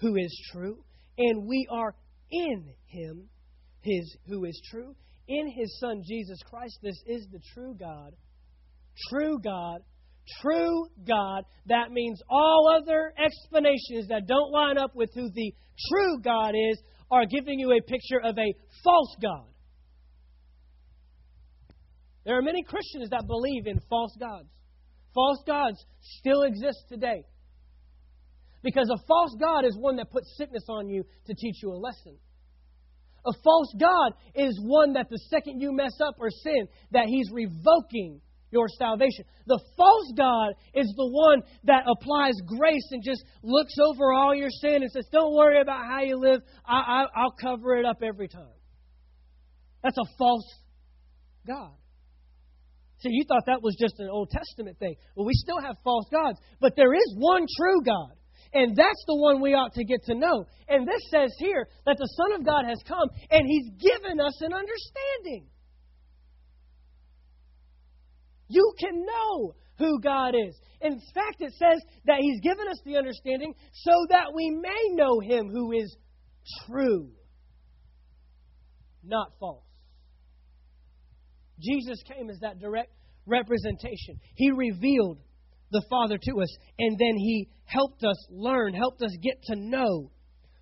who 0.00 0.16
is 0.16 0.50
true, 0.52 0.84
and 1.18 1.46
we 1.46 1.66
are 1.70 1.94
in 2.30 2.72
Him 2.86 3.28
his, 3.82 4.16
who 4.28 4.44
is 4.44 4.60
true, 4.70 4.94
in 5.28 5.48
His 5.50 5.78
Son 5.78 6.02
Jesus 6.06 6.38
Christ. 6.48 6.78
This 6.82 7.00
is 7.06 7.26
the 7.30 7.40
true 7.52 7.74
God. 7.78 8.14
True 9.10 9.38
God 9.42 9.80
true 10.40 10.86
God. 11.06 11.44
That 11.66 11.90
means 11.90 12.20
all 12.28 12.70
other 12.80 13.12
explanations 13.18 14.08
that 14.08 14.26
don't 14.26 14.50
line 14.52 14.78
up 14.78 14.94
with 14.94 15.10
who 15.14 15.28
the 15.32 15.54
true 15.90 16.20
God 16.22 16.50
is 16.50 16.80
are 17.10 17.26
giving 17.26 17.58
you 17.58 17.72
a 17.72 17.82
picture 17.82 18.20
of 18.22 18.38
a 18.38 18.54
false 18.82 19.16
God. 19.20 19.46
There 22.24 22.38
are 22.38 22.42
many 22.42 22.62
Christians 22.62 23.10
that 23.10 23.26
believe 23.26 23.66
in 23.66 23.80
false 23.90 24.16
gods. 24.18 24.48
False 25.14 25.42
gods 25.46 25.84
still 26.18 26.42
exist 26.42 26.78
today. 26.88 27.24
Because 28.62 28.88
a 28.90 29.06
false 29.06 29.36
God 29.40 29.64
is 29.64 29.76
one 29.76 29.96
that 29.96 30.10
puts 30.10 30.36
sickness 30.36 30.64
on 30.68 30.88
you 30.88 31.04
to 31.26 31.34
teach 31.34 31.56
you 31.62 31.72
a 31.72 31.76
lesson. 31.76 32.16
A 33.26 33.32
false 33.44 33.74
God 33.78 34.12
is 34.34 34.58
one 34.62 34.94
that 34.94 35.08
the 35.10 35.18
second 35.30 35.60
you 35.60 35.72
mess 35.72 35.92
up 36.04 36.16
or 36.18 36.30
sin, 36.30 36.68
that 36.92 37.06
he's 37.06 37.30
revoking 37.32 38.20
your 38.52 38.68
salvation. 38.68 39.24
The 39.46 39.58
false 39.76 40.12
God 40.16 40.52
is 40.74 40.86
the 40.96 41.08
one 41.08 41.42
that 41.64 41.84
applies 41.90 42.34
grace 42.46 42.86
and 42.92 43.02
just 43.02 43.24
looks 43.42 43.74
over 43.82 44.12
all 44.12 44.34
your 44.34 44.50
sin 44.50 44.82
and 44.82 44.90
says, 44.90 45.06
Don't 45.10 45.34
worry 45.34 45.60
about 45.60 45.84
how 45.86 46.02
you 46.02 46.16
live, 46.18 46.40
I, 46.66 47.06
will 47.16 47.34
cover 47.40 47.76
it 47.76 47.84
up 47.84 48.02
every 48.02 48.28
time. 48.28 48.46
That's 49.82 49.98
a 49.98 50.16
false 50.18 50.48
God. 51.46 51.72
See, 53.00 53.08
you 53.10 53.24
thought 53.26 53.46
that 53.46 53.62
was 53.62 53.76
just 53.80 53.98
an 53.98 54.08
Old 54.08 54.30
Testament 54.30 54.78
thing. 54.78 54.94
Well, 55.16 55.26
we 55.26 55.34
still 55.34 55.60
have 55.60 55.76
false 55.82 56.06
gods, 56.12 56.38
but 56.60 56.76
there 56.76 56.94
is 56.94 57.16
one 57.18 57.46
true 57.58 57.82
God. 57.84 58.12
And 58.54 58.76
that's 58.76 59.04
the 59.06 59.16
one 59.16 59.40
we 59.40 59.54
ought 59.54 59.72
to 59.74 59.84
get 59.84 60.04
to 60.04 60.14
know. 60.14 60.44
And 60.68 60.86
this 60.86 61.00
says 61.10 61.32
here 61.38 61.66
that 61.86 61.96
the 61.98 62.08
Son 62.16 62.38
of 62.38 62.46
God 62.46 62.64
has 62.68 62.78
come 62.86 63.08
and 63.30 63.46
He's 63.46 63.70
given 63.80 64.20
us 64.20 64.40
an 64.42 64.52
understanding. 64.52 65.48
You 68.52 68.74
can 68.78 69.06
know 69.06 69.54
who 69.78 69.98
God 70.00 70.34
is. 70.34 70.54
In 70.82 71.00
fact, 71.14 71.40
it 71.40 71.52
says 71.52 71.80
that 72.04 72.18
He's 72.20 72.40
given 72.40 72.68
us 72.68 72.78
the 72.84 72.96
understanding 72.98 73.54
so 73.72 73.92
that 74.10 74.34
we 74.34 74.50
may 74.50 74.94
know 74.94 75.20
Him 75.20 75.48
who 75.48 75.72
is 75.72 75.96
true, 76.66 77.08
not 79.02 79.32
false. 79.40 79.64
Jesus 81.60 82.02
came 82.02 82.28
as 82.28 82.38
that 82.40 82.58
direct 82.58 82.92
representation. 83.24 84.20
He 84.34 84.50
revealed 84.50 85.18
the 85.70 85.84
Father 85.88 86.18
to 86.18 86.42
us, 86.42 86.54
and 86.78 86.98
then 86.98 87.16
He 87.16 87.48
helped 87.64 88.04
us 88.04 88.26
learn, 88.28 88.74
helped 88.74 89.00
us 89.00 89.16
get 89.22 89.42
to 89.44 89.56
know 89.56 90.10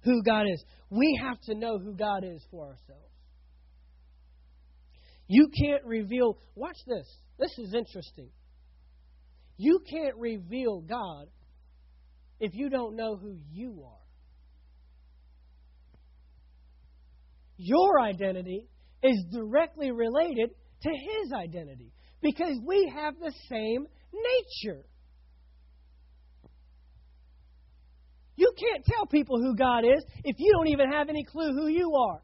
who 0.03 0.22
God 0.22 0.47
is. 0.47 0.62
We 0.91 1.18
have 1.20 1.41
to 1.47 1.55
know 1.57 1.78
who 1.78 1.95
God 1.97 2.22
is 2.24 2.47
for 2.53 2.66
ourselves. 2.66 3.11
You 5.26 5.49
can't 5.61 5.84
reveal, 5.84 6.38
watch 6.55 6.76
this. 6.86 7.07
This 7.41 7.59
is 7.59 7.74
interesting. 7.74 8.28
You 9.57 9.80
can't 9.91 10.16
reveal 10.16 10.82
God 10.82 11.26
if 12.38 12.53
you 12.55 12.68
don't 12.68 12.97
know 12.97 13.16
who 13.16 13.38
you 13.51 13.82
are. 13.86 13.97
Your 17.57 18.01
identity 18.01 18.68
is 19.03 19.24
directly 19.32 19.91
related 19.91 20.51
to 20.82 20.91
His 20.91 21.32
identity 21.32 21.93
because 22.20 22.59
we 22.66 22.93
have 22.95 23.14
the 23.18 23.32
same 23.49 23.86
nature. 24.12 24.84
You 28.36 28.53
can't 28.59 28.84
tell 28.84 29.07
people 29.07 29.38
who 29.38 29.57
God 29.57 29.84
is 29.84 30.05
if 30.24 30.36
you 30.38 30.53
don't 30.53 30.68
even 30.68 30.91
have 30.91 31.09
any 31.09 31.24
clue 31.24 31.53
who 31.53 31.68
you 31.68 31.95
are. 31.95 32.22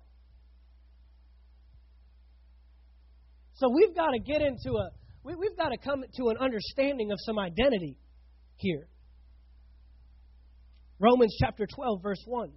So 3.54 3.68
we've 3.74 3.94
got 3.94 4.10
to 4.10 4.18
get 4.18 4.42
into 4.42 4.76
a 4.76 4.90
we, 5.26 5.34
we've 5.34 5.56
got 5.56 5.70
to 5.70 5.78
come 5.78 6.04
to 6.14 6.28
an 6.28 6.36
understanding 6.40 7.10
of 7.10 7.18
some 7.20 7.38
identity 7.38 7.98
here. 8.54 8.86
Romans 11.00 11.36
chapter 11.40 11.66
12, 11.66 12.00
verse 12.00 12.22
1. 12.24 12.52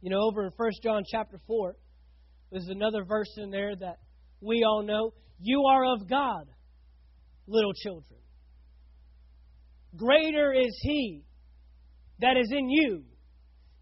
You 0.00 0.10
know, 0.10 0.20
over 0.22 0.46
in 0.46 0.52
1 0.56 0.70
John 0.82 1.02
chapter 1.10 1.40
4, 1.48 1.74
there's 2.52 2.68
another 2.68 3.04
verse 3.04 3.34
in 3.36 3.50
there 3.50 3.74
that 3.74 3.96
we 4.40 4.62
all 4.64 4.84
know. 4.84 5.12
You 5.40 5.64
are 5.64 5.92
of 5.92 6.08
God, 6.08 6.44
little 7.48 7.72
children. 7.72 8.20
Greater 9.96 10.52
is 10.52 10.78
He 10.82 11.24
that 12.20 12.36
is 12.36 12.48
in 12.52 12.70
you 12.70 13.02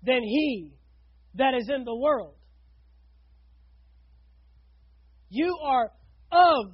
than 0.03 0.23
He 0.23 0.73
that 1.35 1.53
is 1.55 1.69
in 1.69 1.85
the 1.85 1.95
world. 1.95 2.35
You 5.29 5.55
are 5.63 5.91
of 6.37 6.72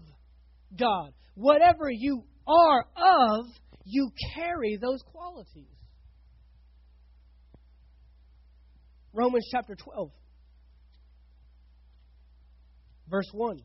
God. 0.78 1.12
Whatever 1.34 1.90
you 1.90 2.24
are 2.46 2.84
of, 2.96 3.46
you 3.84 4.10
carry 4.34 4.78
those 4.80 5.02
qualities. 5.12 5.68
Romans 9.12 9.46
chapter 9.50 9.74
12, 9.74 10.10
verse 13.10 13.28
1. 13.32 13.58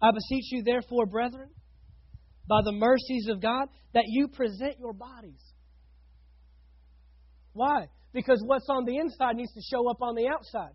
I 0.00 0.10
beseech 0.12 0.52
you, 0.52 0.62
therefore, 0.62 1.06
brethren, 1.06 1.50
by 2.48 2.60
the 2.64 2.72
mercies 2.72 3.28
of 3.28 3.42
God, 3.42 3.68
that 3.92 4.04
you 4.06 4.28
present 4.28 4.76
your 4.78 4.94
bodies. 4.94 5.42
Why? 7.52 7.88
Because 8.12 8.42
what's 8.46 8.68
on 8.70 8.84
the 8.84 8.96
inside 8.96 9.36
needs 9.36 9.52
to 9.52 9.60
show 9.70 9.90
up 9.90 10.00
on 10.00 10.14
the 10.14 10.28
outside. 10.28 10.72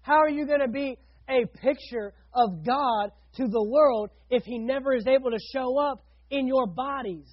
How 0.00 0.18
are 0.18 0.30
you 0.30 0.46
going 0.46 0.60
to 0.60 0.68
be 0.68 0.96
a 1.28 1.44
picture 1.58 2.14
of 2.38 2.64
God 2.64 3.10
to 3.36 3.48
the 3.48 3.68
world 3.68 4.10
if 4.30 4.44
He 4.44 4.58
never 4.58 4.94
is 4.94 5.06
able 5.06 5.30
to 5.30 5.38
show 5.52 5.78
up 5.78 6.04
in 6.30 6.46
your 6.46 6.66
bodies. 6.66 7.28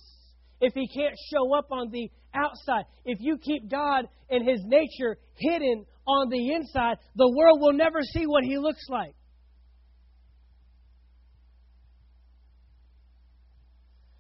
If 0.60 0.74
He 0.74 0.88
can't 0.88 1.16
show 1.32 1.56
up 1.56 1.68
on 1.72 1.91
the 1.91 2.10
outside. 2.34 2.86
If 3.06 3.20
you 3.22 3.38
keep 3.38 3.70
God 3.70 4.06
and 4.30 4.47
His 4.47 4.62
nature 4.66 5.18
hidden 5.36 5.86
on 6.08 6.30
the 6.30 6.53
inside, 6.53 6.97
the 7.16 7.32
world 7.36 7.60
will 7.62 7.74
never 7.74 8.01
see 8.01 8.26
what 8.26 8.43
He 8.43 8.58
looks 8.58 8.86
like. 8.89 9.16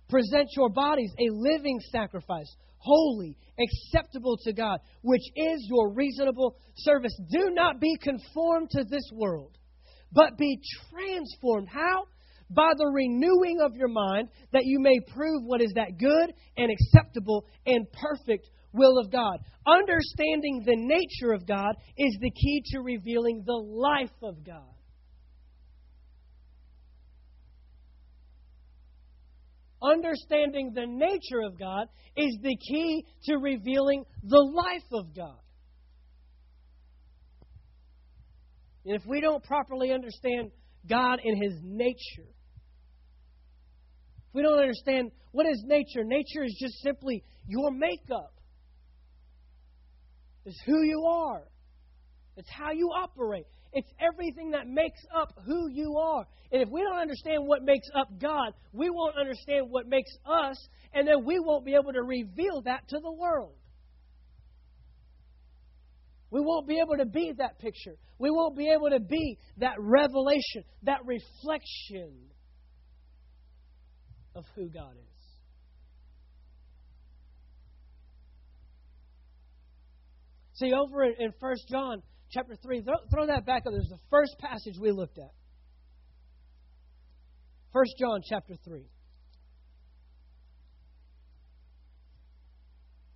Present 0.07 0.49
your 0.55 0.69
bodies 0.69 1.11
a 1.19 1.33
living 1.33 1.79
sacrifice, 1.91 2.55
holy, 2.77 3.35
acceptable 3.59 4.37
to 4.43 4.53
God, 4.53 4.79
which 5.01 5.23
is 5.35 5.65
your 5.67 5.93
reasonable 5.93 6.55
service. 6.77 7.13
Do 7.31 7.49
not 7.51 7.79
be 7.79 7.97
conformed 7.97 8.69
to 8.71 8.83
this 8.83 9.09
world 9.11 9.57
but 10.15 10.37
be 10.37 10.59
transformed. 10.89 11.67
How? 11.71 12.05
By 12.49 12.71
the 12.77 12.87
renewing 12.87 13.59
of 13.61 13.75
your 13.75 13.87
mind, 13.87 14.29
that 14.53 14.65
you 14.65 14.79
may 14.79 14.99
prove 15.13 15.43
what 15.43 15.61
is 15.61 15.73
that 15.75 15.97
good 15.97 16.33
and 16.57 16.71
acceptable 16.71 17.45
and 17.65 17.85
perfect 17.91 18.49
will 18.71 18.97
of 18.97 19.11
God. 19.11 19.39
Understanding 19.67 20.63
the 20.65 20.75
nature 20.75 21.33
of 21.33 21.45
God 21.45 21.75
is 21.97 22.17
the 22.21 22.31
key 22.31 22.63
to 22.71 22.79
revealing 22.79 23.43
the 23.45 23.53
life 23.53 24.15
of 24.23 24.45
God. 24.45 24.75
understanding 29.85 30.71
the 30.73 30.85
nature 30.85 31.45
of 31.45 31.59
God 31.59 31.87
is 32.17 32.37
the 32.41 32.55
key 32.55 33.05
to 33.25 33.37
revealing 33.37 34.03
the 34.23 34.39
life 34.39 34.87
of 34.93 35.15
God. 35.15 35.39
And 38.85 38.95
if 38.95 39.05
we 39.05 39.19
don't 39.19 39.43
properly 39.43 39.91
understand 39.91 40.51
God 40.87 41.19
and 41.23 41.41
His 41.41 41.53
nature, 41.63 42.29
if 44.27 44.33
we 44.33 44.43
don't 44.43 44.59
understand 44.59 45.11
what 45.31 45.47
is 45.47 45.63
nature, 45.65 46.03
nature 46.03 46.43
is 46.43 46.55
just 46.59 46.81
simply 46.81 47.23
your 47.47 47.71
makeup. 47.71 48.33
It's 50.45 50.61
who 50.65 50.83
you 50.83 51.03
are. 51.05 51.43
It's 52.37 52.49
how 52.49 52.71
you 52.71 52.89
operate. 52.89 53.45
It's 53.73 53.89
everything 53.99 54.51
that 54.51 54.67
makes 54.67 54.99
up 55.13 55.33
who 55.45 55.69
you 55.69 55.97
are. 55.97 56.25
And 56.51 56.61
if 56.61 56.69
we 56.69 56.81
don't 56.81 56.99
understand 56.99 57.45
what 57.45 57.63
makes 57.63 57.87
up 57.95 58.07
God, 58.21 58.53
we 58.71 58.89
won't 58.89 59.17
understand 59.17 59.67
what 59.69 59.87
makes 59.87 60.11
us, 60.25 60.57
and 60.93 61.07
then 61.07 61.25
we 61.25 61.39
won't 61.39 61.65
be 61.65 61.73
able 61.73 61.93
to 61.93 62.03
reveal 62.03 62.61
that 62.63 62.87
to 62.89 62.99
the 62.99 63.11
world. 63.11 63.55
We 66.35 66.41
won't 66.41 66.67
be 66.67 66.79
able 66.79 66.97
to 66.97 67.05
be 67.05 67.31
that 67.37 67.59
picture. 67.59 67.95
We 68.19 68.29
won't 68.29 68.57
be 68.57 68.69
able 68.69 68.89
to 68.89 68.99
be 68.99 69.37
that 69.59 69.75
revelation, 69.79 70.65
that 70.83 70.99
reflection 71.05 72.11
of 74.35 74.43
who 74.53 74.67
God 74.67 74.97
is. 74.97 75.23
See, 80.55 80.73
over 80.73 81.05
in 81.05 81.31
1 81.39 81.55
John 81.71 82.01
chapter 82.29 82.57
3, 82.61 82.81
throw, 82.81 82.95
throw 83.13 83.27
that 83.27 83.45
back 83.45 83.63
up. 83.65 83.71
There's 83.71 83.87
the 83.87 83.97
first 84.09 84.37
passage 84.37 84.77
we 84.77 84.91
looked 84.91 85.17
at. 85.17 85.31
1 87.71 87.85
John 87.97 88.19
chapter 88.29 88.55
3. 88.61 88.85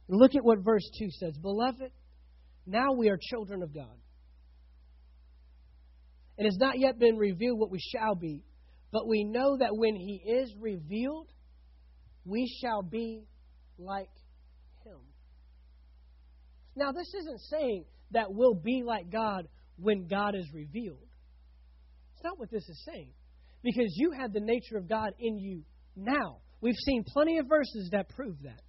Look 0.07 0.35
at 0.35 0.45
what 0.45 0.59
verse 0.59 0.89
2 0.97 1.09
says. 1.11 1.37
Beloved, 1.37 1.91
now 2.69 2.93
we 2.93 3.09
are 3.09 3.17
children 3.19 3.63
of 3.63 3.73
God. 3.73 3.97
It 6.37 6.45
has 6.45 6.57
not 6.57 6.79
yet 6.79 6.99
been 6.99 7.17
revealed 7.17 7.59
what 7.59 7.71
we 7.71 7.79
shall 7.79 8.15
be, 8.15 8.43
but 8.91 9.07
we 9.07 9.23
know 9.23 9.57
that 9.57 9.75
when 9.75 9.95
He 9.95 10.21
is 10.25 10.53
revealed, 10.59 11.27
we 12.25 12.49
shall 12.61 12.81
be 12.81 13.23
like 13.77 14.09
Him. 14.85 14.99
Now, 16.75 16.91
this 16.91 17.13
isn't 17.13 17.41
saying 17.49 17.85
that 18.11 18.27
we'll 18.29 18.53
be 18.55 18.83
like 18.85 19.11
God 19.11 19.47
when 19.77 20.07
God 20.07 20.35
is 20.35 20.47
revealed. 20.53 21.07
It's 22.13 22.23
not 22.23 22.39
what 22.39 22.51
this 22.51 22.67
is 22.67 22.83
saying. 22.85 23.11
Because 23.63 23.93
you 23.95 24.11
have 24.11 24.31
the 24.31 24.39
nature 24.39 24.77
of 24.77 24.87
God 24.87 25.11
in 25.19 25.37
you 25.37 25.63
now. 25.95 26.37
We've 26.61 26.75
seen 26.85 27.03
plenty 27.05 27.37
of 27.37 27.47
verses 27.47 27.89
that 27.91 28.09
prove 28.09 28.35
that. 28.43 28.61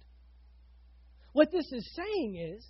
What 1.33 1.51
this 1.51 1.65
is 1.71 1.95
saying 1.95 2.55
is 2.55 2.65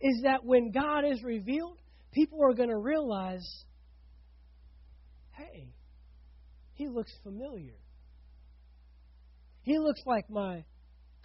is 0.00 0.22
that 0.24 0.44
when 0.44 0.70
God 0.70 1.04
is 1.04 1.22
revealed, 1.22 1.78
people 2.12 2.38
are 2.42 2.54
going 2.54 2.68
to 2.68 2.78
realize 2.78 3.46
hey, 5.32 5.68
he 6.74 6.88
looks 6.88 7.12
familiar. 7.22 7.76
He 9.62 9.78
looks 9.78 10.00
like 10.06 10.28
my 10.30 10.64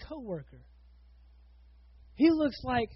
coworker. 0.08 0.62
He 2.16 2.30
looks 2.30 2.58
like 2.64 2.90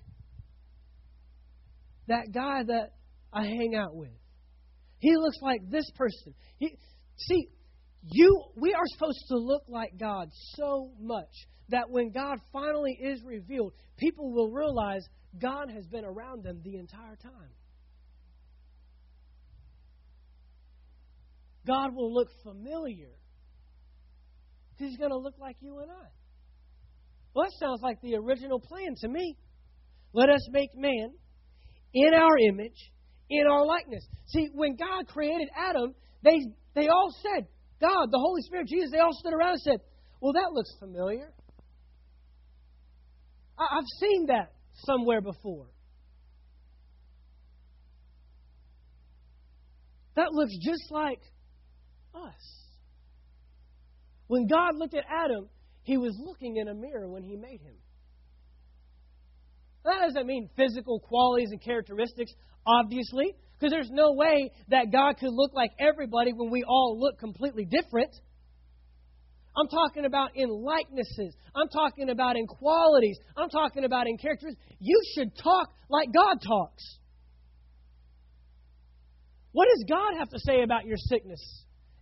that 2.08 2.32
guy 2.34 2.64
that 2.68 2.94
I 3.32 3.44
hang 3.44 3.76
out 3.76 3.96
with. 3.96 4.12
He 5.00 5.16
looks 5.16 5.38
like 5.42 5.62
this 5.70 5.90
person. 5.96 6.34
He, 6.58 6.78
see, 7.18 7.50
you 8.04 8.44
we 8.56 8.74
are 8.74 8.86
supposed 8.94 9.26
to 9.30 9.38
look 9.38 9.64
like 9.68 9.98
God 10.00 10.30
so 10.56 10.92
much 11.00 11.30
that 11.70 11.90
when 11.90 12.12
God 12.12 12.40
finally 12.52 12.98
is 13.02 13.22
revealed, 13.24 13.74
people 13.98 14.32
will 14.32 14.52
realize 14.52 15.04
God 15.40 15.70
has 15.70 15.86
been 15.88 16.06
around 16.06 16.44
them 16.44 16.62
the 16.64 16.78
entire 16.78 17.16
time. 17.22 17.52
God 21.68 21.94
will 21.94 22.14
look 22.14 22.30
familiar. 22.44 23.12
He's 24.78 24.98
going 24.98 25.12
to 25.12 25.18
look 25.18 25.38
like 25.38 25.58
you 25.60 25.80
and 25.80 25.92
I. 25.92 26.08
Well, 27.36 27.46
that 27.46 27.54
sounds 27.60 27.82
like 27.84 28.02
the 28.02 28.16
original 28.16 28.60
plan 28.60 28.96
to 29.02 29.08
me. 29.08 29.38
Let 30.14 30.30
us 30.30 30.48
make 30.52 30.72
man 30.76 31.12
in 31.94 32.14
our 32.14 32.38
image, 32.50 32.92
in 33.30 33.46
our 33.46 33.66
likeness. 33.66 34.04
See, 34.28 34.50
when 34.54 34.76
God 34.78 35.08
created 35.08 35.50
Adam, 35.56 35.94
they, 36.24 36.40
they 36.74 36.88
all 36.88 37.14
said, 37.22 37.46
God, 37.82 38.08
the 38.12 38.20
Holy 38.20 38.42
Spirit, 38.42 38.68
Jesus, 38.68 38.92
they 38.92 39.00
all 39.00 39.14
stood 39.14 39.34
around 39.34 39.54
and 39.54 39.62
said, 39.62 39.80
Well, 40.22 40.34
that 40.34 40.52
looks 40.54 40.70
familiar. 40.80 41.32
I've 43.58 43.88
seen 44.00 44.28
that 44.28 44.54
somewhere 44.86 45.22
before. 45.22 45.68
That 50.16 50.32
looks 50.32 50.54
just 50.62 50.92
like 50.92 51.20
us. 52.14 52.60
When 54.28 54.48
God 54.48 54.76
looked 54.76 54.94
at 54.94 55.06
Adam, 55.10 55.50
he 55.84 55.98
was 55.98 56.16
looking 56.24 56.58
in 56.58 56.68
a 56.68 56.74
mirror 56.74 57.08
when 57.10 57.24
he 57.24 57.36
made 57.36 57.62
him. 57.62 57.76
That 59.86 60.06
doesn't 60.06 60.28
mean 60.28 60.50
physical 60.56 61.00
qualities 61.00 61.50
and 61.52 61.62
characteristics, 61.62 62.32
obviously, 62.70 63.34
because 63.58 63.72
there's 63.72 63.90
no 63.92 64.14
way 64.14 64.52
that 64.70 64.92
God 64.92 65.18
could 65.20 65.32
look 65.34 65.54
like 65.54 65.72
everybody 65.80 66.32
when 66.34 66.50
we 66.50 66.64
all 66.68 66.98
look 67.00 67.20
completely 67.20 67.66
different. 67.66 68.12
I'm 69.58 69.68
talking 69.68 70.06
about 70.06 70.32
in 70.36 70.50
likenesses. 70.50 71.36
I'm 71.56 71.68
talking 71.68 72.10
about 72.10 72.38
in 72.38 72.48
qualities. 72.48 73.18
I'm 73.36 73.50
talking 73.50 73.84
about 73.84 74.08
in 74.08 74.18
characters. 74.18 74.56
You 74.80 75.02
should 75.16 75.36
talk 75.36 75.70
like 75.90 76.10
God 76.14 76.38
talks. 76.46 76.84
What 79.52 79.68
does 79.68 79.84
God 79.90 80.20
have 80.20 80.30
to 80.30 80.40
say 80.40 80.62
about 80.62 80.86
your 80.86 80.98
sickness 80.98 81.42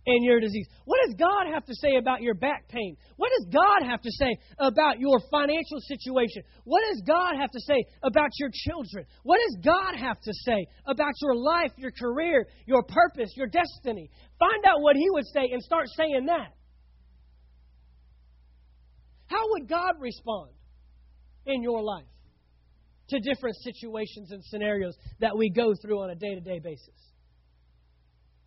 and 0.08 0.24
your 0.24 0.40
disease? 0.40 0.66
What 0.86 0.98
does 1.06 1.14
God 1.18 1.52
have 1.52 1.64
to 1.66 1.74
say 1.74 1.96
about 1.96 2.22
your 2.22 2.34
back 2.34 2.66
pain? 2.68 2.96
What 3.16 3.30
does 3.36 3.46
God 3.52 3.86
have 3.86 4.00
to 4.00 4.10
say 4.10 4.36
about 4.58 4.98
your 4.98 5.20
financial 5.30 5.78
situation? 5.86 6.42
What 6.64 6.82
does 6.88 7.02
God 7.06 7.36
have 7.38 7.50
to 7.50 7.60
say 7.60 7.84
about 8.02 8.30
your 8.38 8.50
children? 8.52 9.04
What 9.22 9.38
does 9.46 9.58
God 9.62 10.00
have 10.00 10.18
to 10.20 10.32
say 10.44 10.66
about 10.86 11.12
your 11.20 11.36
life, 11.36 11.72
your 11.76 11.92
career, 11.92 12.46
your 12.66 12.82
purpose, 12.82 13.30
your 13.36 13.48
destiny? 13.48 14.10
Find 14.38 14.64
out 14.64 14.80
what 14.80 14.96
He 14.96 15.10
would 15.10 15.26
say 15.26 15.50
and 15.52 15.62
start 15.62 15.86
saying 15.96 16.26
that. 16.26 16.54
How 19.26 19.44
would 19.50 19.68
God 19.68 19.92
respond 20.00 20.52
in 21.44 21.62
your 21.62 21.82
life 21.82 22.08
to 23.10 23.20
different 23.20 23.56
situations 23.56 24.30
and 24.30 24.42
scenarios 24.44 24.94
that 25.20 25.36
we 25.36 25.50
go 25.50 25.74
through 25.82 26.02
on 26.02 26.10
a 26.10 26.14
day 26.14 26.34
to 26.34 26.40
day 26.40 26.60
basis? 26.64 27.08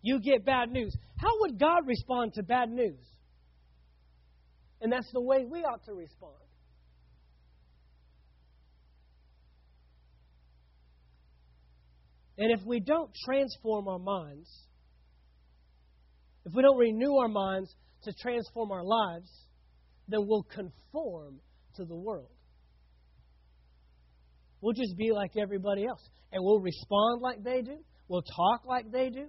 You 0.02 0.20
get 0.20 0.44
bad 0.44 0.70
news. 0.70 0.94
How 1.16 1.30
would 1.40 1.58
God 1.58 1.86
respond 1.86 2.34
to 2.34 2.42
bad 2.42 2.70
news? 2.70 2.98
And 4.80 4.92
that's 4.92 5.10
the 5.12 5.22
way 5.22 5.44
we 5.48 5.60
ought 5.60 5.84
to 5.84 5.92
respond. 5.92 6.34
And 12.36 12.50
if 12.50 12.66
we 12.66 12.80
don't 12.80 13.10
transform 13.24 13.86
our 13.86 14.00
minds, 14.00 14.48
if 16.44 16.52
we 16.52 16.62
don't 16.62 16.78
renew 16.78 17.14
our 17.14 17.28
minds 17.28 17.72
to 18.02 18.12
transform 18.20 18.72
our 18.72 18.82
lives, 18.82 19.30
then 20.08 20.26
we'll 20.26 20.46
conform 20.52 21.38
to 21.76 21.84
the 21.84 21.94
world. 21.94 22.30
We'll 24.60 24.74
just 24.74 24.96
be 24.96 25.12
like 25.12 25.36
everybody 25.36 25.86
else. 25.86 26.02
And 26.32 26.42
we'll 26.42 26.60
respond 26.60 27.22
like 27.22 27.44
they 27.44 27.62
do. 27.62 27.78
We'll 28.08 28.22
talk 28.22 28.64
like 28.66 28.90
they 28.90 29.10
do. 29.10 29.26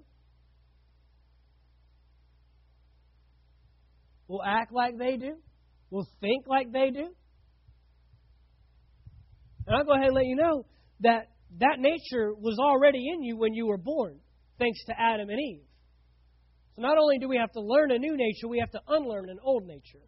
We'll 4.27 4.43
act 4.43 4.71
like 4.71 4.97
they 4.97 5.17
do. 5.17 5.35
We'll 5.89 6.07
think 6.21 6.45
like 6.47 6.71
they 6.71 6.89
do. 6.91 7.07
And 9.67 9.75
I'll 9.75 9.85
go 9.85 9.93
ahead 9.93 10.07
and 10.07 10.15
let 10.15 10.25
you 10.25 10.35
know 10.35 10.65
that 11.01 11.27
that 11.59 11.77
nature 11.79 12.33
was 12.33 12.57
already 12.59 13.09
in 13.13 13.23
you 13.23 13.37
when 13.37 13.53
you 13.53 13.67
were 13.67 13.77
born, 13.77 14.19
thanks 14.57 14.83
to 14.85 14.93
Adam 14.99 15.29
and 15.29 15.39
Eve. 15.39 15.61
So 16.75 16.81
not 16.81 16.97
only 16.97 17.19
do 17.19 17.27
we 17.27 17.37
have 17.37 17.51
to 17.51 17.61
learn 17.61 17.91
a 17.91 17.99
new 17.99 18.17
nature, 18.17 18.47
we 18.47 18.59
have 18.59 18.71
to 18.71 18.81
unlearn 18.87 19.29
an 19.29 19.37
old 19.43 19.65
nature. 19.65 20.03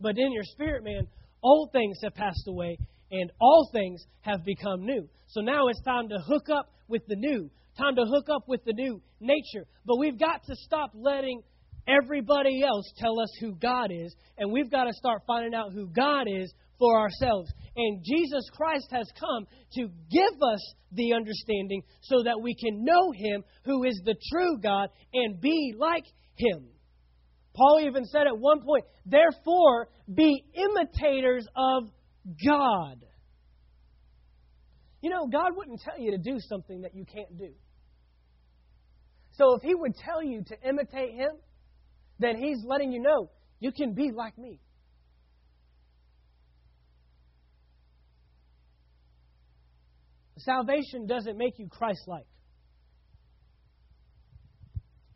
But 0.00 0.16
in 0.16 0.32
your 0.32 0.44
spirit, 0.44 0.84
man, 0.84 1.08
old 1.42 1.72
things 1.72 1.98
have 2.04 2.14
passed 2.14 2.46
away 2.46 2.78
and 3.10 3.30
all 3.40 3.68
things 3.72 4.04
have 4.20 4.44
become 4.44 4.84
new. 4.84 5.08
So 5.28 5.40
now 5.40 5.68
it's 5.68 5.82
time 5.82 6.08
to 6.10 6.18
hook 6.18 6.48
up 6.50 6.70
with 6.86 7.02
the 7.08 7.16
new, 7.16 7.50
time 7.76 7.96
to 7.96 8.04
hook 8.04 8.26
up 8.32 8.44
with 8.46 8.64
the 8.64 8.72
new 8.72 9.02
nature. 9.20 9.66
But 9.84 9.98
we've 9.98 10.18
got 10.18 10.44
to 10.46 10.54
stop 10.54 10.92
letting 10.94 11.42
everybody 11.88 12.62
else 12.62 12.92
tell 12.98 13.18
us 13.20 13.30
who 13.40 13.54
God 13.54 13.90
is, 13.90 14.14
and 14.36 14.52
we've 14.52 14.70
got 14.70 14.84
to 14.84 14.92
start 14.92 15.22
finding 15.26 15.54
out 15.54 15.72
who 15.72 15.88
God 15.88 16.26
is 16.28 16.52
for 16.78 17.00
ourselves. 17.00 17.50
And 17.76 18.04
Jesus 18.04 18.48
Christ 18.52 18.88
has 18.90 19.10
come 19.18 19.46
to 19.74 19.88
give 20.10 20.42
us 20.42 20.74
the 20.92 21.12
understanding 21.14 21.82
so 22.02 22.22
that 22.24 22.40
we 22.40 22.54
can 22.54 22.84
know 22.84 23.12
Him 23.12 23.44
who 23.64 23.84
is 23.84 24.00
the 24.04 24.14
true 24.30 24.58
God 24.58 24.88
and 25.12 25.40
be 25.40 25.74
like 25.76 26.04
Him. 26.36 26.68
Paul 27.54 27.80
even 27.84 28.04
said 28.04 28.26
at 28.26 28.38
one 28.38 28.62
point, 28.62 28.84
therefore, 29.04 29.88
be 30.12 30.44
imitators 30.54 31.46
of 31.56 31.84
God. 32.46 33.04
You 35.00 35.10
know, 35.10 35.26
God 35.26 35.56
wouldn't 35.56 35.80
tell 35.80 35.98
you 35.98 36.12
to 36.12 36.18
do 36.18 36.38
something 36.40 36.82
that 36.82 36.94
you 36.94 37.04
can't 37.04 37.36
do. 37.36 37.50
So 39.32 39.54
if 39.54 39.62
He 39.62 39.74
would 39.74 39.94
tell 39.96 40.22
you 40.22 40.42
to 40.44 40.68
imitate 40.68 41.14
Him, 41.14 41.30
then 42.18 42.36
He's 42.36 42.58
letting 42.64 42.92
you 42.92 43.00
know 43.00 43.30
you 43.60 43.72
can 43.72 43.94
be 43.94 44.10
like 44.14 44.36
me. 44.38 44.60
Salvation 50.38 51.06
doesn't 51.06 51.36
make 51.36 51.58
you 51.58 51.68
Christ 51.68 52.02
like. 52.06 52.26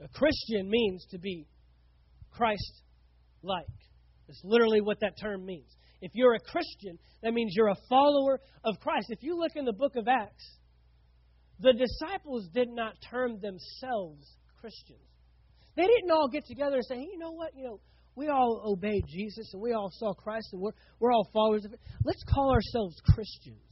A 0.02 0.08
Christian 0.08 0.68
means 0.68 1.06
to 1.10 1.18
be 1.18 1.46
Christ 2.32 2.82
like. 3.42 3.66
That's 4.26 4.40
literally 4.44 4.80
what 4.80 4.98
that 5.00 5.12
term 5.20 5.46
means. 5.46 5.70
If 6.00 6.10
you're 6.14 6.34
a 6.34 6.40
Christian, 6.40 6.98
that 7.22 7.32
means 7.32 7.52
you're 7.54 7.68
a 7.68 7.76
follower 7.88 8.40
of 8.64 8.80
Christ. 8.80 9.06
If 9.10 9.22
you 9.22 9.38
look 9.38 9.52
in 9.54 9.64
the 9.64 9.72
book 9.72 9.94
of 9.94 10.08
Acts, 10.08 10.58
the 11.60 11.72
disciples 11.72 12.48
did 12.52 12.68
not 12.68 12.94
term 13.08 13.38
themselves 13.40 14.26
Christians. 14.60 14.98
They 15.76 15.86
didn't 15.86 16.10
all 16.10 16.28
get 16.28 16.44
together 16.46 16.76
and 16.76 16.84
say, 16.84 16.96
hey, 16.96 17.08
you 17.12 17.18
know 17.18 17.32
what? 17.32 17.56
You 17.56 17.64
know, 17.64 17.80
we 18.14 18.28
all 18.28 18.62
obeyed 18.64 19.04
Jesus 19.08 19.50
and 19.54 19.62
we 19.62 19.72
all 19.72 19.90
saw 19.94 20.12
Christ 20.12 20.48
and 20.52 20.60
we're, 20.60 20.72
we're 21.00 21.12
all 21.12 21.28
followers 21.32 21.64
of 21.64 21.72
it. 21.72 21.80
Let's 22.04 22.22
call 22.24 22.52
ourselves 22.52 22.96
Christians. 23.14 23.62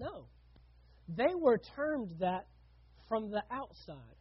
No. 0.00 0.26
They 1.08 1.34
were 1.34 1.60
termed 1.76 2.10
that 2.20 2.46
from 3.08 3.30
the 3.30 3.42
outside. 3.50 4.16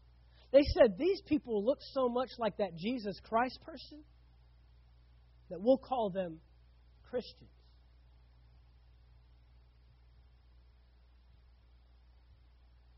They 0.52 0.64
said 0.78 0.98
these 0.98 1.22
people 1.26 1.64
look 1.64 1.80
so 1.94 2.10
much 2.10 2.30
like 2.38 2.58
that 2.58 2.76
Jesus 2.76 3.16
Christ 3.24 3.60
person 3.64 4.04
that 5.50 5.62
we'll 5.62 5.78
call 5.78 6.10
them 6.10 6.40
Christians. 7.10 7.50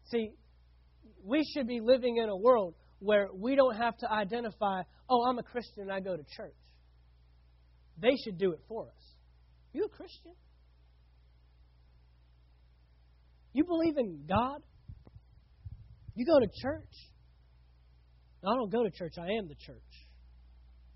See, 0.09 0.31
we 1.23 1.43
should 1.53 1.67
be 1.67 1.79
living 1.81 2.17
in 2.17 2.29
a 2.29 2.35
world 2.35 2.75
where 2.99 3.29
we 3.33 3.55
don't 3.55 3.75
have 3.75 3.97
to 3.97 4.11
identify, 4.11 4.83
oh, 5.09 5.25
I'm 5.25 5.39
a 5.39 5.43
Christian 5.43 5.83
and 5.83 5.91
I 5.91 5.99
go 5.99 6.15
to 6.15 6.23
church. 6.35 6.55
They 7.99 8.15
should 8.23 8.37
do 8.37 8.51
it 8.51 8.59
for 8.67 8.87
us. 8.87 9.15
You 9.73 9.85
a 9.85 9.89
Christian? 9.89 10.33
You 13.53 13.65
believe 13.65 13.97
in 13.97 14.25
God? 14.27 14.61
You 16.15 16.25
go 16.25 16.39
to 16.39 16.47
church? 16.61 16.93
I 18.43 18.55
don't 18.55 18.71
go 18.71 18.83
to 18.83 18.91
church. 18.91 19.13
I 19.19 19.37
am 19.37 19.47
the 19.47 19.55
church. 19.55 19.81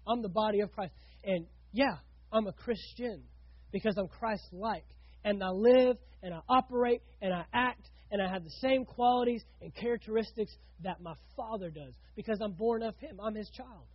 I'm 0.07 0.21
the 0.21 0.29
body 0.29 0.61
of 0.61 0.71
Christ. 0.71 0.93
And 1.23 1.45
yeah, 1.73 1.97
I'm 2.31 2.47
a 2.47 2.53
Christian 2.53 3.23
because 3.71 3.95
I'm 3.97 4.07
Christ 4.07 4.43
like. 4.51 4.85
And 5.23 5.43
I 5.43 5.49
live 5.49 5.97
and 6.21 6.33
I 6.33 6.39
operate 6.47 7.01
and 7.21 7.33
I 7.33 7.45
act 7.53 7.89
and 8.11 8.21
I 8.21 8.31
have 8.31 8.43
the 8.43 8.53
same 8.61 8.85
qualities 8.85 9.43
and 9.61 9.73
characteristics 9.75 10.55
that 10.83 11.01
my 11.01 11.13
Father 11.35 11.69
does 11.69 11.93
because 12.15 12.39
I'm 12.41 12.53
born 12.53 12.83
of 12.83 12.95
Him. 12.97 13.19
I'm 13.21 13.35
His 13.35 13.49
child. 13.49 13.87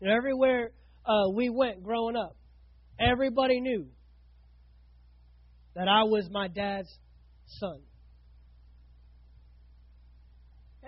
And 0.00 0.10
everywhere 0.10 0.70
uh, 1.04 1.30
we 1.34 1.50
went 1.50 1.82
growing 1.82 2.16
up, 2.16 2.36
everybody 2.98 3.60
knew 3.60 3.86
that 5.74 5.88
I 5.88 6.04
was 6.04 6.28
my 6.30 6.48
dad's 6.48 6.88
son. 7.46 7.80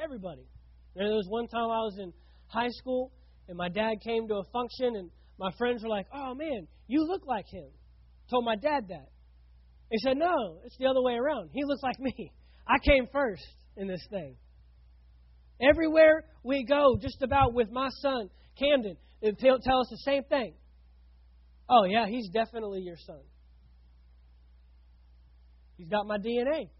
Everybody. 0.03 0.47
There 0.95 1.07
was 1.07 1.27
one 1.29 1.49
time 1.49 1.70
I 1.70 1.81
was 1.81 1.97
in 1.99 2.12
high 2.47 2.70
school 2.70 3.12
and 3.49 3.57
my 3.57 3.68
dad 3.68 3.95
came 4.03 4.29
to 4.29 4.37
a 4.37 4.45
function 4.53 4.97
and 4.97 5.11
my 5.39 5.51
friends 5.59 5.83
were 5.83 5.89
like, 5.89 6.07
"Oh 6.14 6.35
man, 6.35 6.66
you 6.87 7.05
look 7.07 7.27
like 7.27 7.47
him." 7.49 7.68
Told 8.31 8.45
my 8.45 8.57
dad 8.57 8.89
that. 8.89 9.09
He 9.93 9.99
said, 9.99 10.16
"No, 10.16 10.59
it's 10.64 10.76
the 10.78 10.86
other 10.86 11.03
way 11.03 11.14
around. 11.14 11.51
He 11.53 11.64
looks 11.64 11.82
like 11.82 12.01
me. 12.01 12.32
I 12.66 12.78
came 12.78 13.07
first 13.12 13.47
in 13.76 13.86
this 13.86 14.05
thing." 14.11 14.36
Everywhere 15.61 16.24
we 16.43 16.64
go, 16.64 16.97
just 16.99 17.22
about 17.22 17.53
with 17.53 17.70
my 17.70 17.88
son 18.01 18.30
Camden, 18.59 18.97
they'll 19.20 19.59
tell 19.59 19.80
us 19.80 19.88
the 19.90 19.99
same 19.99 20.24
thing. 20.24 20.55
Oh 21.68 21.84
yeah, 21.84 22.07
he's 22.09 22.30
definitely 22.30 22.80
your 22.80 22.97
son. 22.97 23.20
He's 25.76 25.88
got 25.88 26.07
my 26.07 26.16
DNA. 26.16 26.70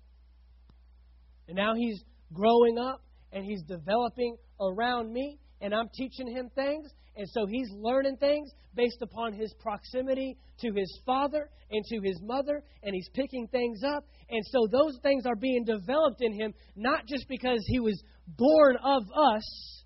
And 1.49 1.57
now 1.57 1.75
he's 1.75 2.03
growing 2.33 2.79
up 2.79 3.03
and 3.31 3.45
he's 3.45 3.63
developing 3.63 4.37
around 4.59 5.13
me, 5.13 5.39
and 5.61 5.75
I'm 5.75 5.91
teaching 5.95 6.29
him 6.29 6.51
things. 6.55 6.91
And 7.17 7.29
so 7.29 7.47
he's 7.47 7.69
learning 7.73 8.17
things 8.17 8.51
based 8.75 9.03
upon 9.03 9.35
his 9.35 9.53
proximity 9.61 10.39
to 10.61 10.73
his 10.73 11.01
father 11.05 11.51
and 11.71 11.85
to 11.87 12.01
his 12.03 12.19
mother, 12.23 12.63
and 12.83 12.95
he's 12.95 13.09
picking 13.15 13.47
things 13.49 13.83
up. 13.85 14.05
And 14.31 14.43
so 14.47 14.67
those 14.71 14.99
things 15.03 15.27
are 15.27 15.37
being 15.37 15.65
developed 15.65 16.21
in 16.21 16.33
him, 16.33 16.55
not 16.75 17.07
just 17.07 17.29
because 17.29 17.63
he 17.67 17.81
was 17.81 18.03
born 18.27 18.77
of 18.83 19.03
us, 19.15 19.85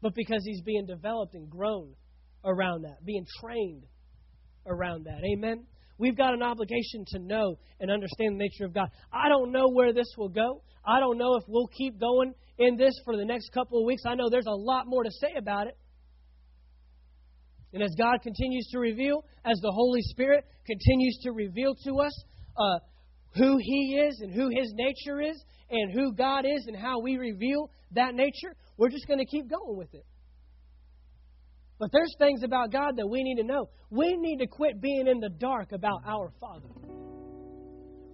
but 0.00 0.14
because 0.14 0.42
he's 0.44 0.62
being 0.62 0.86
developed 0.86 1.34
and 1.34 1.50
grown 1.50 1.94
around 2.44 2.82
that, 2.82 3.04
being 3.04 3.26
trained 3.40 3.84
around 4.66 5.04
that. 5.04 5.20
Amen? 5.34 5.66
We've 5.98 6.16
got 6.16 6.32
an 6.32 6.42
obligation 6.42 7.04
to 7.08 7.18
know 7.18 7.58
and 7.80 7.90
understand 7.90 8.34
the 8.34 8.44
nature 8.44 8.64
of 8.64 8.72
God. 8.72 8.88
I 9.12 9.28
don't 9.28 9.50
know 9.50 9.68
where 9.68 9.92
this 9.92 10.06
will 10.16 10.28
go. 10.28 10.62
I 10.86 11.00
don't 11.00 11.18
know 11.18 11.34
if 11.34 11.42
we'll 11.48 11.66
keep 11.66 11.98
going 11.98 12.32
in 12.58 12.76
this 12.76 12.94
for 13.04 13.16
the 13.16 13.24
next 13.24 13.50
couple 13.52 13.80
of 13.80 13.84
weeks. 13.84 14.02
I 14.06 14.14
know 14.14 14.30
there's 14.30 14.46
a 14.46 14.50
lot 14.50 14.86
more 14.86 15.02
to 15.02 15.10
say 15.10 15.34
about 15.36 15.66
it. 15.66 15.76
And 17.72 17.82
as 17.82 17.94
God 17.98 18.22
continues 18.22 18.66
to 18.72 18.78
reveal, 18.78 19.24
as 19.44 19.58
the 19.60 19.70
Holy 19.70 20.00
Spirit 20.02 20.44
continues 20.66 21.18
to 21.22 21.32
reveal 21.32 21.74
to 21.84 22.00
us 22.00 22.24
uh, 22.56 22.78
who 23.34 23.58
He 23.58 24.00
is 24.06 24.20
and 24.20 24.32
who 24.32 24.48
His 24.48 24.72
nature 24.74 25.20
is 25.20 25.42
and 25.70 25.92
who 25.92 26.12
God 26.14 26.44
is 26.46 26.64
and 26.66 26.76
how 26.76 27.00
we 27.00 27.16
reveal 27.16 27.70
that 27.92 28.14
nature, 28.14 28.56
we're 28.78 28.88
just 28.88 29.06
going 29.06 29.18
to 29.18 29.26
keep 29.26 29.50
going 29.50 29.76
with 29.76 29.92
it. 29.92 30.04
But 31.78 31.90
there's 31.92 32.12
things 32.18 32.42
about 32.42 32.72
God 32.72 32.96
that 32.96 33.06
we 33.06 33.22
need 33.22 33.36
to 33.36 33.44
know. 33.44 33.68
We 33.90 34.16
need 34.16 34.38
to 34.38 34.46
quit 34.46 34.80
being 34.80 35.06
in 35.06 35.20
the 35.20 35.28
dark 35.28 35.72
about 35.72 36.02
our 36.06 36.32
Father. 36.40 36.68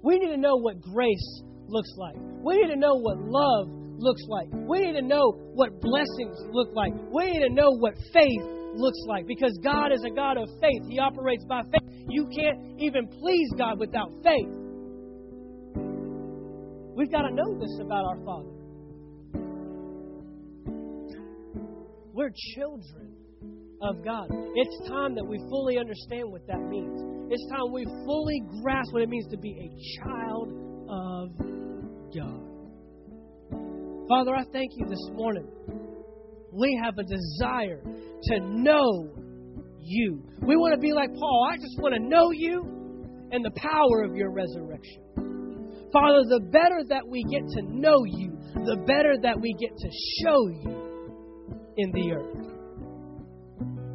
We 0.02 0.18
need 0.18 0.34
to 0.34 0.36
know 0.36 0.56
what 0.56 0.82
grace 0.82 1.42
looks 1.66 1.90
like. 1.96 2.16
We 2.42 2.56
need 2.56 2.74
to 2.74 2.78
know 2.78 2.94
what 2.96 3.16
love 3.18 3.68
looks 3.98 4.22
like. 4.28 4.48
We 4.52 4.80
need 4.80 5.00
to 5.00 5.06
know 5.06 5.32
what 5.54 5.80
blessings 5.80 6.36
look 6.50 6.74
like. 6.74 6.92
We 7.10 7.30
need 7.30 7.48
to 7.48 7.54
know 7.54 7.70
what 7.70 7.94
faith 8.12 8.42
looks 8.74 8.98
like 9.06 9.26
because 9.26 9.58
God 9.62 9.92
is 9.92 10.04
a 10.04 10.10
God 10.14 10.36
of 10.36 10.48
faith. 10.60 10.82
He 10.88 10.98
operates 10.98 11.44
by 11.44 11.62
faith. 11.62 12.06
You 12.08 12.28
can't 12.34 12.80
even 12.80 13.08
please 13.08 13.48
God 13.56 13.78
without 13.78 14.10
faith. 14.22 14.48
We've 16.96 17.10
got 17.10 17.22
to 17.22 17.34
know 17.34 17.58
this 17.58 17.78
about 17.80 18.04
our 18.04 18.18
Father. 18.24 18.50
We're 22.12 22.30
children 22.54 23.14
of 23.82 24.04
God. 24.04 24.28
It's 24.54 24.88
time 24.88 25.14
that 25.16 25.24
we 25.24 25.38
fully 25.50 25.78
understand 25.78 26.30
what 26.30 26.46
that 26.46 26.60
means. 26.60 27.32
It's 27.32 27.44
time 27.50 27.72
we 27.72 27.84
fully 28.04 28.42
grasp 28.62 28.92
what 28.92 29.02
it 29.02 29.08
means 29.08 29.26
to 29.30 29.36
be 29.36 29.50
a 29.50 30.04
child 30.04 30.48
of 30.88 31.30
God. 32.14 32.40
Father, 34.08 34.34
I 34.34 34.44
thank 34.52 34.70
you 34.76 34.86
this 34.86 35.10
morning. 35.14 35.48
We 36.54 36.80
have 36.82 36.94
a 36.98 37.02
desire 37.02 37.82
to 37.82 38.40
know 38.40 39.10
you. 39.80 40.22
We 40.46 40.56
want 40.56 40.74
to 40.74 40.80
be 40.80 40.92
like 40.92 41.10
Paul. 41.14 41.48
I 41.52 41.56
just 41.56 41.78
want 41.78 41.94
to 41.94 42.00
know 42.00 42.30
you 42.30 43.28
and 43.32 43.44
the 43.44 43.50
power 43.56 44.04
of 44.04 44.14
your 44.14 44.30
resurrection. 44.30 45.02
Father, 45.92 46.22
the 46.26 46.40
better 46.50 46.82
that 46.88 47.06
we 47.06 47.22
get 47.30 47.42
to 47.42 47.62
know 47.70 48.04
you, 48.04 48.38
the 48.66 48.82
better 48.86 49.14
that 49.22 49.40
we 49.40 49.54
get 49.60 49.70
to 49.76 49.88
show 50.22 50.48
you 50.48 51.74
in 51.76 51.90
the 51.92 52.12
earth. 52.12 52.44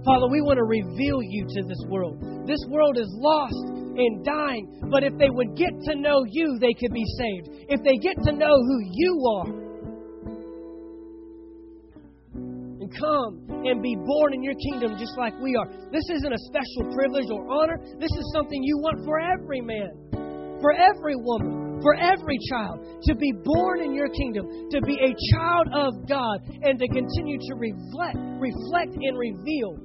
Father, 0.06 0.28
we 0.32 0.42
want 0.42 0.58
to 0.58 0.64
reveal 0.64 1.20
you 1.22 1.44
to 1.44 1.62
this 1.68 1.84
world. 1.88 2.20
This 2.48 2.60
world 2.70 2.98
is 2.98 3.08
lost 3.20 3.68
and 4.00 4.24
dying, 4.24 4.88
but 4.90 5.04
if 5.04 5.12
they 5.20 5.30
would 5.30 5.56
get 5.56 5.76
to 5.92 5.96
know 5.96 6.24
you, 6.28 6.58
they 6.60 6.74
could 6.74 6.94
be 6.94 7.04
saved. 7.20 7.68
If 7.68 7.84
they 7.84 7.98
get 8.00 8.16
to 8.24 8.32
know 8.32 8.56
who 8.56 8.80
you 8.92 9.12
are, 9.36 9.59
come 12.98 13.46
and 13.66 13.82
be 13.82 13.96
born 13.96 14.34
in 14.34 14.44
your 14.44 14.56
kingdom 14.72 14.98
just 14.98 15.18
like 15.18 15.34
we 15.42 15.56
are. 15.56 15.68
This 15.92 16.06
isn't 16.10 16.34
a 16.34 16.42
special 16.50 16.94
privilege 16.96 17.30
or 17.32 17.46
honor. 17.50 17.78
This 18.00 18.12
is 18.12 18.26
something 18.34 18.64
you 18.64 18.78
want 18.80 19.06
for 19.06 19.20
every 19.20 19.62
man, 19.62 19.92
for 20.62 20.74
every 20.74 21.16
woman, 21.18 21.82
for 21.82 21.96
every 21.96 22.38
child 22.50 22.84
to 23.04 23.16
be 23.16 23.32
born 23.44 23.82
in 23.82 23.94
your 23.94 24.10
kingdom, 24.10 24.46
to 24.72 24.82
be 24.82 24.98
a 25.00 25.12
child 25.36 25.68
of 25.74 26.08
God, 26.08 26.40
and 26.64 26.80
to 26.80 26.88
continue 26.88 27.38
to 27.38 27.54
reflect, 27.56 28.18
reflect 28.40 28.94
and 28.96 29.18
reveal 29.18 29.78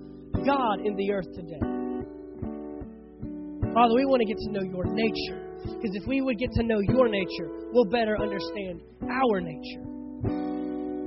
God 0.45 0.85
in 0.85 0.97
the 0.97 1.13
earth 1.13 1.31
today. 1.35 1.63
Father, 3.75 3.95
we 3.95 4.07
want 4.07 4.21
to 4.23 4.27
get 4.27 4.39
to 4.39 4.51
know 4.53 4.63
your 4.63 4.85
nature. 4.87 5.45
Because 5.65 5.97
if 5.97 6.07
we 6.07 6.21
would 6.21 6.39
get 6.39 6.51
to 6.53 6.63
know 6.63 6.79
your 6.81 7.09
nature, 7.09 7.49
we'll 7.73 7.87
better 7.87 8.17
understand 8.21 8.81
our 9.03 9.41
nature. 9.41 10.54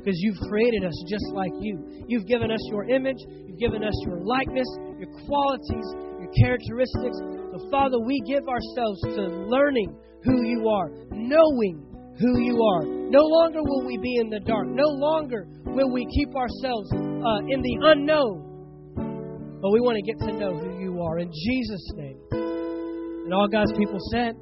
Because 0.07 0.23
you've 0.23 0.39
created 0.47 0.85
us 0.85 0.95
just 1.09 1.27
like 1.33 1.51
you. 1.59 1.83
You've 2.07 2.25
given 2.27 2.49
us 2.49 2.61
your 2.71 2.87
image, 2.87 3.17
you've 3.45 3.59
given 3.59 3.83
us 3.83 3.91
your 4.05 4.23
likeness, 4.23 4.67
your 4.95 5.11
qualities, 5.27 5.83
your 6.23 6.31
characteristics. 6.39 7.19
So, 7.51 7.67
Father, 7.69 7.99
we 7.99 8.21
give 8.25 8.47
ourselves 8.47 9.01
to 9.03 9.21
learning 9.51 9.99
who 10.23 10.47
you 10.47 10.69
are, 10.69 10.87
knowing 11.11 11.83
who 12.19 12.39
you 12.39 12.55
are. 12.55 12.85
No 12.85 13.19
longer 13.19 13.59
will 13.61 13.85
we 13.85 13.97
be 13.97 14.15
in 14.15 14.29
the 14.29 14.39
dark. 14.39 14.67
No 14.69 14.87
longer 14.87 15.45
will 15.65 15.91
we 15.91 16.07
keep 16.15 16.33
ourselves 16.37 16.89
uh, 16.93 17.51
in 17.51 17.61
the 17.61 17.77
unknown. 17.91 19.59
But 19.61 19.71
we 19.71 19.81
want 19.81 19.97
to 19.97 20.03
get 20.07 20.19
to 20.25 20.39
know 20.39 20.57
who 20.57 20.79
you 20.79 21.01
are. 21.01 21.19
In 21.19 21.29
Jesus' 21.29 21.91
name. 21.95 22.17
And 22.31 23.33
all 23.33 23.49
God's 23.49 23.73
people 23.73 23.99
said, 24.13 24.35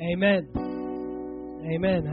Amen. 0.00 0.48
Amen. 1.74 2.06